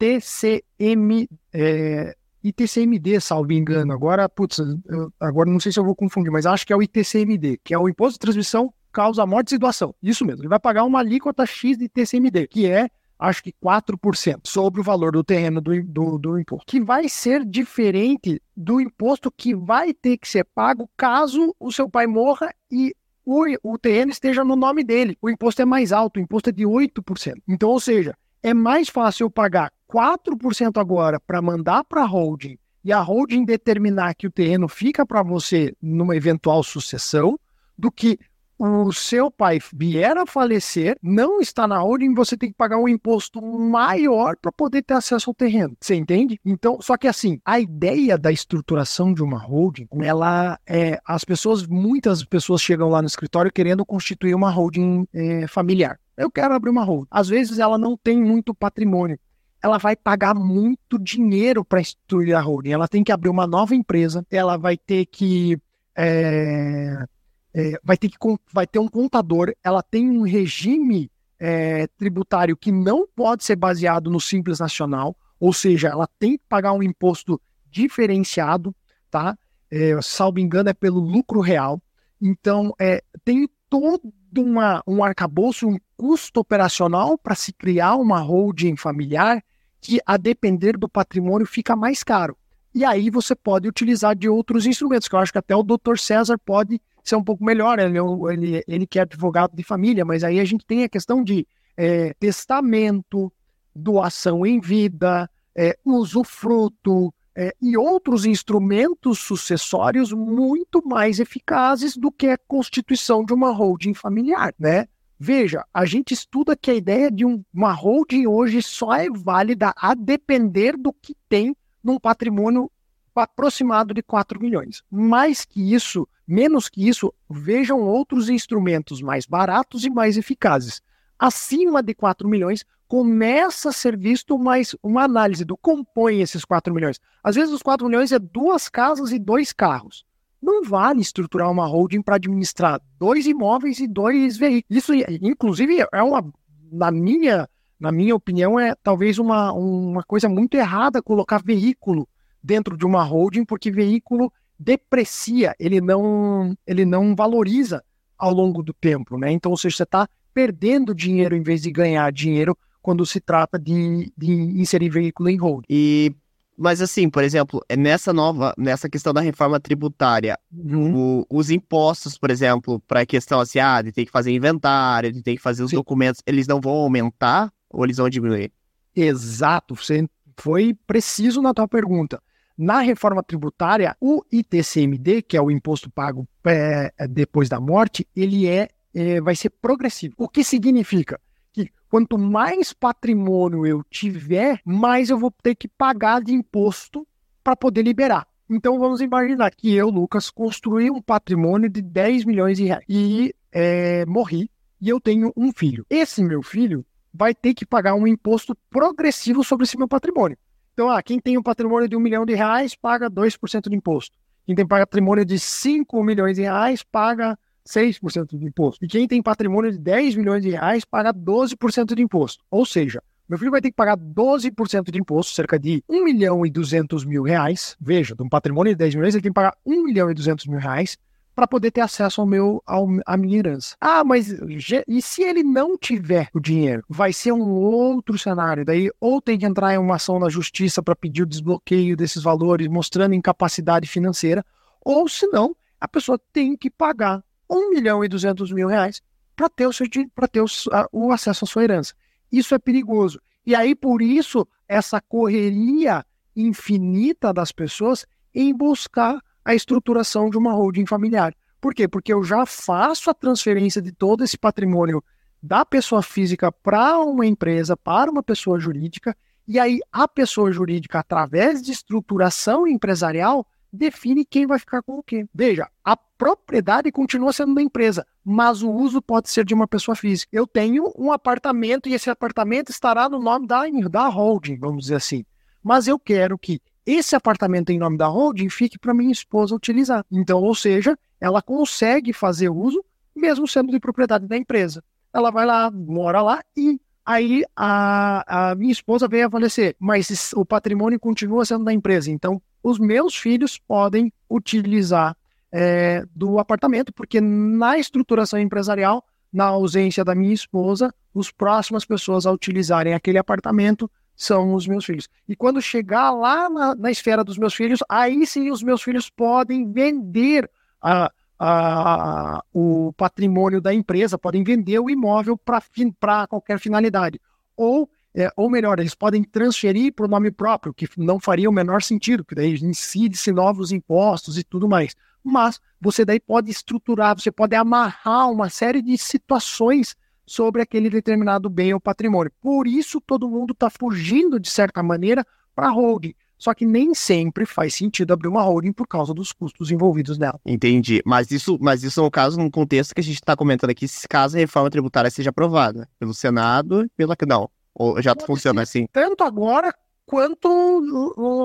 ITCM, 0.00 1.28
é, 1.52 2.16
ITCMD, 2.42 3.20
salvo 3.20 3.52
engano. 3.52 3.92
Agora, 3.92 4.28
putz, 4.28 4.58
eu, 4.58 5.12
agora 5.20 5.50
não 5.50 5.60
sei 5.60 5.72
se 5.72 5.78
eu 5.78 5.84
vou 5.84 5.94
confundir, 5.94 6.30
mas 6.30 6.46
acho 6.46 6.66
que 6.66 6.72
é 6.72 6.76
o 6.76 6.82
ITCMD, 6.82 7.60
que 7.62 7.74
é 7.74 7.78
o 7.78 7.88
Imposto 7.88 8.14
de 8.14 8.20
Transmissão 8.20 8.72
causa 8.92 9.26
mortes 9.26 9.52
e 9.52 9.58
doação. 9.58 9.94
Isso 10.02 10.24
mesmo, 10.24 10.42
ele 10.42 10.48
vai 10.48 10.58
pagar 10.58 10.84
uma 10.84 11.00
alíquota 11.00 11.44
X 11.44 11.76
de 11.76 11.88
TCMD, 11.88 12.46
que 12.48 12.66
é 12.66 12.88
acho 13.18 13.42
que 13.42 13.52
4% 13.52 14.40
sobre 14.44 14.80
o 14.80 14.84
valor 14.84 15.12
do 15.12 15.24
terreno 15.24 15.60
do, 15.60 15.82
do, 15.82 16.18
do, 16.18 16.38
imposto, 16.38 16.66
que 16.66 16.80
vai 16.80 17.08
ser 17.08 17.44
diferente 17.44 18.40
do 18.56 18.80
imposto 18.80 19.30
que 19.30 19.54
vai 19.54 19.92
ter 19.92 20.16
que 20.16 20.28
ser 20.28 20.44
pago 20.54 20.88
caso 20.96 21.54
o 21.58 21.72
seu 21.72 21.90
pai 21.90 22.06
morra 22.06 22.54
e 22.70 22.94
o, 23.28 23.44
o 23.62 23.76
terreno 23.76 24.10
esteja 24.10 24.42
no 24.42 24.56
nome 24.56 24.82
dele. 24.82 25.18
O 25.20 25.28
imposto 25.28 25.60
é 25.60 25.64
mais 25.66 25.92
alto, 25.92 26.16
o 26.16 26.22
imposto 26.22 26.48
é 26.48 26.52
de 26.52 26.64
8%. 26.64 27.34
Então, 27.46 27.68
ou 27.68 27.78
seja, 27.78 28.16
é 28.42 28.54
mais 28.54 28.88
fácil 28.88 29.26
eu 29.26 29.30
pagar 29.30 29.70
4% 29.92 30.80
agora 30.80 31.20
para 31.20 31.42
mandar 31.42 31.84
para 31.84 32.02
a 32.02 32.06
holding 32.06 32.58
e 32.82 32.90
a 32.90 33.00
holding 33.00 33.44
determinar 33.44 34.14
que 34.14 34.26
o 34.26 34.30
terreno 34.30 34.66
fica 34.66 35.04
para 35.04 35.22
você 35.22 35.74
numa 35.82 36.16
eventual 36.16 36.62
sucessão 36.62 37.38
do 37.76 37.92
que 37.92 38.18
o 38.58 38.92
seu 38.92 39.30
pai 39.30 39.60
vier 39.72 40.16
a 40.16 40.26
falecer, 40.26 40.98
não 41.00 41.40
está 41.40 41.66
na 41.68 41.78
holding, 41.78 42.12
você 42.12 42.36
tem 42.36 42.50
que 42.50 42.56
pagar 42.56 42.78
um 42.78 42.88
imposto 42.88 43.40
maior 43.40 44.36
para 44.36 44.50
poder 44.50 44.82
ter 44.82 44.94
acesso 44.94 45.30
ao 45.30 45.34
terreno. 45.34 45.76
Você 45.80 45.94
entende? 45.94 46.40
Então, 46.44 46.80
só 46.80 46.96
que 46.96 47.06
assim, 47.06 47.40
a 47.44 47.60
ideia 47.60 48.18
da 48.18 48.32
estruturação 48.32 49.14
de 49.14 49.22
uma 49.22 49.38
holding, 49.38 49.86
ela 50.02 50.58
é. 50.66 50.98
As 51.06 51.24
pessoas, 51.24 51.66
muitas 51.66 52.24
pessoas 52.24 52.60
chegam 52.60 52.88
lá 52.88 53.00
no 53.00 53.06
escritório 53.06 53.52
querendo 53.52 53.86
constituir 53.86 54.34
uma 54.34 54.50
holding 54.50 55.06
é, 55.14 55.46
familiar. 55.46 55.98
Eu 56.16 56.30
quero 56.30 56.52
abrir 56.52 56.70
uma 56.70 56.82
holding. 56.82 57.08
Às 57.10 57.28
vezes 57.28 57.60
ela 57.60 57.78
não 57.78 57.96
tem 57.96 58.20
muito 58.20 58.52
patrimônio. 58.52 59.18
Ela 59.62 59.78
vai 59.78 59.94
pagar 59.94 60.34
muito 60.34 60.98
dinheiro 60.98 61.64
para 61.64 61.80
instituir 61.80 62.36
a 62.36 62.40
holding. 62.40 62.70
Ela 62.70 62.88
tem 62.88 63.04
que 63.04 63.12
abrir 63.12 63.28
uma 63.28 63.46
nova 63.46 63.74
empresa, 63.74 64.26
ela 64.30 64.56
vai 64.56 64.76
ter 64.76 65.06
que. 65.06 65.60
É 65.96 67.06
é, 67.54 67.78
vai, 67.82 67.96
ter 67.96 68.08
que, 68.08 68.16
vai 68.52 68.66
ter 68.66 68.78
um 68.78 68.88
contador, 68.88 69.52
ela 69.62 69.82
tem 69.82 70.08
um 70.10 70.22
regime 70.22 71.10
é, 71.38 71.86
tributário 71.96 72.56
que 72.56 72.72
não 72.72 73.06
pode 73.06 73.44
ser 73.44 73.56
baseado 73.56 74.10
no 74.10 74.20
Simples 74.20 74.58
Nacional, 74.58 75.16
ou 75.38 75.52
seja, 75.52 75.88
ela 75.88 76.08
tem 76.18 76.36
que 76.36 76.44
pagar 76.48 76.72
um 76.72 76.82
imposto 76.82 77.40
diferenciado, 77.70 78.74
tá? 79.10 79.38
É, 79.70 80.00
salvo 80.02 80.40
engano, 80.40 80.68
é 80.68 80.74
pelo 80.74 80.98
lucro 80.98 81.40
real. 81.40 81.80
Então, 82.20 82.74
é, 82.80 83.02
tem 83.24 83.48
todo 83.68 84.12
uma, 84.36 84.82
um 84.86 85.04
arcabouço, 85.04 85.68
um 85.68 85.78
custo 85.96 86.40
operacional 86.40 87.16
para 87.16 87.34
se 87.34 87.52
criar 87.52 87.96
uma 87.96 88.20
holding 88.20 88.76
familiar 88.76 89.42
que, 89.80 90.00
a 90.04 90.16
depender 90.16 90.76
do 90.76 90.88
patrimônio, 90.88 91.46
fica 91.46 91.76
mais 91.76 92.02
caro. 92.02 92.36
E 92.74 92.84
aí 92.84 93.10
você 93.10 93.34
pode 93.34 93.68
utilizar 93.68 94.14
de 94.14 94.28
outros 94.28 94.66
instrumentos, 94.66 95.08
que 95.08 95.14
eu 95.14 95.18
acho 95.18 95.32
que 95.32 95.38
até 95.38 95.54
o 95.54 95.62
Dr. 95.62 95.96
César 95.96 96.38
pode 96.38 96.80
ser 97.08 97.16
um 97.16 97.24
pouco 97.24 97.44
melhor. 97.44 97.78
Ele, 97.78 97.98
é 97.98 98.32
ele, 98.32 98.64
ele 98.66 98.86
que 98.86 98.98
é 98.98 99.02
advogado 99.02 99.54
de 99.54 99.62
família, 99.62 100.04
mas 100.04 100.22
aí 100.24 100.40
a 100.40 100.44
gente 100.44 100.64
tem 100.66 100.84
a 100.84 100.88
questão 100.88 101.22
de 101.22 101.46
é, 101.76 102.12
testamento, 102.14 103.32
doação 103.74 104.44
em 104.44 104.60
vida, 104.60 105.30
é, 105.54 105.76
usufruto 105.84 107.12
é, 107.34 107.54
e 107.62 107.76
outros 107.76 108.26
instrumentos 108.26 109.20
sucessórios 109.20 110.12
muito 110.12 110.82
mais 110.84 111.20
eficazes 111.20 111.96
do 111.96 112.10
que 112.10 112.26
a 112.26 112.38
constituição 112.48 113.24
de 113.24 113.32
uma 113.32 113.50
holding 113.50 113.94
familiar, 113.94 114.52
né? 114.58 114.86
Veja, 115.20 115.64
a 115.74 115.84
gente 115.84 116.14
estuda 116.14 116.56
que 116.56 116.70
a 116.70 116.74
ideia 116.74 117.10
de 117.10 117.24
um, 117.24 117.42
uma 117.52 117.72
holding 117.72 118.26
hoje 118.26 118.62
só 118.62 118.94
é 118.94 119.08
válida 119.10 119.72
a 119.76 119.94
depender 119.94 120.76
do 120.76 120.92
que 120.92 121.16
tem 121.28 121.56
num 121.82 121.98
patrimônio 121.98 122.70
aproximado 123.14 123.94
de 123.94 124.02
4 124.02 124.40
milhões. 124.40 124.82
Mais 124.90 125.44
que 125.44 125.74
isso, 125.74 126.08
menos 126.26 126.68
que 126.68 126.88
isso, 126.88 127.12
vejam 127.28 127.80
outros 127.80 128.28
instrumentos 128.28 129.00
mais 129.00 129.26
baratos 129.26 129.84
e 129.84 129.90
mais 129.90 130.16
eficazes. 130.16 130.80
Acima 131.18 131.82
de 131.82 131.94
4 131.94 132.28
milhões, 132.28 132.64
começa 132.88 133.68
a 133.68 133.72
ser 133.72 133.96
visto 133.96 134.38
mais 134.38 134.74
uma 134.82 135.02
análise 135.02 135.44
do 135.44 135.56
compõe 135.56 136.20
esses 136.20 136.44
4 136.44 136.72
milhões. 136.72 136.98
Às 137.22 137.36
vezes 137.36 137.52
os 137.52 137.62
4 137.62 137.86
milhões 137.86 138.12
é 138.12 138.18
duas 138.18 138.68
casas 138.68 139.12
e 139.12 139.18
dois 139.18 139.52
carros. 139.52 140.04
Não 140.40 140.62
vale 140.62 141.00
estruturar 141.00 141.50
uma 141.50 141.66
holding 141.66 142.00
para 142.00 142.16
administrar 142.16 142.80
dois 142.98 143.26
imóveis 143.26 143.80
e 143.80 143.86
dois 143.86 144.36
veículos. 144.36 144.84
Isso, 144.84 144.92
inclusive, 145.20 145.84
é 145.92 146.02
uma, 146.02 146.24
na 146.70 146.90
minha, 146.90 147.48
na 147.78 147.92
minha 147.92 148.14
opinião, 148.14 148.58
é 148.58 148.74
talvez 148.76 149.18
uma, 149.18 149.52
uma 149.52 150.02
coisa 150.04 150.28
muito 150.28 150.56
errada 150.56 151.02
colocar 151.02 151.42
veículo 151.42 152.08
dentro 152.42 152.76
de 152.76 152.86
uma 152.86 153.02
holding, 153.02 153.44
porque 153.44 153.70
veículo 153.70 154.32
deprecia, 154.58 155.54
ele 155.58 155.80
não, 155.80 156.56
ele 156.66 156.84
não 156.84 157.14
valoriza 157.14 157.82
ao 158.16 158.32
longo 158.32 158.62
do 158.62 158.72
tempo, 158.72 159.16
né? 159.16 159.30
Então, 159.30 159.52
ou 159.52 159.56
seja, 159.56 159.76
você 159.76 159.82
está 159.84 160.08
perdendo 160.34 160.94
dinheiro 160.94 161.36
em 161.36 161.42
vez 161.42 161.62
de 161.62 161.70
ganhar 161.70 162.10
dinheiro 162.12 162.56
quando 162.82 163.04
se 163.06 163.20
trata 163.20 163.58
de, 163.58 164.12
de 164.16 164.32
inserir 164.32 164.88
veículo 164.88 165.28
em 165.28 165.36
holding. 165.36 165.66
E 165.68 166.12
mas 166.60 166.82
assim, 166.82 167.08
por 167.08 167.22
exemplo, 167.22 167.62
é 167.68 167.76
nessa 167.76 168.12
nova, 168.12 168.52
nessa 168.58 168.88
questão 168.88 169.12
da 169.14 169.20
reforma 169.20 169.60
tributária, 169.60 170.36
uhum. 170.52 171.20
o, 171.20 171.26
os 171.30 171.50
impostos, 171.50 172.18
por 172.18 172.32
exemplo, 172.32 172.80
para 172.80 173.02
a 173.02 173.06
questão 173.06 173.38
assim, 173.38 173.60
ah, 173.60 173.80
de 173.80 173.92
ter 173.92 174.04
que 174.04 174.10
fazer 174.10 174.32
inventário, 174.32 175.12
de 175.12 175.22
ter 175.22 175.36
que 175.36 175.42
fazer 175.42 175.62
os 175.62 175.70
Sim. 175.70 175.76
documentos, 175.76 176.20
eles 176.26 176.48
não 176.48 176.60
vão 176.60 176.72
aumentar 176.72 177.52
ou 177.70 177.84
eles 177.84 177.98
vão 177.98 178.08
diminuir? 178.08 178.50
Exato, 178.96 179.76
você 179.76 180.08
foi 180.36 180.76
preciso 180.84 181.40
na 181.40 181.54
tua 181.54 181.68
pergunta. 181.68 182.20
Na 182.58 182.80
reforma 182.80 183.22
tributária, 183.22 183.96
o 184.00 184.24
ITCMD, 184.32 185.22
que 185.22 185.36
é 185.36 185.40
o 185.40 185.48
imposto 185.48 185.88
pago 185.88 186.26
é, 186.44 186.92
depois 187.06 187.48
da 187.48 187.60
morte, 187.60 188.04
ele 188.16 188.48
é, 188.48 188.68
é, 188.92 189.20
vai 189.20 189.36
ser 189.36 189.50
progressivo. 189.50 190.14
O 190.18 190.28
que 190.28 190.42
significa? 190.42 191.20
Que 191.52 191.70
quanto 191.88 192.18
mais 192.18 192.72
patrimônio 192.72 193.64
eu 193.64 193.84
tiver, 193.88 194.60
mais 194.64 195.08
eu 195.08 195.16
vou 195.16 195.30
ter 195.30 195.54
que 195.54 195.68
pagar 195.68 196.20
de 196.20 196.34
imposto 196.34 197.06
para 197.44 197.54
poder 197.54 197.82
liberar. 197.82 198.26
Então 198.50 198.76
vamos 198.76 199.00
imaginar 199.00 199.52
que 199.52 199.72
eu, 199.72 199.88
Lucas, 199.88 200.28
construí 200.28 200.90
um 200.90 201.00
patrimônio 201.00 201.68
de 201.68 201.80
10 201.80 202.24
milhões 202.24 202.58
de 202.58 202.64
reais 202.64 202.84
e 202.88 203.32
é, 203.52 204.04
morri 204.04 204.50
e 204.80 204.88
eu 204.88 205.00
tenho 205.00 205.32
um 205.36 205.52
filho. 205.52 205.86
Esse 205.88 206.24
meu 206.24 206.42
filho 206.42 206.84
vai 207.14 207.32
ter 207.34 207.54
que 207.54 207.64
pagar 207.64 207.94
um 207.94 208.06
imposto 208.06 208.56
progressivo 208.68 209.44
sobre 209.44 209.64
esse 209.64 209.78
meu 209.78 209.86
patrimônio. 209.86 210.36
Então, 210.78 210.88
ah, 210.88 211.02
quem 211.02 211.18
tem 211.18 211.36
um 211.36 211.42
patrimônio 211.42 211.88
de 211.88 211.96
um 211.96 211.98
milhão 211.98 212.24
de 212.24 212.36
reais 212.36 212.76
paga 212.76 213.10
2% 213.10 213.68
de 213.68 213.74
imposto. 213.74 214.16
Quem 214.46 214.54
tem 214.54 214.64
patrimônio 214.64 215.24
de 215.24 215.36
5 215.36 216.04
milhões 216.04 216.36
de 216.36 216.42
reais 216.42 216.84
paga 216.84 217.36
6% 217.66 218.38
de 218.38 218.46
imposto. 218.46 218.84
E 218.84 218.86
quem 218.86 219.08
tem 219.08 219.20
patrimônio 219.20 219.72
de 219.72 219.78
10 219.78 220.14
milhões 220.14 220.40
de 220.40 220.50
reais 220.50 220.84
paga 220.84 221.12
12% 221.12 221.96
de 221.96 222.00
imposto. 222.00 222.44
Ou 222.48 222.64
seja, 222.64 223.02
meu 223.28 223.36
filho 223.36 223.50
vai 223.50 223.60
ter 223.60 223.70
que 223.70 223.76
pagar 223.76 223.96
12% 223.96 224.92
de 224.92 225.00
imposto, 225.00 225.34
cerca 225.34 225.58
de 225.58 225.82
1 225.88 226.04
milhão 226.04 226.46
e 226.46 226.50
200 226.50 227.04
mil 227.04 227.24
reais. 227.24 227.76
Veja, 227.80 228.14
de 228.14 228.22
um 228.22 228.28
patrimônio 228.28 228.72
de 228.72 228.78
10 228.78 228.94
milhões, 228.94 229.14
ele 229.16 229.22
tem 229.22 229.32
que 229.32 229.34
pagar 229.34 229.56
1 229.66 229.82
milhão 229.82 230.08
e 230.08 230.14
200 230.14 230.46
mil 230.46 230.60
reais 230.60 230.96
para 231.38 231.46
poder 231.46 231.70
ter 231.70 231.82
acesso 231.82 232.20
ao 232.20 232.26
meu 232.26 232.60
ao, 232.66 232.88
à 233.06 233.16
minha 233.16 233.38
herança. 233.38 233.76
Ah, 233.80 234.02
mas 234.02 234.28
e 234.28 235.00
se 235.00 235.22
ele 235.22 235.44
não 235.44 235.78
tiver 235.78 236.28
o 236.34 236.40
dinheiro? 236.40 236.82
Vai 236.88 237.12
ser 237.12 237.30
um 237.30 237.48
outro 237.48 238.18
cenário. 238.18 238.64
Daí 238.64 238.90
ou 239.00 239.22
tem 239.22 239.38
que 239.38 239.46
entrar 239.46 239.72
em 239.72 239.78
uma 239.78 239.94
ação 239.94 240.18
na 240.18 240.28
justiça 240.28 240.82
para 240.82 240.96
pedir 240.96 241.22
o 241.22 241.26
desbloqueio 241.26 241.96
desses 241.96 242.24
valores, 242.24 242.66
mostrando 242.66 243.14
incapacidade 243.14 243.86
financeira, 243.86 244.44
ou 244.84 245.08
se 245.08 245.28
não, 245.28 245.54
a 245.80 245.86
pessoa 245.86 246.20
tem 246.32 246.56
que 246.56 246.68
pagar 246.68 247.22
1 247.48 247.70
milhão 247.70 248.04
e 248.04 248.08
200 248.08 248.50
mil 248.50 248.66
reais 248.66 249.00
para 249.36 249.48
ter, 249.48 249.68
o, 249.68 249.72
seu, 249.72 249.86
ter 249.88 250.42
o, 250.42 250.46
o 250.90 251.12
acesso 251.12 251.44
à 251.44 251.46
sua 251.46 251.62
herança. 251.62 251.94
Isso 252.32 252.52
é 252.52 252.58
perigoso. 252.58 253.20
E 253.46 253.54
aí, 253.54 253.76
por 253.76 254.02
isso, 254.02 254.44
essa 254.66 255.00
correria 255.00 256.04
infinita 256.34 257.32
das 257.32 257.52
pessoas 257.52 258.04
em 258.34 258.52
buscar 258.52 259.20
a 259.48 259.54
estruturação 259.54 260.28
de 260.28 260.36
uma 260.36 260.52
holding 260.52 260.84
familiar. 260.84 261.34
Por 261.58 261.72
quê? 261.72 261.88
Porque 261.88 262.12
eu 262.12 262.22
já 262.22 262.44
faço 262.44 263.08
a 263.08 263.14
transferência 263.14 263.80
de 263.80 263.90
todo 263.90 264.22
esse 264.22 264.36
patrimônio 264.36 265.02
da 265.42 265.64
pessoa 265.64 266.02
física 266.02 266.52
para 266.52 266.98
uma 266.98 267.24
empresa, 267.24 267.74
para 267.74 268.10
uma 268.10 268.22
pessoa 268.22 268.60
jurídica, 268.60 269.16
e 269.46 269.58
aí 269.58 269.80
a 269.90 270.06
pessoa 270.06 270.52
jurídica, 270.52 270.98
através 270.98 271.62
de 271.62 271.72
estruturação 271.72 272.68
empresarial, 272.68 273.46
define 273.72 274.22
quem 274.22 274.46
vai 274.46 274.58
ficar 274.58 274.82
com 274.82 274.98
o 274.98 275.02
quê. 275.02 275.26
Veja, 275.34 275.66
a 275.82 275.96
propriedade 275.96 276.92
continua 276.92 277.32
sendo 277.32 277.54
da 277.54 277.62
empresa, 277.62 278.06
mas 278.22 278.62
o 278.62 278.70
uso 278.70 279.00
pode 279.00 279.30
ser 279.30 279.46
de 279.46 279.54
uma 279.54 279.66
pessoa 279.66 279.96
física. 279.96 280.28
Eu 280.30 280.46
tenho 280.46 280.92
um 280.94 281.10
apartamento 281.10 281.88
e 281.88 281.94
esse 281.94 282.10
apartamento 282.10 282.68
estará 282.68 283.08
no 283.08 283.18
nome 283.18 283.46
da, 283.46 283.62
da 283.90 284.08
holding, 284.08 284.58
vamos 284.58 284.82
dizer 284.82 284.96
assim. 284.96 285.24
Mas 285.64 285.88
eu 285.88 285.98
quero 285.98 286.38
que 286.38 286.60
esse 286.90 287.14
apartamento 287.14 287.68
em 287.68 287.78
nome 287.78 287.98
da 287.98 288.06
holding 288.06 288.48
fique 288.48 288.78
para 288.78 288.94
minha 288.94 289.12
esposa 289.12 289.54
utilizar. 289.54 290.06
Então, 290.10 290.42
ou 290.42 290.54
seja, 290.54 290.98
ela 291.20 291.42
consegue 291.42 292.14
fazer 292.14 292.48
uso 292.48 292.82
mesmo 293.14 293.46
sendo 293.46 293.70
de 293.70 293.78
propriedade 293.78 294.26
da 294.26 294.38
empresa. 294.38 294.82
Ela 295.12 295.30
vai 295.30 295.44
lá, 295.44 295.70
mora 295.70 296.22
lá 296.22 296.40
e 296.56 296.80
aí 297.04 297.44
a, 297.54 298.50
a 298.50 298.54
minha 298.54 298.72
esposa 298.72 299.06
veio 299.06 299.26
a 299.26 299.30
falecer, 299.30 299.76
mas 299.78 300.32
o 300.34 300.46
patrimônio 300.46 300.98
continua 300.98 301.44
sendo 301.44 301.64
da 301.64 301.74
empresa. 301.74 302.10
Então, 302.10 302.40
os 302.62 302.78
meus 302.78 303.14
filhos 303.14 303.58
podem 303.58 304.10
utilizar 304.30 305.14
é, 305.52 306.06
do 306.14 306.38
apartamento, 306.38 306.90
porque 306.92 307.20
na 307.20 307.76
estruturação 307.76 308.38
empresarial, 308.38 309.04
na 309.30 309.44
ausência 309.44 310.02
da 310.02 310.14
minha 310.14 310.32
esposa, 310.32 310.94
as 311.14 311.30
próximas 311.30 311.84
pessoas 311.84 312.24
a 312.24 312.32
utilizarem 312.32 312.94
aquele 312.94 313.18
apartamento 313.18 313.90
são 314.18 314.52
os 314.52 314.66
meus 314.66 314.84
filhos. 314.84 315.08
E 315.28 315.36
quando 315.36 315.62
chegar 315.62 316.10
lá 316.10 316.50
na, 316.50 316.74
na 316.74 316.90
esfera 316.90 317.22
dos 317.22 317.38
meus 317.38 317.54
filhos, 317.54 317.78
aí 317.88 318.26
sim 318.26 318.50
os 318.50 318.64
meus 318.64 318.82
filhos 318.82 319.08
podem 319.08 319.70
vender 319.70 320.50
a, 320.82 321.10
a, 321.38 322.42
o 322.52 322.92
patrimônio 322.94 323.60
da 323.60 323.72
empresa, 323.72 324.18
podem 324.18 324.42
vender 324.42 324.80
o 324.80 324.90
imóvel 324.90 325.38
para 325.38 326.26
qualquer 326.26 326.58
finalidade. 326.58 327.20
Ou, 327.56 327.88
é, 328.12 328.28
ou 328.36 328.50
melhor, 328.50 328.80
eles 328.80 328.94
podem 328.94 329.22
transferir 329.22 329.94
para 329.94 330.06
o 330.06 330.08
nome 330.08 330.32
próprio, 330.32 330.74
que 330.74 330.88
não 330.96 331.20
faria 331.20 331.48
o 331.48 331.52
menor 331.52 331.80
sentido, 331.80 332.24
que 332.24 332.34
daí 332.34 332.56
incide-se 332.56 333.30
novos 333.30 333.70
impostos 333.70 334.36
e 334.36 334.42
tudo 334.42 334.68
mais. 334.68 334.96
Mas 335.22 335.60
você 335.80 336.04
daí 336.04 336.18
pode 336.18 336.50
estruturar, 336.50 337.16
você 337.16 337.30
pode 337.30 337.54
amarrar 337.54 338.32
uma 338.32 338.48
série 338.48 338.82
de 338.82 338.98
situações 338.98 339.94
sobre 340.28 340.62
aquele 340.62 340.90
determinado 340.90 341.48
bem 341.48 341.72
ou 341.72 341.80
patrimônio. 341.80 342.30
Por 342.40 342.68
isso, 342.68 343.00
todo 343.00 343.28
mundo 343.28 343.52
está 343.52 343.70
fugindo, 343.70 344.38
de 344.38 344.50
certa 344.50 344.82
maneira, 344.82 345.26
para 345.54 345.68
a 345.68 345.70
holding. 345.70 346.14
Só 346.36 346.54
que 346.54 346.64
nem 346.64 346.94
sempre 346.94 347.44
faz 347.44 347.74
sentido 347.74 348.12
abrir 348.12 348.28
uma 348.28 348.42
holding 348.42 348.72
por 348.72 348.86
causa 348.86 349.12
dos 349.12 349.32
custos 349.32 349.72
envolvidos 349.72 350.18
nela. 350.18 350.38
Entendi. 350.46 351.02
Mas 351.04 351.32
isso, 351.32 351.58
mas 351.60 351.82
isso 351.82 351.98
é 352.00 352.02
um 352.04 352.10
caso, 352.10 352.38
num 352.38 352.50
contexto 352.50 352.94
que 352.94 353.00
a 353.00 353.04
gente 353.04 353.16
está 353.16 353.34
comentando 353.34 353.70
aqui, 353.70 353.88
se 353.88 354.06
caso 354.06 354.36
a 354.36 354.40
reforma 354.40 354.70
tributária 354.70 355.10
seja 355.10 355.30
aprovada 355.30 355.88
pelo 355.98 356.14
Senado 356.14 356.84
e 356.84 356.88
pela. 356.90 357.16
Não. 357.26 357.50
Ou 357.74 358.00
já 358.00 358.14
Pode 358.14 358.26
funciona 358.26 358.62
assim? 358.62 358.86
Tanto 358.92 359.24
agora 359.24 359.74
quanto 360.06 360.48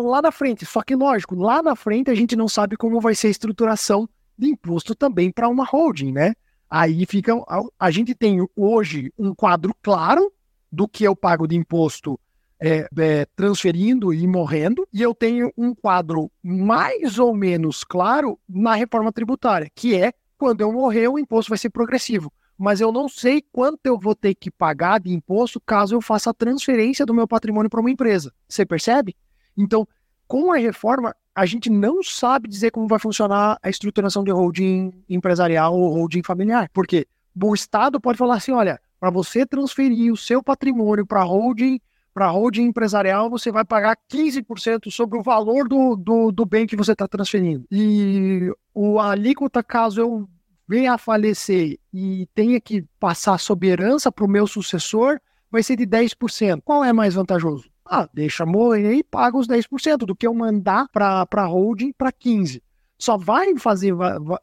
lá 0.07 0.21
na 0.21 0.31
frente. 0.31 0.65
Só 0.65 0.83
que, 0.83 0.95
lógico, 0.95 1.35
lá 1.35 1.63
na 1.63 1.75
frente 1.75 2.11
a 2.11 2.15
gente 2.15 2.35
não 2.35 2.47
sabe 2.47 2.77
como 2.77 3.01
vai 3.01 3.15
ser 3.15 3.27
a 3.27 3.31
estruturação 3.31 4.07
de 4.37 4.49
imposto 4.49 4.93
também 4.93 5.31
para 5.31 5.47
uma 5.47 5.65
holding, 5.65 6.11
né? 6.11 6.33
Aí 6.75 7.05
fica. 7.05 7.33
A, 7.77 7.91
gente 7.91 8.15
tem 8.15 8.43
hoje 8.55 9.13
um 9.15 9.35
quadro 9.35 9.75
claro 9.79 10.33
do 10.71 10.87
que 10.87 11.03
eu 11.03 11.15
pago 11.15 11.45
de 11.45 11.55
imposto 11.55 12.19
é, 12.59 12.87
é, 12.97 13.25
transferindo 13.35 14.11
e 14.11 14.25
morrendo, 14.25 14.87
e 14.91 14.99
eu 14.99 15.13
tenho 15.13 15.53
um 15.55 15.75
quadro 15.75 16.31
mais 16.41 17.19
ou 17.19 17.35
menos 17.35 17.83
claro 17.83 18.39
na 18.49 18.73
reforma 18.73 19.11
tributária, 19.11 19.69
que 19.75 19.95
é 19.95 20.13
quando 20.35 20.61
eu 20.61 20.73
morrer, 20.73 21.07
o 21.09 21.19
imposto 21.19 21.49
vai 21.49 21.59
ser 21.59 21.69
progressivo. 21.69 22.33
Mas 22.57 22.81
eu 22.81 22.91
não 22.91 23.07
sei 23.07 23.43
quanto 23.51 23.85
eu 23.85 23.99
vou 23.99 24.15
ter 24.15 24.33
que 24.33 24.49
pagar 24.49 24.99
de 24.99 25.13
imposto 25.13 25.61
caso 25.63 25.93
eu 25.93 26.01
faça 26.01 26.31
a 26.31 26.33
transferência 26.33 27.05
do 27.05 27.13
meu 27.13 27.27
patrimônio 27.27 27.69
para 27.69 27.81
uma 27.81 27.91
empresa. 27.91 28.33
Você 28.49 28.65
percebe? 28.65 29.15
Então, 29.55 29.87
com 30.27 30.51
a 30.51 30.57
reforma, 30.57 31.15
a 31.35 31.45
gente 31.45 31.69
não 31.69 32.03
sabe 32.03 32.47
dizer 32.47 32.71
como 32.71 32.87
vai 32.87 32.99
funcionar 32.99 33.57
a 33.61 33.69
estruturação 33.69 34.23
de 34.23 34.31
holding 34.31 34.93
empresarial 35.09 35.73
ou 35.77 35.93
holding 35.93 36.21
familiar. 36.23 36.69
Porque 36.73 37.07
o 37.41 37.53
Estado 37.53 37.99
pode 37.99 38.17
falar 38.17 38.35
assim: 38.35 38.51
olha, 38.51 38.79
para 38.99 39.09
você 39.09 39.45
transferir 39.45 40.13
o 40.13 40.17
seu 40.17 40.43
patrimônio 40.43 41.05
para 41.05 41.23
holding, 41.23 41.79
para 42.13 42.29
holding 42.29 42.63
empresarial, 42.63 43.29
você 43.29 43.51
vai 43.51 43.65
pagar 43.65 43.97
15% 44.11 44.91
sobre 44.91 45.17
o 45.17 45.23
valor 45.23 45.67
do, 45.67 45.95
do, 45.95 46.31
do 46.31 46.45
bem 46.45 46.67
que 46.67 46.75
você 46.75 46.91
está 46.91 47.07
transferindo. 47.07 47.65
E 47.71 48.51
o 48.73 48.99
alíquota, 48.99 49.63
caso 49.63 49.99
eu 49.99 50.29
venha 50.67 50.93
a 50.93 50.97
falecer 50.97 51.79
e 51.93 52.27
tenha 52.33 52.61
que 52.61 52.85
passar 52.99 53.39
sob 53.39 53.67
herança 53.67 54.11
para 54.11 54.23
o 54.23 54.29
meu 54.29 54.47
sucessor, 54.47 55.19
vai 55.51 55.63
ser 55.63 55.75
de 55.75 55.85
10%. 55.85 56.61
Qual 56.63 56.83
é 56.83 56.93
mais 56.93 57.15
vantajoso? 57.15 57.72
Ah, 57.85 58.07
deixa 58.13 58.45
morrer 58.45 58.93
e 58.93 59.03
paga 59.03 59.37
os 59.37 59.47
10% 59.47 59.97
do 60.05 60.15
que 60.15 60.25
eu 60.25 60.33
mandar 60.33 60.87
para 60.89 61.27
a 61.31 61.45
holding 61.45 61.91
para 61.91 62.11
15%. 62.11 62.61
Só 62.97 63.17
vai 63.17 63.57
fazer, 63.57 63.93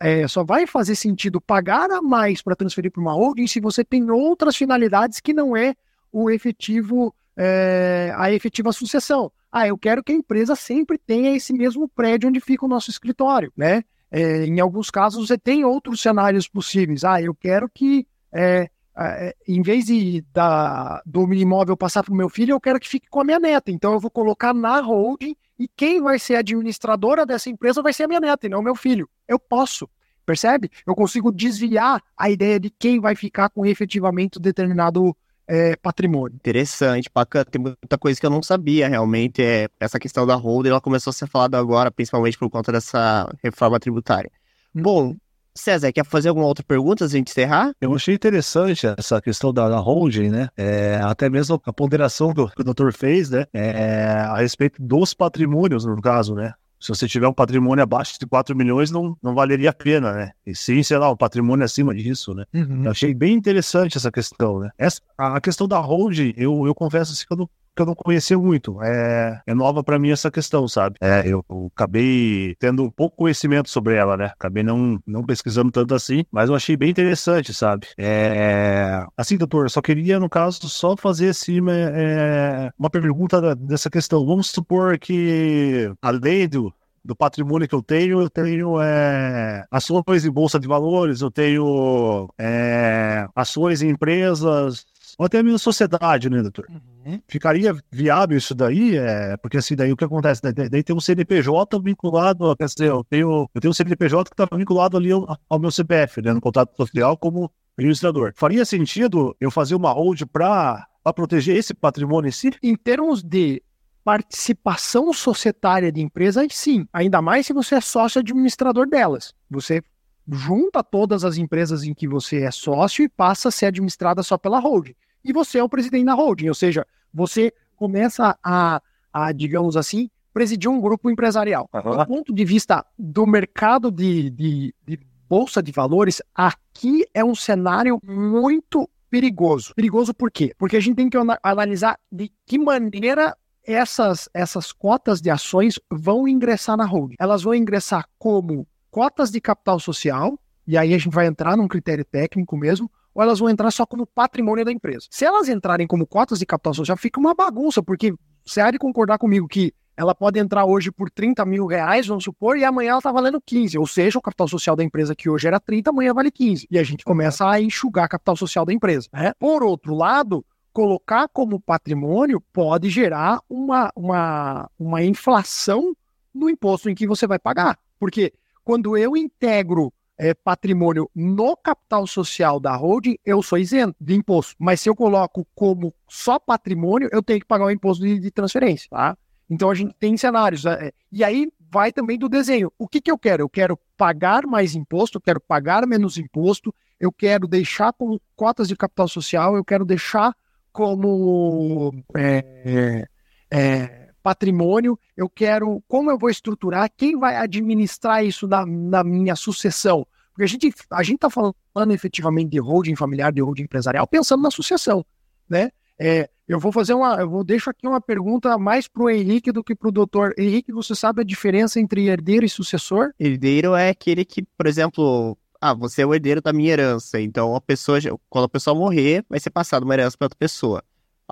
é, 0.01 0.28
só 0.28 0.45
vai 0.45 0.66
fazer 0.66 0.95
sentido 0.95 1.41
pagar 1.41 1.91
a 1.91 2.03
mais 2.03 2.43
para 2.43 2.55
transferir 2.55 2.91
para 2.91 3.01
uma 3.01 3.14
holding 3.14 3.47
se 3.47 3.59
você 3.59 3.82
tem 3.82 4.11
outras 4.11 4.55
finalidades 4.55 5.18
que 5.18 5.32
não 5.32 5.57
é 5.57 5.74
o 6.12 6.30
efetivo, 6.30 7.14
é, 7.34 8.12
a 8.16 8.30
efetiva 8.30 8.70
sucessão. 8.72 9.32
Ah, 9.51 9.66
eu 9.66 9.78
quero 9.78 10.05
que 10.05 10.12
a 10.12 10.14
empresa 10.14 10.55
sempre 10.55 10.99
tenha 10.99 11.34
esse 11.34 11.55
mesmo 11.55 11.88
prédio 11.88 12.28
onde 12.28 12.41
fica 12.41 12.66
o 12.66 12.68
nosso 12.68 12.91
escritório, 12.91 13.51
né? 13.57 13.82
É, 14.11 14.45
em 14.45 14.61
alguns 14.61 14.91
casos 14.91 15.26
você 15.26 15.38
tem 15.38 15.64
outros 15.64 16.03
cenários 16.03 16.47
possíveis. 16.47 17.03
Ah, 17.05 17.22
eu 17.22 17.34
quero 17.34 17.68
que 17.68 18.07
é, 18.32 18.68
é, 18.97 19.34
em 19.47 19.62
vez 19.62 19.86
de 19.86 20.24
da, 20.32 21.03
do 21.07 21.32
imóvel 21.32 21.76
passar 21.76 22.03
para 22.03 22.12
o 22.12 22.16
meu 22.16 22.28
filho, 22.28 22.53
eu 22.53 22.61
quero 22.61 22.80
que 22.80 22.88
fique 22.88 23.09
com 23.09 23.20
a 23.20 23.24
minha 23.24 23.38
neta. 23.38 23.70
Então 23.70 23.93
eu 23.93 24.01
vou 24.01 24.11
colocar 24.11 24.53
na 24.53 24.80
holding 24.80 25.36
e 25.59 25.68
quem 25.68 26.01
vai 26.01 26.18
ser 26.18 26.36
administradora 26.36 27.24
dessa 27.24 27.51
empresa 27.51 27.82
vai 27.82 27.93
ser 27.93 28.05
a 28.05 28.09
minha 28.09 28.20
neta 28.20 28.47
e 28.47 28.51
não 28.51 28.61
o 28.61 28.62
meu 28.62 28.74
filho. 28.74 29.09
Eu 29.28 29.38
posso, 29.38 29.88
percebe? 30.26 30.70
Eu 30.86 30.95
consigo 30.95 31.30
desviar 31.30 32.03
a 32.16 32.30
ideia 32.30 32.59
de 32.59 32.70
quem 32.70 33.01
vai 33.01 33.14
ficar 33.14 33.49
com 33.51 33.64
efetivamente 33.64 34.41
determinado 34.41 35.16
é, 35.47 35.74
patrimônio. 35.76 36.36
Interessante, 36.36 37.11
bacana. 37.12 37.45
Tem 37.45 37.61
muita 37.61 37.99
coisa 37.99 38.20
que 38.20 38.24
eu 38.24 38.30
não 38.30 38.43
sabia 38.43 38.88
realmente. 38.88 39.43
É, 39.43 39.68
essa 39.80 39.99
questão 39.99 40.24
da 40.24 40.36
holding, 40.36 40.70
ela 40.70 40.80
começou 40.80 41.11
a 41.11 41.14
ser 41.14 41.26
falada 41.26 41.59
agora, 41.59 41.91
principalmente 41.91 42.38
por 42.38 42.49
conta 42.49 42.70
dessa 42.70 43.28
reforma 43.43 43.80
tributária. 43.80 44.30
Bom, 44.72 45.16
César, 45.55 45.92
quer 45.92 46.05
fazer 46.05 46.28
alguma 46.28 46.46
outra 46.46 46.64
pergunta 46.64 47.05
antes 47.05 47.12
de 47.12 47.18
encerrar? 47.18 47.72
Eu 47.80 47.94
achei 47.94 48.14
interessante 48.14 48.86
essa 48.96 49.20
questão 49.20 49.53
da, 49.53 49.68
da 49.68 49.78
holding, 49.78 50.30
né? 50.30 50.48
É, 50.57 51.01
até 51.03 51.28
mesmo 51.28 51.61
a 51.64 51.72
ponderação 51.72 52.32
que 52.32 52.40
o, 52.40 52.48
que 52.48 52.61
o 52.61 52.64
doutor 52.64 52.92
fez, 52.92 53.30
né? 53.30 53.46
É, 53.53 54.24
a 54.28 54.36
respeito 54.36 54.80
dos 54.80 55.12
patrimônios, 55.12 55.84
no 55.84 56.01
caso, 56.01 56.34
né? 56.34 56.55
Se 56.80 56.88
você 56.88 57.07
tiver 57.07 57.28
um 57.28 57.32
patrimônio 57.32 57.82
abaixo 57.82 58.18
de 58.18 58.26
4 58.26 58.57
milhões, 58.57 58.90
não, 58.90 59.14
não 59.22 59.34
valeria 59.34 59.68
a 59.68 59.72
pena, 59.72 60.12
né? 60.12 60.30
E 60.46 60.55
sim, 60.55 60.82
sei 60.82 60.96
lá, 60.96 61.11
um 61.11 61.16
patrimônio 61.16 61.62
acima 61.62 61.94
disso, 61.94 62.32
né? 62.32 62.44
Uhum. 62.55 62.84
Eu 62.84 62.90
achei 62.90 63.12
bem 63.12 63.34
interessante 63.34 63.98
essa 63.98 64.11
questão, 64.11 64.61
né? 64.61 64.70
Essa, 64.78 64.98
a 65.18 65.38
questão 65.42 65.68
da 65.68 65.78
holding, 65.78 66.32
eu, 66.38 66.66
eu 66.66 66.74
confesso 66.74 67.12
assim, 67.12 67.26
que 67.26 67.32
eu 67.32 67.36
não 67.36 67.51
que 67.74 67.82
eu 67.82 67.86
não 67.86 67.94
conhecia 67.94 68.38
muito. 68.38 68.82
É, 68.82 69.40
é 69.46 69.54
nova 69.54 69.82
para 69.82 69.98
mim 69.98 70.10
essa 70.10 70.30
questão, 70.30 70.66
sabe? 70.68 70.96
É, 71.00 71.20
eu, 71.26 71.44
eu, 71.48 71.70
acabei 71.74 72.54
tendo 72.58 72.90
pouco 72.92 73.16
conhecimento 73.16 73.70
sobre 73.70 73.94
ela, 73.94 74.16
né? 74.16 74.26
Acabei 74.26 74.62
não, 74.62 75.00
não 75.06 75.24
pesquisando 75.24 75.70
tanto 75.70 75.94
assim, 75.94 76.24
mas 76.30 76.48
eu 76.48 76.54
achei 76.54 76.76
bem 76.76 76.90
interessante, 76.90 77.54
sabe? 77.54 77.86
É, 77.98 79.04
assim, 79.16 79.36
doutor, 79.36 79.66
eu 79.66 79.70
só 79.70 79.80
queria, 79.80 80.18
no 80.18 80.28
caso, 80.28 80.68
só 80.68 80.96
fazer 80.96 81.30
assim, 81.30 81.58
é, 81.70 82.70
uma 82.78 82.90
pergunta 82.90 83.54
dessa 83.54 83.90
questão. 83.90 84.24
Vamos 84.26 84.48
supor 84.50 84.98
que, 84.98 85.92
além 86.02 86.48
do, 86.48 86.72
do 87.04 87.16
patrimônio 87.16 87.68
que 87.68 87.74
eu 87.74 87.82
tenho, 87.82 88.20
eu 88.20 88.30
tenho 88.30 88.80
é, 88.80 89.64
ações 89.70 90.24
em 90.24 90.30
bolsa 90.30 90.58
de 90.58 90.68
valores, 90.68 91.20
eu 91.20 91.30
tenho 91.30 92.28
é, 92.38 93.26
ações 93.34 93.82
em 93.82 93.90
empresas, 93.90 94.84
ou 95.20 95.26
até 95.26 95.42
mesmo 95.42 95.58
sociedade, 95.58 96.30
né, 96.30 96.40
doutor? 96.40 96.66
Uhum. 96.70 97.20
Ficaria 97.28 97.76
viável 97.92 98.38
isso 98.38 98.54
daí? 98.54 98.96
É, 98.96 99.36
porque 99.36 99.58
assim, 99.58 99.76
daí 99.76 99.92
o 99.92 99.96
que 99.96 100.02
acontece? 100.02 100.40
Daí, 100.40 100.70
daí 100.70 100.82
tem 100.82 100.96
um 100.96 101.00
CNPJ 101.00 101.78
vinculado, 101.78 102.56
quer 102.56 102.64
dizer, 102.64 102.88
eu 102.88 103.04
tenho, 103.04 103.46
eu 103.54 103.60
tenho 103.60 103.70
um 103.70 103.74
CNPJ 103.74 104.30
que 104.30 104.42
está 104.42 104.56
vinculado 104.56 104.96
ali 104.96 105.12
ao, 105.12 105.38
ao, 105.46 105.58
meu 105.58 105.70
CPF, 105.70 106.22
né, 106.22 106.32
no 106.32 106.40
contrato 106.40 106.74
social 106.74 107.18
como 107.18 107.52
administrador. 107.76 108.32
Faria 108.34 108.64
sentido 108.64 109.36
eu 109.38 109.50
fazer 109.50 109.74
uma 109.74 109.92
hold 109.92 110.22
para 110.32 110.88
proteger 111.14 111.54
esse 111.54 111.74
patrimônio 111.74 112.30
em 112.30 112.32
si? 112.32 112.52
Em 112.62 112.74
termos 112.74 113.22
de 113.22 113.62
participação 114.02 115.12
societária 115.12 115.92
de 115.92 116.00
empresas, 116.00 116.46
sim. 116.52 116.88
Ainda 116.94 117.20
mais 117.20 117.44
se 117.44 117.52
você 117.52 117.74
é 117.74 117.80
sócio 117.82 118.20
administrador 118.20 118.88
delas. 118.88 119.34
Você 119.50 119.82
junta 120.26 120.82
todas 120.82 121.26
as 121.26 121.36
empresas 121.36 121.84
em 121.84 121.92
que 121.92 122.08
você 122.08 122.42
é 122.42 122.50
sócio 122.50 123.04
e 123.04 123.08
passa 123.08 123.48
a 123.48 123.52
ser 123.52 123.66
administrada 123.66 124.22
só 124.22 124.38
pela 124.38 124.58
holding. 124.58 124.94
E 125.24 125.32
você 125.32 125.58
é 125.58 125.64
o 125.64 125.68
presidente 125.68 126.04
da 126.04 126.14
holding, 126.14 126.48
ou 126.48 126.54
seja, 126.54 126.86
você 127.12 127.52
começa 127.76 128.36
a, 128.42 128.82
a 129.12 129.32
digamos 129.32 129.76
assim, 129.76 130.10
presidir 130.32 130.70
um 130.70 130.80
grupo 130.80 131.10
empresarial. 131.10 131.68
Uhum. 131.72 131.96
Do 131.96 132.06
ponto 132.06 132.34
de 132.34 132.44
vista 132.44 132.84
do 132.98 133.26
mercado 133.26 133.90
de, 133.90 134.30
de, 134.30 134.74
de 134.86 135.00
bolsa 135.28 135.62
de 135.62 135.72
valores, 135.72 136.22
aqui 136.34 137.04
é 137.14 137.24
um 137.24 137.34
cenário 137.34 138.00
muito 138.02 138.88
perigoso. 139.10 139.74
Perigoso 139.74 140.14
por 140.14 140.30
quê? 140.30 140.54
Porque 140.56 140.76
a 140.76 140.80
gente 140.80 140.96
tem 140.96 141.10
que 141.10 141.16
analisar 141.42 141.98
de 142.10 142.32
que 142.46 142.58
maneira 142.58 143.36
essas, 143.64 144.28
essas 144.32 144.72
cotas 144.72 145.20
de 145.20 145.30
ações 145.30 145.78
vão 145.90 146.26
ingressar 146.26 146.76
na 146.76 146.84
holding. 146.84 147.16
Elas 147.18 147.42
vão 147.42 147.54
ingressar 147.54 148.08
como 148.18 148.66
cotas 148.90 149.30
de 149.30 149.40
capital 149.40 149.78
social, 149.78 150.38
e 150.66 150.76
aí 150.76 150.94
a 150.94 150.98
gente 150.98 151.12
vai 151.12 151.26
entrar 151.26 151.56
num 151.56 151.68
critério 151.68 152.04
técnico 152.04 152.56
mesmo, 152.56 152.90
ou 153.20 153.22
elas 153.22 153.38
vão 153.38 153.50
entrar 153.50 153.70
só 153.70 153.84
como 153.84 154.06
patrimônio 154.06 154.64
da 154.64 154.72
empresa. 154.72 155.06
Se 155.10 155.26
elas 155.26 155.46
entrarem 155.46 155.86
como 155.86 156.06
cotas 156.06 156.38
de 156.38 156.46
capital 156.46 156.72
social, 156.72 156.96
fica 156.96 157.20
uma 157.20 157.34
bagunça, 157.34 157.82
porque 157.82 158.14
você 158.44 158.62
há 158.62 158.70
de 158.70 158.78
concordar 158.78 159.18
comigo 159.18 159.46
que 159.46 159.74
ela 159.94 160.14
pode 160.14 160.38
entrar 160.38 160.64
hoje 160.64 160.90
por 160.90 161.10
30 161.10 161.44
mil 161.44 161.66
reais, 161.66 162.06
vamos 162.06 162.24
supor, 162.24 162.56
e 162.56 162.64
amanhã 162.64 162.92
ela 162.92 162.98
está 162.98 163.12
valendo 163.12 163.38
15. 163.38 163.76
Ou 163.76 163.86
seja, 163.86 164.18
o 164.18 164.22
capital 164.22 164.48
social 164.48 164.74
da 164.74 164.82
empresa 164.82 165.14
que 165.14 165.28
hoje 165.28 165.46
era 165.46 165.60
30, 165.60 165.90
amanhã 165.90 166.14
vale 166.14 166.30
15. 166.30 166.66
E 166.70 166.78
a 166.78 166.82
gente 166.82 167.04
começa 167.04 167.46
a 167.46 167.60
enxugar 167.60 168.08
capital 168.08 168.36
social 168.36 168.64
da 168.64 168.72
empresa. 168.72 169.06
Né? 169.12 169.34
Por 169.38 169.62
outro 169.62 169.94
lado, 169.94 170.42
colocar 170.72 171.28
como 171.28 171.60
patrimônio 171.60 172.40
pode 172.40 172.88
gerar 172.88 173.40
uma, 173.50 173.92
uma, 173.94 174.70
uma 174.78 175.02
inflação 175.02 175.94
no 176.34 176.48
imposto 176.48 176.88
em 176.88 176.94
que 176.94 177.06
você 177.06 177.26
vai 177.26 177.38
pagar. 177.38 177.78
Porque 177.98 178.32
quando 178.64 178.96
eu 178.96 179.14
integro 179.14 179.92
é, 180.20 180.34
patrimônio 180.34 181.10
no 181.16 181.56
capital 181.56 182.06
social 182.06 182.60
da 182.60 182.76
holding, 182.76 183.16
eu 183.24 183.42
sou 183.42 183.56
isento 183.56 183.96
de 183.98 184.14
imposto. 184.14 184.54
Mas 184.58 184.82
se 184.82 184.90
eu 184.90 184.94
coloco 184.94 185.46
como 185.54 185.94
só 186.06 186.38
patrimônio, 186.38 187.08
eu 187.10 187.22
tenho 187.22 187.40
que 187.40 187.46
pagar 187.46 187.64
o 187.64 187.70
imposto 187.70 188.04
de, 188.04 188.20
de 188.20 188.30
transferência, 188.30 188.86
tá? 188.90 189.16
Então 189.48 189.70
a 189.70 189.74
gente 189.74 189.94
tem 189.98 190.14
cenários. 190.18 190.66
É, 190.66 190.92
e 191.10 191.24
aí 191.24 191.50
vai 191.70 191.90
também 191.90 192.18
do 192.18 192.28
desenho. 192.28 192.70
O 192.78 192.86
que, 192.86 193.00
que 193.00 193.10
eu 193.10 193.16
quero? 193.16 193.44
Eu 193.44 193.48
quero 193.48 193.78
pagar 193.96 194.46
mais 194.46 194.74
imposto, 194.74 195.16
eu 195.16 195.22
quero 195.22 195.40
pagar 195.40 195.86
menos 195.86 196.18
imposto, 196.18 196.74
eu 197.00 197.10
quero 197.10 197.48
deixar 197.48 197.90
como 197.94 198.20
cotas 198.36 198.68
de 198.68 198.76
capital 198.76 199.08
social, 199.08 199.56
eu 199.56 199.64
quero 199.64 199.86
deixar 199.86 200.36
como 200.70 201.94
é, 202.14 203.06
é, 203.50 203.99
patrimônio, 204.22 204.98
eu 205.16 205.28
quero 205.28 205.82
como 205.88 206.10
eu 206.10 206.18
vou 206.18 206.30
estruturar, 206.30 206.90
quem 206.96 207.18
vai 207.18 207.36
administrar 207.36 208.24
isso 208.24 208.46
na, 208.46 208.64
na 208.66 209.04
minha 209.04 209.34
sucessão. 209.36 210.06
Porque 210.30 210.44
a 210.44 210.46
gente 210.46 210.72
a 210.90 211.02
gente 211.02 211.16
está 211.16 211.28
falando 211.28 211.92
efetivamente 211.92 212.50
de 212.50 212.58
holding 212.58 212.96
familiar, 212.96 213.32
de 213.32 213.42
holding 213.42 213.64
empresarial, 213.64 214.06
pensando 214.06 214.42
na 214.42 214.50
sucessão, 214.50 215.04
né? 215.48 215.70
É, 215.98 216.30
eu 216.48 216.58
vou 216.58 216.72
fazer 216.72 216.94
uma, 216.94 217.16
eu 217.16 217.28
vou 217.28 217.44
deixo 217.44 217.68
aqui 217.68 217.86
uma 217.86 218.00
pergunta 218.00 218.56
mais 218.56 218.88
para 218.88 219.02
o 219.02 219.10
Henrique 219.10 219.52
do 219.52 219.62
que 219.62 219.74
para 219.74 219.88
o 219.88 219.92
doutor. 219.92 220.32
Henrique, 220.38 220.72
você 220.72 220.94
sabe 220.94 221.20
a 221.20 221.24
diferença 221.24 221.78
entre 221.78 222.08
herdeiro 222.08 222.44
e 222.44 222.48
sucessor? 222.48 223.12
Herdeiro 223.20 223.74
é 223.74 223.90
aquele 223.90 224.24
que, 224.24 224.42
por 224.56 224.66
exemplo, 224.66 225.36
ah, 225.60 225.74
você 225.74 226.02
é 226.02 226.06
o 226.06 226.14
herdeiro 226.14 226.40
da 226.40 226.54
minha 226.54 226.72
herança, 226.72 227.20
então 227.20 227.54
a 227.54 227.60
pessoa, 227.60 227.98
quando 228.30 228.46
a 228.46 228.48
pessoa 228.48 228.74
morrer, 228.74 229.24
vai 229.28 229.38
ser 229.38 229.50
passada 229.50 229.84
uma 229.84 229.92
herança 229.92 230.16
para 230.16 230.24
outra 230.24 230.38
pessoa. 230.38 230.82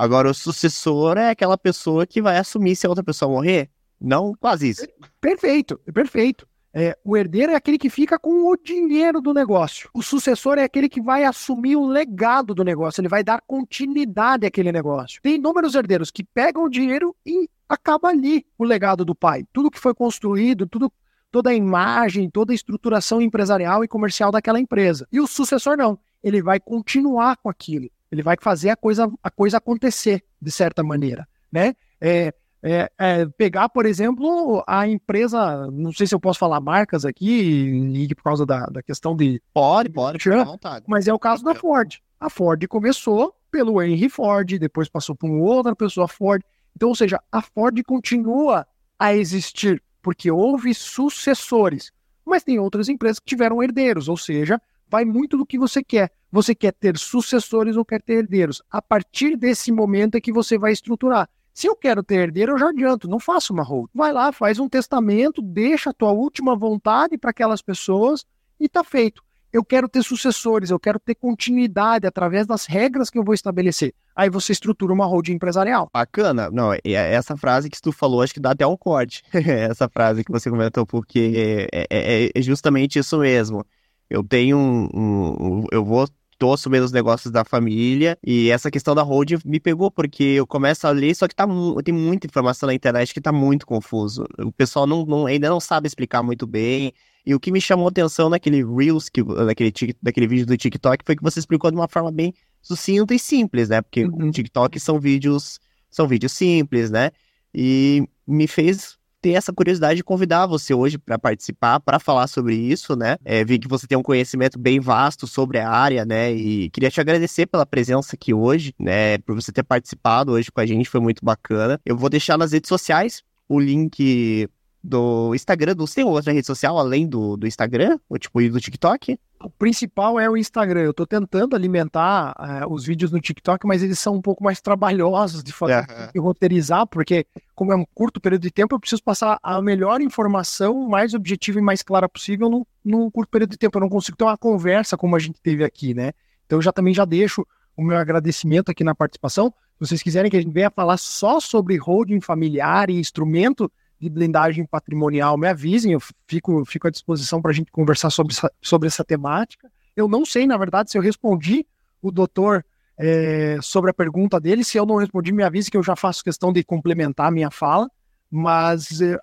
Agora, 0.01 0.31
o 0.31 0.35
sucessor 0.35 1.19
é 1.19 1.31
aquela 1.31 1.59
pessoa 1.59 2.07
que 2.07 2.23
vai 2.23 2.39
assumir 2.39 2.77
se 2.77 2.87
a 2.87 2.89
outra 2.89 3.03
pessoa 3.03 3.33
morrer? 3.33 3.69
Não, 4.01 4.33
quase 4.39 4.69
isso. 4.69 4.87
Perfeito, 5.21 5.77
perfeito. 5.93 6.47
É, 6.73 6.97
o 7.05 7.17
herdeiro 7.17 7.51
é 7.51 7.57
aquele 7.57 7.77
que 7.77 7.91
fica 7.91 8.17
com 8.17 8.49
o 8.49 8.57
dinheiro 8.57 9.21
do 9.21 9.35
negócio. 9.35 9.91
O 9.93 10.01
sucessor 10.01 10.57
é 10.57 10.63
aquele 10.63 10.89
que 10.89 11.03
vai 11.03 11.25
assumir 11.25 11.75
o 11.75 11.85
legado 11.85 12.55
do 12.55 12.63
negócio, 12.63 13.01
ele 13.01 13.09
vai 13.09 13.25
dar 13.25 13.43
continuidade 13.45 14.47
àquele 14.47 14.71
negócio. 14.71 15.21
Tem 15.21 15.35
inúmeros 15.35 15.75
herdeiros 15.75 16.13
que 16.13 16.23
pegam 16.23 16.63
o 16.63 16.71
dinheiro 16.71 17.13
e 17.27 17.51
acaba 17.69 18.11
ali 18.11 18.47
o 18.57 18.63
legado 18.63 19.05
do 19.05 19.17
pai. 19.17 19.45
Tudo 19.53 19.69
que 19.69 19.81
foi 19.81 19.95
construído, 19.95 20.65
tudo 20.65 20.93
toda 21.29 21.51
a 21.51 21.55
imagem, 21.55 22.31
toda 22.31 22.53
a 22.53 22.55
estruturação 22.55 23.21
empresarial 23.21 23.83
e 23.83 23.89
comercial 23.89 24.31
daquela 24.31 24.61
empresa. 24.61 25.09
E 25.11 25.19
o 25.19 25.27
sucessor 25.27 25.77
não, 25.77 25.99
ele 26.23 26.41
vai 26.41 26.61
continuar 26.61 27.37
com 27.37 27.51
aquilo, 27.51 27.91
ele 28.11 28.23
vai 28.23 28.37
fazer 28.41 28.71
a 28.71 28.77
coisa, 28.77 29.11
a 29.23 29.31
coisa 29.31 29.59
acontecer 29.59 30.25
de 30.41 30.51
certa 30.51 30.83
maneira, 30.83 31.29
né? 31.51 31.75
É, 32.01 32.33
é, 32.63 32.91
é, 32.99 33.27
pegar, 33.27 33.69
por 33.69 33.87
exemplo, 33.87 34.65
a 34.67 34.87
empresa, 34.89 35.71
não 35.71 35.93
sei 35.93 36.07
se 36.07 36.15
eu 36.15 36.21
posso 36.21 36.39
falar 36.39 36.61
marcas 36.61 37.05
aqui, 37.05 37.71
e 37.95 38.15
por 38.15 38.25
causa 38.25 38.45
da, 38.45 38.67
da 38.67 38.83
questão 38.83 39.15
de. 39.15 39.41
Pode, 39.55 39.91
pode, 39.91 40.19
fica 40.19 40.41
à 40.41 40.45
vontade. 40.45 40.85
Mas 40.89 41.07
é 41.07 41.13
o 41.13 41.19
caso 41.19 41.45
da 41.45 41.55
Ford. 41.55 41.99
A 42.19 42.29
Ford 42.29 42.67
começou 42.67 43.35
pelo 43.51 43.81
Henry 43.81 44.09
Ford, 44.09 44.59
depois 44.59 44.89
passou 44.89 45.15
por 45.15 45.31
outra 45.31 45.75
pessoa 45.75 46.09
Ford. 46.09 46.43
Então, 46.75 46.89
ou 46.89 46.95
seja, 46.95 47.21
a 47.31 47.41
Ford 47.41 47.81
continua 47.85 48.67
a 48.99 49.15
existir 49.15 49.83
porque 50.03 50.31
houve 50.31 50.75
sucessores. 50.75 51.93
Mas 52.25 52.43
tem 52.43 52.59
outras 52.59 52.89
empresas 52.89 53.19
que 53.19 53.27
tiveram 53.27 53.63
herdeiros, 53.63 54.09
ou 54.09 54.17
seja, 54.17 54.61
vai 54.91 55.05
muito 55.05 55.37
do 55.37 55.47
que 55.47 55.59
você 55.59 55.83
quer. 55.83 56.11
Você 56.31 56.55
quer 56.55 56.73
ter 56.73 56.99
sucessores 56.99 57.77
ou 57.77 57.85
quer 57.85 58.03
ter 58.03 58.15
herdeiros. 58.15 58.63
A 58.71 58.83
partir 58.83 59.37
desse 59.37 59.73
momento 59.73 60.17
é 60.17 60.21
que 60.21 60.33
você 60.33 60.59
vai 60.59 60.73
estruturar. 60.73 61.29
Se 61.55 61.67
eu 61.67 61.75
quero 61.75 62.03
ter 62.03 62.17
herdeiro, 62.17 62.53
eu 62.53 62.59
já 62.59 62.69
adianto, 62.69 63.09
não 63.09 63.19
faço 63.19 63.53
uma 63.53 63.63
hold. 63.63 63.89
Vai 63.95 64.13
lá, 64.13 64.31
faz 64.31 64.59
um 64.59 64.69
testamento, 64.69 65.43
deixa 65.43 65.91
a 65.91 65.95
tua 65.95 66.13
última 66.13 66.57
vontade 66.57 67.19
para 67.19 67.31
aquelas 67.31 67.61
pessoas 67.61 68.25
e 68.61 68.69
tá 68.69 68.85
feito 68.85 69.23
eu 69.53 69.65
quero 69.65 69.89
ter 69.89 70.03
sucessores, 70.03 70.71
eu 70.71 70.79
quero 70.79 70.99
ter 70.99 71.15
continuidade 71.15 72.07
através 72.07 72.47
das 72.47 72.67
regras 72.67 73.09
que 73.09 73.19
eu 73.19 73.25
vou 73.25 73.35
estabelecer. 73.35 73.95
Aí 74.15 74.29
você 74.29 74.53
estrutura 74.53 74.93
uma 74.93 75.07
holding 75.07 75.35
empresarial. 75.35 75.89
Bacana. 75.93 76.51
Não, 76.51 76.71
essa 76.85 77.37
frase 77.37 77.71
que 77.71 77.81
tu 77.81 77.93
falou, 77.93 78.21
acho 78.21 78.35
que 78.35 78.41
dá 78.41 78.51
até 78.51 78.67
um 78.67 78.77
corte. 78.77 79.23
essa 79.33 79.89
frase 79.89 80.25
que 80.25 80.31
você 80.31 80.51
comentou, 80.51 80.85
porque 80.85 81.69
é, 81.73 81.87
é, 81.91 82.31
é 82.35 82.43
justamente 82.43 82.99
isso 82.99 83.19
mesmo. 83.19 83.65
Eu 84.09 84.25
tenho 84.25 84.57
um, 84.57 84.89
um, 84.95 85.65
Eu 85.71 85.85
vou 85.85 86.09
tô 86.39 86.53
assumindo 86.53 86.85
os 86.85 86.93
negócios 86.93 87.33
da 87.33 87.45
família 87.45 88.17
e 88.25 88.49
essa 88.51 88.71
questão 88.71 88.95
da 88.95 89.03
holding 89.03 89.39
me 89.45 89.59
pegou 89.59 89.91
porque 89.91 90.23
eu 90.23 90.47
começo 90.47 90.87
a 90.87 90.91
ler, 90.91 91.15
só 91.15 91.27
que 91.27 91.35
tá, 91.35 91.45
tem 91.85 91.93
muita 91.93 92.29
informação 92.29 92.69
na 92.69 92.75
internet 92.75 93.13
que 93.13 93.21
tá 93.21 93.33
muito 93.33 93.67
confuso. 93.67 94.25
O 94.39 94.53
pessoal 94.53 94.87
não, 94.87 95.05
não, 95.05 95.27
ainda 95.27 95.51
não 95.51 95.59
sabe 95.59 95.89
explicar 95.89 96.23
muito 96.23 96.47
bem. 96.47 96.93
E 97.27 97.35
o 97.35 97.41
que 97.41 97.51
me 97.51 97.61
chamou 97.61 97.87
a 97.87 97.91
atenção 97.91 98.31
naquele 98.31 98.65
Reels, 98.65 99.09
que, 99.09 99.23
naquele, 99.23 99.73
naquele 100.01 100.27
vídeo 100.27 100.47
do 100.47 100.57
TikTok, 100.57 101.05
foi 101.05 101.17
que 101.17 101.23
você 101.23 101.41
explicou 101.41 101.71
de 101.71 101.77
uma 101.77 101.89
forma 101.89 102.11
bem 102.11 102.33
sucinta 102.63 103.15
e 103.15 103.19
simples, 103.19 103.69
né? 103.69 103.83
Porque 103.83 104.05
uhum. 104.05 104.29
o 104.29 104.31
TikTok 104.31 104.79
são 104.81 104.99
vídeos, 104.99 105.59
são 105.91 106.09
vídeos 106.09 106.33
simples, 106.33 106.91
né? 106.91 107.11
E 107.53 108.09
me 108.27 108.47
fez 108.47 108.98
ter 109.21 109.33
essa 109.33 109.53
curiosidade 109.53 109.97
de 109.97 110.05
convidar 110.05 110.47
você 110.47 110.73
hoje 110.73 110.99
para 110.99 111.19
participar, 111.19 111.81
para 111.81 111.99
falar 111.99 112.27
sobre 112.27 112.55
isso, 112.55 112.97
né? 112.97 113.17
É, 113.25 113.45
vi 113.45 113.59
que 113.59 113.69
você 113.69 113.87
tem 113.87 113.99
um 113.99 114.03
conhecimento 114.03 114.59
bem 114.59 114.81
vasto 114.81 115.27
sobre 115.27 115.59
a 115.59 115.69
área, 115.69 116.05
né? 116.05 116.33
E 116.33 116.71
queria 116.71 116.91
te 116.91 117.01
agradecer 117.01 117.47
pela 117.47 117.67
presença 117.67 118.15
aqui 118.15 118.33
hoje, 118.33 118.75
né? 118.79 119.19
Por 119.19 119.35
você 119.35 119.53
ter 119.53 119.63
participado 119.63 120.33
hoje 120.33 120.51
com 120.51 120.61
a 120.61 120.67
gente, 120.67 120.89
foi 120.89 121.01
muito 121.01 121.25
bacana. 121.25 121.81
Eu 121.85 121.97
vou 121.97 122.09
deixar 122.09 122.39
nas 122.39 122.53
redes 122.53 122.69
sociais 122.69 123.23
o 123.49 123.59
link 123.59 124.49
do 124.83 125.35
Instagram, 125.35 125.75
do 125.75 125.87
tem 125.87 126.05
outra 126.05 126.33
rede 126.33 126.47
social 126.47 126.79
além 126.79 127.07
do, 127.07 127.37
do 127.37 127.47
Instagram, 127.47 127.99
ou 128.09 128.19
tipo, 128.19 128.41
e 128.41 128.49
do 128.49 128.61
TikTok? 128.61 129.19
O 129.41 129.49
principal 129.49 130.19
é 130.19 130.29
o 130.29 130.37
Instagram. 130.37 130.81
Eu 130.81 130.93
tô 130.93 131.07
tentando 131.07 131.55
alimentar 131.55 132.35
uh, 132.39 132.73
os 132.73 132.85
vídeos 132.85 133.13
no 133.13 133.21
TikTok, 133.21 133.67
mas 133.67 133.83
eles 133.83 133.99
são 133.99 134.17
um 134.17 134.21
pouco 134.21 134.43
mais 134.43 134.61
trabalhosos 134.61 135.45
de 135.45 135.53
fazer 135.53 135.87
uhum. 135.89 136.09
e 136.15 136.19
roteirizar, 136.19 136.87
porque 136.87 137.25
como 137.55 137.73
é 137.73 137.77
um 137.77 137.85
curto 137.95 138.21
período 138.21 138.43
de 138.43 138.51
tempo, 138.51 138.75
eu 138.75 138.81
preciso 138.81 139.03
passar 139.03 139.39
a 139.43 139.63
melhor 139.63 140.01
informação, 140.01 140.89
mais 140.89 141.15
objetiva 141.15 141.59
e 141.59 141.63
mais 141.63 141.83
clara 141.83 142.09
possível 142.09 142.51
num, 142.51 142.65
num 142.85 143.11
curto 143.11 143.31
período 143.31 143.51
de 143.51 143.59
tempo. 143.59 143.79
Eu 143.79 143.83
não 143.83 143.89
consigo 143.89 144.17
ter 144.17 144.25
uma 144.25 144.37
conversa 144.37 144.97
como 144.97 145.15
a 145.15 145.19
gente 145.19 145.41
teve 145.41 145.63
aqui, 145.63 145.95
né? 145.95 146.13
Então 146.45 146.59
eu 146.59 146.63
já 146.63 146.73
também 146.73 146.93
já 146.93 147.05
deixo 147.05 147.47
o 147.77 147.83
meu 147.83 147.97
agradecimento 147.97 148.71
aqui 148.71 148.83
na 148.83 148.95
participação. 148.95 149.55
Se 149.79 149.87
vocês 149.87 150.03
quiserem 150.03 150.29
que 150.29 150.37
a 150.37 150.41
gente 150.41 150.53
venha 150.53 150.71
falar 150.71 150.97
só 150.97 151.39
sobre 151.39 151.77
holding 151.77 152.21
familiar 152.21 152.91
e 152.91 152.99
instrumento 152.99 153.71
de 154.01 154.09
blindagem 154.09 154.65
patrimonial, 154.65 155.37
me 155.37 155.49
avisem, 155.49 155.93
eu 155.93 156.01
fico, 156.27 156.65
fico 156.65 156.87
à 156.87 156.91
disposição 156.91 157.43
para 157.43 157.51
a 157.51 157.55
gente 157.55 157.71
conversar 157.73 158.11
sobre 158.11 158.33
essa, 158.33 158.53
sobre 158.63 158.87
essa 158.87 159.05
temática. 159.05 159.71
Eu 159.97 160.07
não 160.07 160.25
sei, 160.25 160.47
na 160.47 160.57
verdade, 160.57 160.91
se 160.91 160.99
eu 160.99 161.03
respondi 161.03 161.67
o 162.01 162.13
doutor 162.13 162.65
é, 162.99 163.59
sobre 163.63 163.91
a 163.91 163.95
pergunta 163.95 164.41
dele. 164.41 164.65
Se 164.65 164.77
eu 164.77 164.85
não 164.85 164.97
respondi, 164.97 165.33
me 165.33 165.43
avise 165.43 165.71
que 165.71 165.77
eu 165.77 165.83
já 165.83 165.95
faço 165.95 166.25
questão 166.25 166.53
de 166.53 166.65
complementar 166.65 167.29
a 167.29 167.31
minha 167.31 167.51
fala. 167.51 167.89
Mas, 168.31 169.01
eh, 169.01 169.19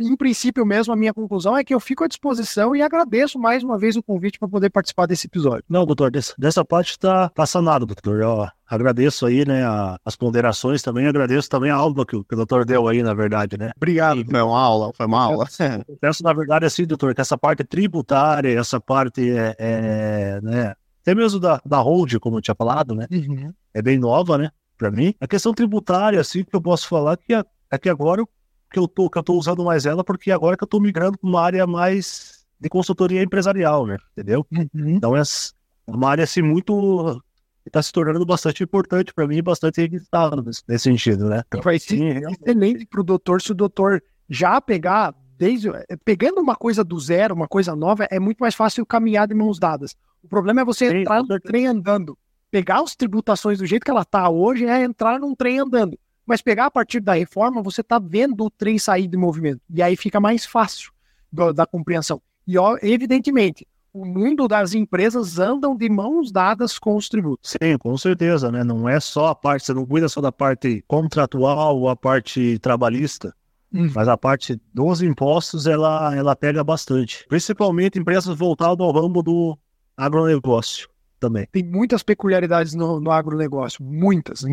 em 0.00 0.16
princípio 0.16 0.64
mesmo, 0.64 0.92
a 0.92 0.96
minha 0.96 1.12
conclusão 1.12 1.56
é 1.56 1.64
que 1.64 1.74
eu 1.74 1.80
fico 1.80 2.04
à 2.04 2.06
disposição 2.06 2.76
e 2.76 2.82
agradeço 2.82 3.38
mais 3.38 3.64
uma 3.64 3.76
vez 3.76 3.96
o 3.96 4.02
convite 4.02 4.38
para 4.38 4.48
poder 4.48 4.70
participar 4.70 5.06
desse 5.06 5.26
episódio. 5.26 5.64
Não, 5.68 5.84
doutor, 5.84 6.12
dessa, 6.12 6.32
dessa 6.38 6.64
parte 6.64 6.92
está 6.92 7.28
tá 7.30 7.44
sanado, 7.44 7.86
doutor. 7.86 8.20
Eu 8.20 8.46
agradeço 8.68 9.26
aí, 9.26 9.44
né, 9.44 9.64
a, 9.64 9.98
as 10.04 10.14
ponderações 10.14 10.80
também, 10.80 11.06
agradeço 11.08 11.50
também 11.50 11.72
a 11.72 11.74
aula 11.74 12.06
que, 12.06 12.22
que, 12.22 12.34
o 12.34 12.36
doutor 12.36 12.64
deu 12.64 12.86
aí, 12.86 13.02
na 13.02 13.14
verdade, 13.14 13.58
né? 13.58 13.72
Obrigado. 13.76 14.24
Foi 14.24 14.42
uma 14.42 14.60
aula, 14.60 14.92
foi 14.94 15.06
uma 15.06 15.24
aula. 15.24 15.46
Eu 15.88 15.96
penso, 16.00 16.22
na 16.22 16.32
verdade, 16.32 16.66
assim, 16.66 16.84
doutor, 16.84 17.14
que 17.14 17.20
essa 17.20 17.36
parte 17.36 17.64
tributária, 17.64 18.56
essa 18.56 18.80
parte, 18.80 19.28
é, 19.28 19.56
é 19.58 20.40
né, 20.40 20.74
até 21.02 21.14
mesmo 21.16 21.40
da, 21.40 21.60
da 21.66 21.78
hold, 21.78 22.16
como 22.18 22.38
eu 22.38 22.42
tinha 22.42 22.54
falado, 22.54 22.94
né, 22.94 23.06
uhum. 23.10 23.52
é 23.74 23.82
bem 23.82 23.98
nova, 23.98 24.38
né, 24.38 24.50
para 24.78 24.90
mim. 24.90 25.14
A 25.20 25.26
questão 25.26 25.52
tributária, 25.52 26.20
assim, 26.20 26.44
que 26.44 26.54
eu 26.54 26.60
posso 26.60 26.88
falar 26.88 27.16
que 27.16 27.34
é, 27.34 27.44
é 27.70 27.78
que 27.78 27.88
agora 27.88 28.20
eu 28.20 28.28
que 28.76 28.78
eu 28.78 28.86
tô, 28.86 29.08
que 29.08 29.18
eu 29.18 29.22
tô 29.22 29.34
usando 29.34 29.64
mais 29.64 29.86
ela, 29.86 30.04
porque 30.04 30.30
agora 30.30 30.54
que 30.54 30.62
eu 30.62 30.68
tô 30.68 30.78
migrando 30.78 31.16
para 31.16 31.28
uma 31.28 31.40
área 31.40 31.66
mais 31.66 32.44
de 32.60 32.68
consultoria 32.68 33.22
empresarial, 33.22 33.86
né? 33.86 33.96
Entendeu? 34.12 34.46
Uhum. 34.52 34.90
Então 34.90 35.16
é 35.16 35.22
uma 35.86 36.10
área 36.10 36.24
assim 36.24 36.42
muito 36.42 37.22
está 37.64 37.82
se 37.82 37.90
tornando 37.90 38.24
bastante 38.24 38.62
importante 38.62 39.12
para 39.12 39.26
mim, 39.26 39.42
bastante 39.42 39.80
registrado 39.80 40.40
nesse, 40.42 40.78
sentido, 40.78 41.28
né? 41.28 41.42
Então, 41.48 41.62
vai 41.62 41.78
ser 41.78 42.22
excelente 42.30 42.86
para 42.86 43.00
o 43.00 43.04
doutor 43.04 43.42
se 43.42 43.50
o 43.50 43.54
doutor 43.54 44.00
já 44.28 44.60
pegar 44.60 45.14
desde 45.36 45.68
pegando 46.04 46.40
uma 46.40 46.54
coisa 46.54 46.84
do 46.84 46.98
zero, 47.00 47.34
uma 47.34 47.48
coisa 47.48 47.74
nova, 47.74 48.06
é 48.10 48.20
muito 48.20 48.38
mais 48.38 48.54
fácil 48.54 48.86
caminhar 48.86 49.26
de 49.26 49.34
mãos 49.34 49.58
dadas. 49.58 49.96
O 50.22 50.28
problema 50.28 50.60
é 50.60 50.64
você 50.64 50.90
Sim, 50.90 50.98
entrar 50.98 51.22
no 51.22 51.40
trem 51.40 51.66
andando. 51.66 52.16
Pegar 52.50 52.80
as 52.80 52.94
tributações 52.94 53.58
do 53.58 53.66
jeito 53.66 53.84
que 53.84 53.90
ela 53.90 54.02
está 54.02 54.28
hoje 54.30 54.66
é 54.66 54.84
entrar 54.84 55.18
num 55.18 55.34
trem 55.34 55.58
andando. 55.58 55.98
Mas 56.26 56.42
pegar 56.42 56.66
a 56.66 56.70
partir 56.70 57.00
da 57.00 57.14
reforma, 57.14 57.62
você 57.62 57.80
está 57.80 57.98
vendo 57.98 58.44
o 58.44 58.50
trem 58.50 58.78
sair 58.78 59.06
de 59.06 59.16
movimento. 59.16 59.60
E 59.72 59.80
aí 59.80 59.96
fica 59.96 60.18
mais 60.18 60.44
fácil 60.44 60.92
do, 61.30 61.52
da 61.52 61.64
compreensão. 61.64 62.20
E, 62.46 62.58
ó, 62.58 62.76
evidentemente, 62.82 63.66
o 63.92 64.04
mundo 64.04 64.46
das 64.46 64.74
empresas 64.74 65.38
andam 65.38 65.76
de 65.76 65.88
mãos 65.88 66.30
dadas 66.30 66.78
com 66.78 66.96
os 66.96 67.08
tributos. 67.08 67.52
Sim, 67.52 67.78
com 67.78 67.96
certeza, 67.96 68.50
né? 68.50 68.62
Não 68.62 68.88
é 68.88 69.00
só 69.00 69.28
a 69.28 69.34
parte, 69.34 69.66
você 69.66 69.72
não 69.72 69.86
cuida 69.86 70.08
só 70.08 70.20
da 70.20 70.32
parte 70.32 70.84
contratual 70.86 71.78
ou 71.78 71.88
a 71.88 71.96
parte 71.96 72.58
trabalhista. 72.58 73.34
Hum. 73.72 73.90
Mas 73.94 74.06
a 74.08 74.16
parte 74.16 74.60
dos 74.72 75.02
impostos, 75.02 75.66
ela, 75.66 76.14
ela 76.14 76.36
pega 76.36 76.62
bastante. 76.62 77.24
Principalmente 77.28 77.98
empresas 77.98 78.36
voltadas 78.36 78.80
ao 78.80 78.92
ramo 78.92 79.22
do 79.22 79.58
agronegócio 79.96 80.88
também. 81.18 81.48
Tem 81.50 81.64
muitas 81.64 82.02
peculiaridades 82.02 82.74
no, 82.74 83.00
no 83.00 83.10
agronegócio, 83.10 83.82
muitas. 83.82 84.44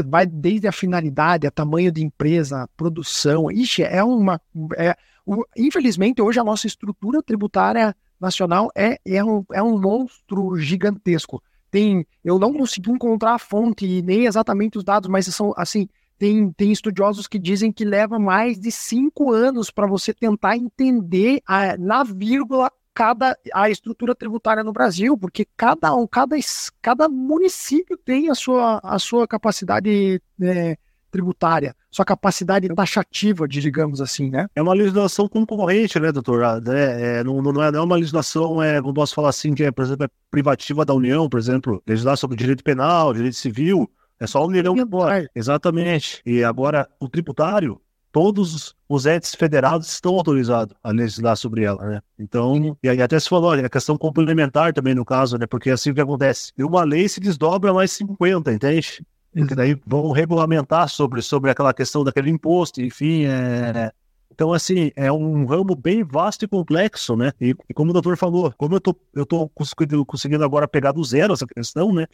Vai 0.00 0.26
desde 0.26 0.68
a 0.68 0.72
finalidade, 0.72 1.46
a 1.46 1.50
tamanho 1.50 1.92
de 1.92 2.02
empresa, 2.02 2.62
a 2.62 2.68
produção. 2.68 3.50
Ixi, 3.50 3.82
é 3.82 4.02
uma. 4.02 4.40
É, 4.76 4.96
o, 5.26 5.44
infelizmente, 5.56 6.22
hoje 6.22 6.40
a 6.40 6.44
nossa 6.44 6.66
estrutura 6.66 7.22
tributária 7.22 7.94
nacional 8.20 8.70
é, 8.74 8.98
é, 9.04 9.22
um, 9.22 9.44
é 9.52 9.62
um 9.62 9.78
monstro 9.78 10.56
gigantesco. 10.56 11.42
Tem, 11.70 12.06
eu 12.24 12.38
não 12.38 12.52
consegui 12.52 12.90
encontrar 12.90 13.34
a 13.34 13.38
fonte 13.38 14.02
nem 14.02 14.26
exatamente 14.26 14.78
os 14.78 14.84
dados, 14.84 15.08
mas 15.08 15.26
são 15.26 15.52
assim, 15.56 15.88
tem, 16.18 16.52
tem 16.52 16.70
estudiosos 16.70 17.26
que 17.26 17.38
dizem 17.38 17.72
que 17.72 17.84
leva 17.84 18.18
mais 18.18 18.60
de 18.60 18.70
cinco 18.70 19.32
anos 19.32 19.70
para 19.70 19.88
você 19.88 20.14
tentar 20.14 20.56
entender 20.56 21.40
a, 21.46 21.76
na 21.76 22.04
vírgula 22.04 22.70
cada 22.94 23.36
a 23.52 23.70
estrutura 23.70 24.14
tributária 24.14 24.62
no 24.62 24.72
Brasil, 24.72 25.16
porque 25.16 25.46
cada 25.56 25.94
um, 25.94 26.06
cada, 26.06 26.36
cada 26.80 27.08
município 27.08 27.96
tem 27.96 28.30
a 28.30 28.34
sua, 28.34 28.80
a 28.82 28.98
sua 28.98 29.26
capacidade 29.26 30.20
é, 30.40 30.76
tributária, 31.10 31.76
sua 31.90 32.04
capacidade 32.04 32.66
taxativa, 32.68 33.46
digamos 33.46 34.00
assim, 34.00 34.30
né? 34.30 34.46
É 34.56 34.62
uma 34.62 34.72
legislação 34.72 35.28
concorrente, 35.28 36.00
né, 36.00 36.10
doutor? 36.10 36.42
Ah, 36.42 36.60
é, 36.68 37.18
é, 37.18 37.24
não, 37.24 37.42
não, 37.42 37.62
é, 37.62 37.70
não 37.70 37.80
é 37.80 37.84
uma 37.84 37.96
legislação, 37.96 38.62
é, 38.62 38.80
como 38.80 38.94
posso 38.94 39.14
falar 39.14 39.28
assim, 39.28 39.54
que 39.54 39.62
é, 39.62 39.70
por 39.70 39.84
exemplo, 39.84 40.06
é 40.06 40.08
privativa 40.30 40.84
da 40.84 40.94
União, 40.94 41.28
por 41.28 41.38
exemplo, 41.38 41.82
legislar 41.86 42.16
sobre 42.16 42.36
direito 42.36 42.64
penal, 42.64 43.12
direito 43.12 43.36
civil, 43.36 43.88
é 44.18 44.26
só 44.26 44.38
a 44.38 44.46
União 44.46 44.74
que 44.74 44.86
pode. 44.86 45.28
Exatamente. 45.34 46.22
E 46.24 46.42
agora, 46.42 46.88
o 46.98 47.08
tributário, 47.08 47.80
todos 48.12 48.74
os 48.88 49.06
entes 49.06 49.34
federados 49.34 49.90
estão 49.90 50.14
autorizados 50.14 50.76
a 50.82 50.90
legislar 50.90 51.36
sobre 51.36 51.64
ela, 51.64 51.82
né? 51.84 52.00
Então, 52.18 52.76
e 52.82 52.88
aí 52.88 53.00
até 53.00 53.18
se 53.18 53.28
falou, 53.28 53.52
a 53.52 53.68
questão 53.68 53.96
complementar 53.96 54.72
também 54.74 54.94
no 54.94 55.04
caso, 55.04 55.38
né? 55.38 55.46
Porque 55.46 55.70
é 55.70 55.72
assim 55.72 55.94
que 55.94 56.00
acontece. 56.00 56.52
E 56.56 56.62
uma 56.62 56.84
lei 56.84 57.08
se 57.08 57.18
desdobra 57.18 57.72
mais 57.72 57.90
50, 57.92 58.52
entende? 58.52 59.04
Que 59.34 59.54
daí 59.54 59.80
vão 59.86 60.12
regulamentar 60.12 60.90
sobre, 60.90 61.22
sobre 61.22 61.50
aquela 61.50 61.72
questão 61.72 62.04
daquele 62.04 62.30
imposto, 62.30 62.82
enfim, 62.82 63.24
é... 63.24 63.90
Então, 64.30 64.52
assim, 64.52 64.90
é 64.96 65.12
um 65.12 65.44
ramo 65.44 65.74
bem 65.74 66.02
vasto 66.02 66.44
e 66.44 66.48
complexo, 66.48 67.14
né? 67.16 67.32
E, 67.40 67.54
e 67.68 67.74
como 67.74 67.90
o 67.90 67.92
doutor 67.92 68.16
falou, 68.16 68.52
como 68.56 68.74
eu 68.74 68.80
tô, 68.80 68.96
eu 69.14 69.26
tô 69.26 69.48
conseguindo, 69.50 70.04
conseguindo 70.06 70.42
agora 70.42 70.66
pegar 70.66 70.92
do 70.92 71.04
zero 71.04 71.34
essa 71.34 71.46
questão, 71.46 71.92
né? 71.92 72.06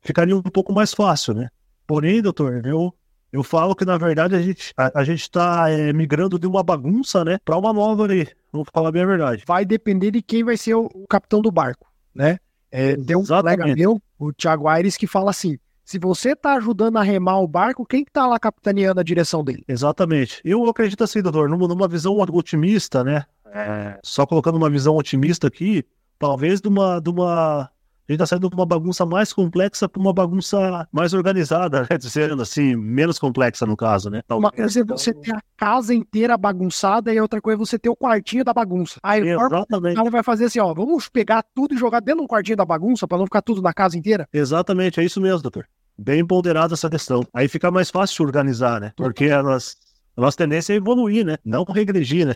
Ficaria 0.00 0.36
um 0.36 0.42
pouco 0.42 0.72
mais 0.72 0.94
fácil, 0.94 1.34
né? 1.34 1.48
Porém, 1.86 2.22
doutor, 2.22 2.64
eu 2.64 2.94
eu 3.34 3.42
falo 3.42 3.74
que, 3.74 3.84
na 3.84 3.98
verdade, 3.98 4.36
a 4.36 4.40
gente 4.40 4.72
a, 4.76 5.00
a 5.00 5.04
gente 5.04 5.22
está 5.22 5.68
é, 5.68 5.92
migrando 5.92 6.38
de 6.38 6.46
uma 6.46 6.62
bagunça, 6.62 7.24
né, 7.24 7.40
para 7.44 7.58
uma 7.58 7.72
nova 7.72 8.04
ali. 8.04 8.28
Vamos 8.52 8.68
falar 8.72 8.92
bem 8.92 9.02
a 9.02 9.06
verdade. 9.06 9.42
Vai 9.44 9.64
depender 9.64 10.12
de 10.12 10.22
quem 10.22 10.44
vai 10.44 10.56
ser 10.56 10.74
o, 10.74 10.88
o 10.94 11.04
capitão 11.08 11.42
do 11.42 11.50
barco, 11.50 11.92
né? 12.14 12.38
É, 12.70 12.96
tem 12.96 13.16
um 13.16 13.22
Exatamente. 13.22 13.58
colega 13.58 13.76
meu, 13.76 14.00
o 14.20 14.32
Thiago 14.32 14.68
Aires, 14.68 14.96
que 14.96 15.08
fala 15.08 15.30
assim: 15.30 15.58
se 15.84 15.98
você 15.98 16.36
tá 16.36 16.54
ajudando 16.54 16.96
a 16.96 17.02
remar 17.02 17.40
o 17.40 17.48
barco, 17.48 17.84
quem 17.84 18.04
que 18.04 18.12
tá 18.12 18.24
lá 18.24 18.38
capitaneando 18.38 19.00
a 19.00 19.04
direção 19.04 19.42
dele? 19.42 19.64
Exatamente. 19.66 20.40
Eu 20.44 20.64
acredito 20.68 21.02
assim, 21.02 21.20
doutor, 21.20 21.48
numa 21.48 21.88
visão 21.88 22.16
otimista, 22.16 23.02
né? 23.02 23.24
É, 23.52 23.98
só 24.04 24.24
colocando 24.24 24.56
uma 24.56 24.70
visão 24.70 24.94
otimista 24.94 25.48
aqui, 25.48 25.84
talvez 26.20 26.60
de 26.60 26.68
uma, 26.68 27.00
de 27.00 27.10
uma 27.10 27.68
a 28.06 28.12
gente 28.12 28.20
está 28.22 28.26
saindo 28.26 28.50
de 28.50 28.54
uma 28.54 28.66
bagunça 28.66 29.06
mais 29.06 29.32
complexa 29.32 29.88
para 29.88 30.00
uma 30.00 30.12
bagunça 30.12 30.86
mais 30.92 31.14
organizada, 31.14 31.86
né? 31.88 31.96
Dizendo 31.98 32.42
assim, 32.42 32.76
menos 32.76 33.18
complexa 33.18 33.64
no 33.64 33.76
caso, 33.76 34.10
né? 34.10 34.22
Uma 34.28 34.50
coisa 34.50 34.80
é 34.80 34.84
você 34.84 35.14
ter 35.14 35.34
a 35.34 35.40
casa 35.56 35.94
inteira 35.94 36.36
bagunçada 36.36 37.12
e 37.12 37.18
outra 37.18 37.40
coisa 37.40 37.56
é 37.56 37.64
você 37.64 37.78
ter 37.78 37.88
o 37.88 37.96
quartinho 37.96 38.44
da 38.44 38.52
bagunça. 38.52 39.00
Aí 39.02 39.22
o 39.34 39.48
cara 39.94 40.10
vai 40.10 40.22
fazer 40.22 40.46
assim, 40.46 40.60
ó, 40.60 40.74
vamos 40.74 41.08
pegar 41.08 41.42
tudo 41.54 41.74
e 41.74 41.78
jogar 41.78 42.00
dentro 42.00 42.22
do 42.22 42.28
quartinho 42.28 42.58
da 42.58 42.64
bagunça 42.64 43.08
para 43.08 43.16
não 43.16 43.24
ficar 43.24 43.40
tudo 43.40 43.62
na 43.62 43.72
casa 43.72 43.96
inteira? 43.96 44.28
Exatamente, 44.32 45.00
é 45.00 45.04
isso 45.04 45.20
mesmo, 45.20 45.40
doutor. 45.40 45.66
Bem 45.96 46.26
ponderada 46.26 46.74
essa 46.74 46.90
questão. 46.90 47.26
Aí 47.32 47.48
fica 47.48 47.70
mais 47.70 47.90
fácil 47.90 48.26
organizar, 48.26 48.80
né? 48.80 48.92
Porque 48.96 49.24
elas 49.24 49.76
a 50.16 50.20
nossa 50.20 50.36
tendência 50.36 50.72
é 50.72 50.76
evoluir, 50.76 51.24
né? 51.24 51.38
Não 51.44 51.64
regredir, 51.64 52.26
né? 52.26 52.34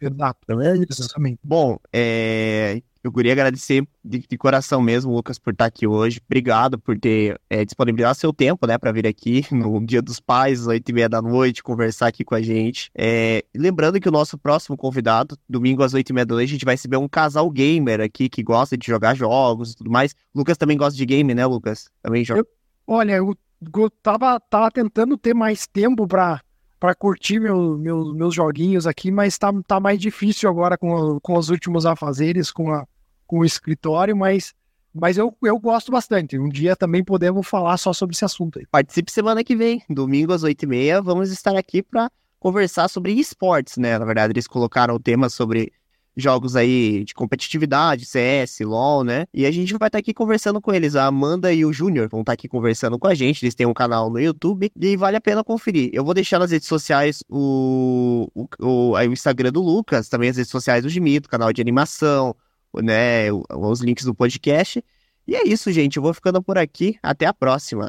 Exato. 0.00 0.38
Então 0.44 0.62
é 0.62 0.76
isso. 0.76 1.02
Exatamente. 1.02 1.38
Bom, 1.44 1.78
é... 1.92 2.82
eu 3.02 3.12
queria 3.12 3.32
agradecer 3.32 3.86
de, 4.04 4.24
de, 4.28 4.38
coração 4.38 4.80
mesmo, 4.80 5.14
Lucas, 5.14 5.38
por 5.38 5.52
estar 5.52 5.66
aqui 5.66 5.86
hoje. 5.86 6.20
Obrigado 6.26 6.78
por 6.78 6.98
ter 6.98 7.40
é, 7.48 7.64
disponibilizado 7.64 8.16
seu 8.16 8.32
tempo, 8.32 8.66
né, 8.66 8.76
para 8.76 8.92
vir 8.92 9.06
aqui 9.06 9.44
no 9.52 9.84
Dia 9.84 10.02
dos 10.02 10.20
Pais, 10.20 10.66
oito 10.66 10.88
e 10.88 10.92
meia 10.92 11.08
da 11.08 11.22
noite, 11.22 11.62
conversar 11.62 12.08
aqui 12.08 12.24
com 12.24 12.34
a 12.34 12.42
gente. 12.42 12.90
É... 12.96 13.44
Lembrando 13.54 14.00
que 14.00 14.08
o 14.08 14.12
nosso 14.12 14.36
próximo 14.36 14.76
convidado, 14.76 15.36
domingo 15.48 15.82
às 15.82 15.94
oito 15.94 16.10
e 16.10 16.12
meia 16.12 16.26
da 16.26 16.34
noite, 16.34 16.50
a 16.50 16.52
gente 16.52 16.64
vai 16.64 16.74
receber 16.74 16.96
um 16.96 17.08
casal 17.08 17.48
gamer 17.50 18.00
aqui 18.00 18.28
que 18.28 18.42
gosta 18.42 18.76
de 18.76 18.86
jogar 18.86 19.14
jogos 19.14 19.72
e 19.72 19.76
tudo 19.76 19.90
mais. 19.90 20.14
Lucas 20.34 20.56
também 20.56 20.76
gosta 20.76 20.96
de 20.96 21.06
game, 21.06 21.34
né, 21.34 21.46
Lucas? 21.46 21.90
Também 22.02 22.24
joga. 22.24 22.40
Eu... 22.40 22.46
Olha, 22.86 23.12
eu, 23.12 23.36
eu 23.74 23.90
tava, 24.02 24.40
tava 24.40 24.70
tentando 24.70 25.16
ter 25.18 25.34
mais 25.34 25.66
tempo 25.66 26.06
para 26.06 26.40
para 26.78 26.94
curtir 26.94 27.40
meu, 27.40 27.76
meu, 27.76 28.14
meus 28.14 28.34
joguinhos 28.34 28.86
aqui, 28.86 29.10
mas 29.10 29.36
tá, 29.36 29.52
tá 29.66 29.80
mais 29.80 29.98
difícil 29.98 30.48
agora 30.48 30.78
com, 30.78 31.18
com 31.20 31.36
os 31.36 31.48
últimos 31.48 31.84
afazeres, 31.84 32.50
com, 32.50 32.72
a, 32.72 32.86
com 33.26 33.40
o 33.40 33.44
escritório, 33.44 34.16
mas, 34.16 34.54
mas 34.94 35.18
eu, 35.18 35.36
eu 35.42 35.58
gosto 35.58 35.90
bastante. 35.90 36.38
Um 36.38 36.48
dia 36.48 36.76
também 36.76 37.02
podemos 37.02 37.46
falar 37.46 37.76
só 37.76 37.92
sobre 37.92 38.14
esse 38.14 38.24
assunto 38.24 38.58
aí. 38.58 38.66
Participe 38.66 39.10
semana 39.10 39.42
que 39.42 39.56
vem, 39.56 39.82
domingo 39.90 40.32
às 40.32 40.42
8h30, 40.42 41.02
vamos 41.02 41.30
estar 41.32 41.56
aqui 41.56 41.82
para 41.82 42.10
conversar 42.38 42.88
sobre 42.88 43.12
esportes, 43.12 43.76
né? 43.76 43.98
Na 43.98 44.04
verdade, 44.04 44.32
eles 44.32 44.46
colocaram 44.46 44.94
o 44.94 45.00
tema 45.00 45.28
sobre 45.28 45.72
jogos 46.18 46.56
aí 46.56 47.04
de 47.04 47.14
competitividade, 47.14 48.04
CS, 48.04 48.60
LoL, 48.60 49.04
né? 49.04 49.26
E 49.32 49.46
a 49.46 49.50
gente 49.50 49.70
vai 49.72 49.88
estar 49.88 49.90
tá 49.90 49.98
aqui 49.98 50.12
conversando 50.12 50.60
com 50.60 50.74
eles. 50.74 50.96
A 50.96 51.06
Amanda 51.06 51.52
e 51.52 51.64
o 51.64 51.72
Júnior 51.72 52.08
vão 52.08 52.20
estar 52.20 52.32
tá 52.32 52.34
aqui 52.34 52.48
conversando 52.48 52.98
com 52.98 53.06
a 53.06 53.14
gente. 53.14 53.44
Eles 53.44 53.54
têm 53.54 53.66
um 53.66 53.72
canal 53.72 54.10
no 54.10 54.20
YouTube 54.20 54.70
e 54.78 54.96
vale 54.96 55.16
a 55.16 55.20
pena 55.20 55.44
conferir. 55.44 55.90
Eu 55.92 56.04
vou 56.04 56.14
deixar 56.14 56.38
nas 56.38 56.50
redes 56.50 56.68
sociais 56.68 57.22
o, 57.28 58.28
o, 58.34 58.48
o, 58.60 58.92
o 58.92 59.02
Instagram 59.04 59.52
do 59.52 59.62
Lucas, 59.62 60.08
também 60.08 60.30
as 60.30 60.36
redes 60.36 60.50
sociais 60.50 60.82
do 60.82 60.88
Gimito, 60.88 61.28
canal 61.28 61.52
de 61.52 61.62
animação, 61.62 62.34
né? 62.74 63.32
Os 63.32 63.80
links 63.80 64.04
do 64.04 64.14
podcast. 64.14 64.84
E 65.26 65.36
é 65.36 65.46
isso, 65.46 65.70
gente. 65.70 65.98
Eu 65.98 66.02
vou 66.02 66.14
ficando 66.14 66.42
por 66.42 66.58
aqui. 66.58 66.98
Até 67.02 67.26
a 67.26 67.34
próxima. 67.34 67.86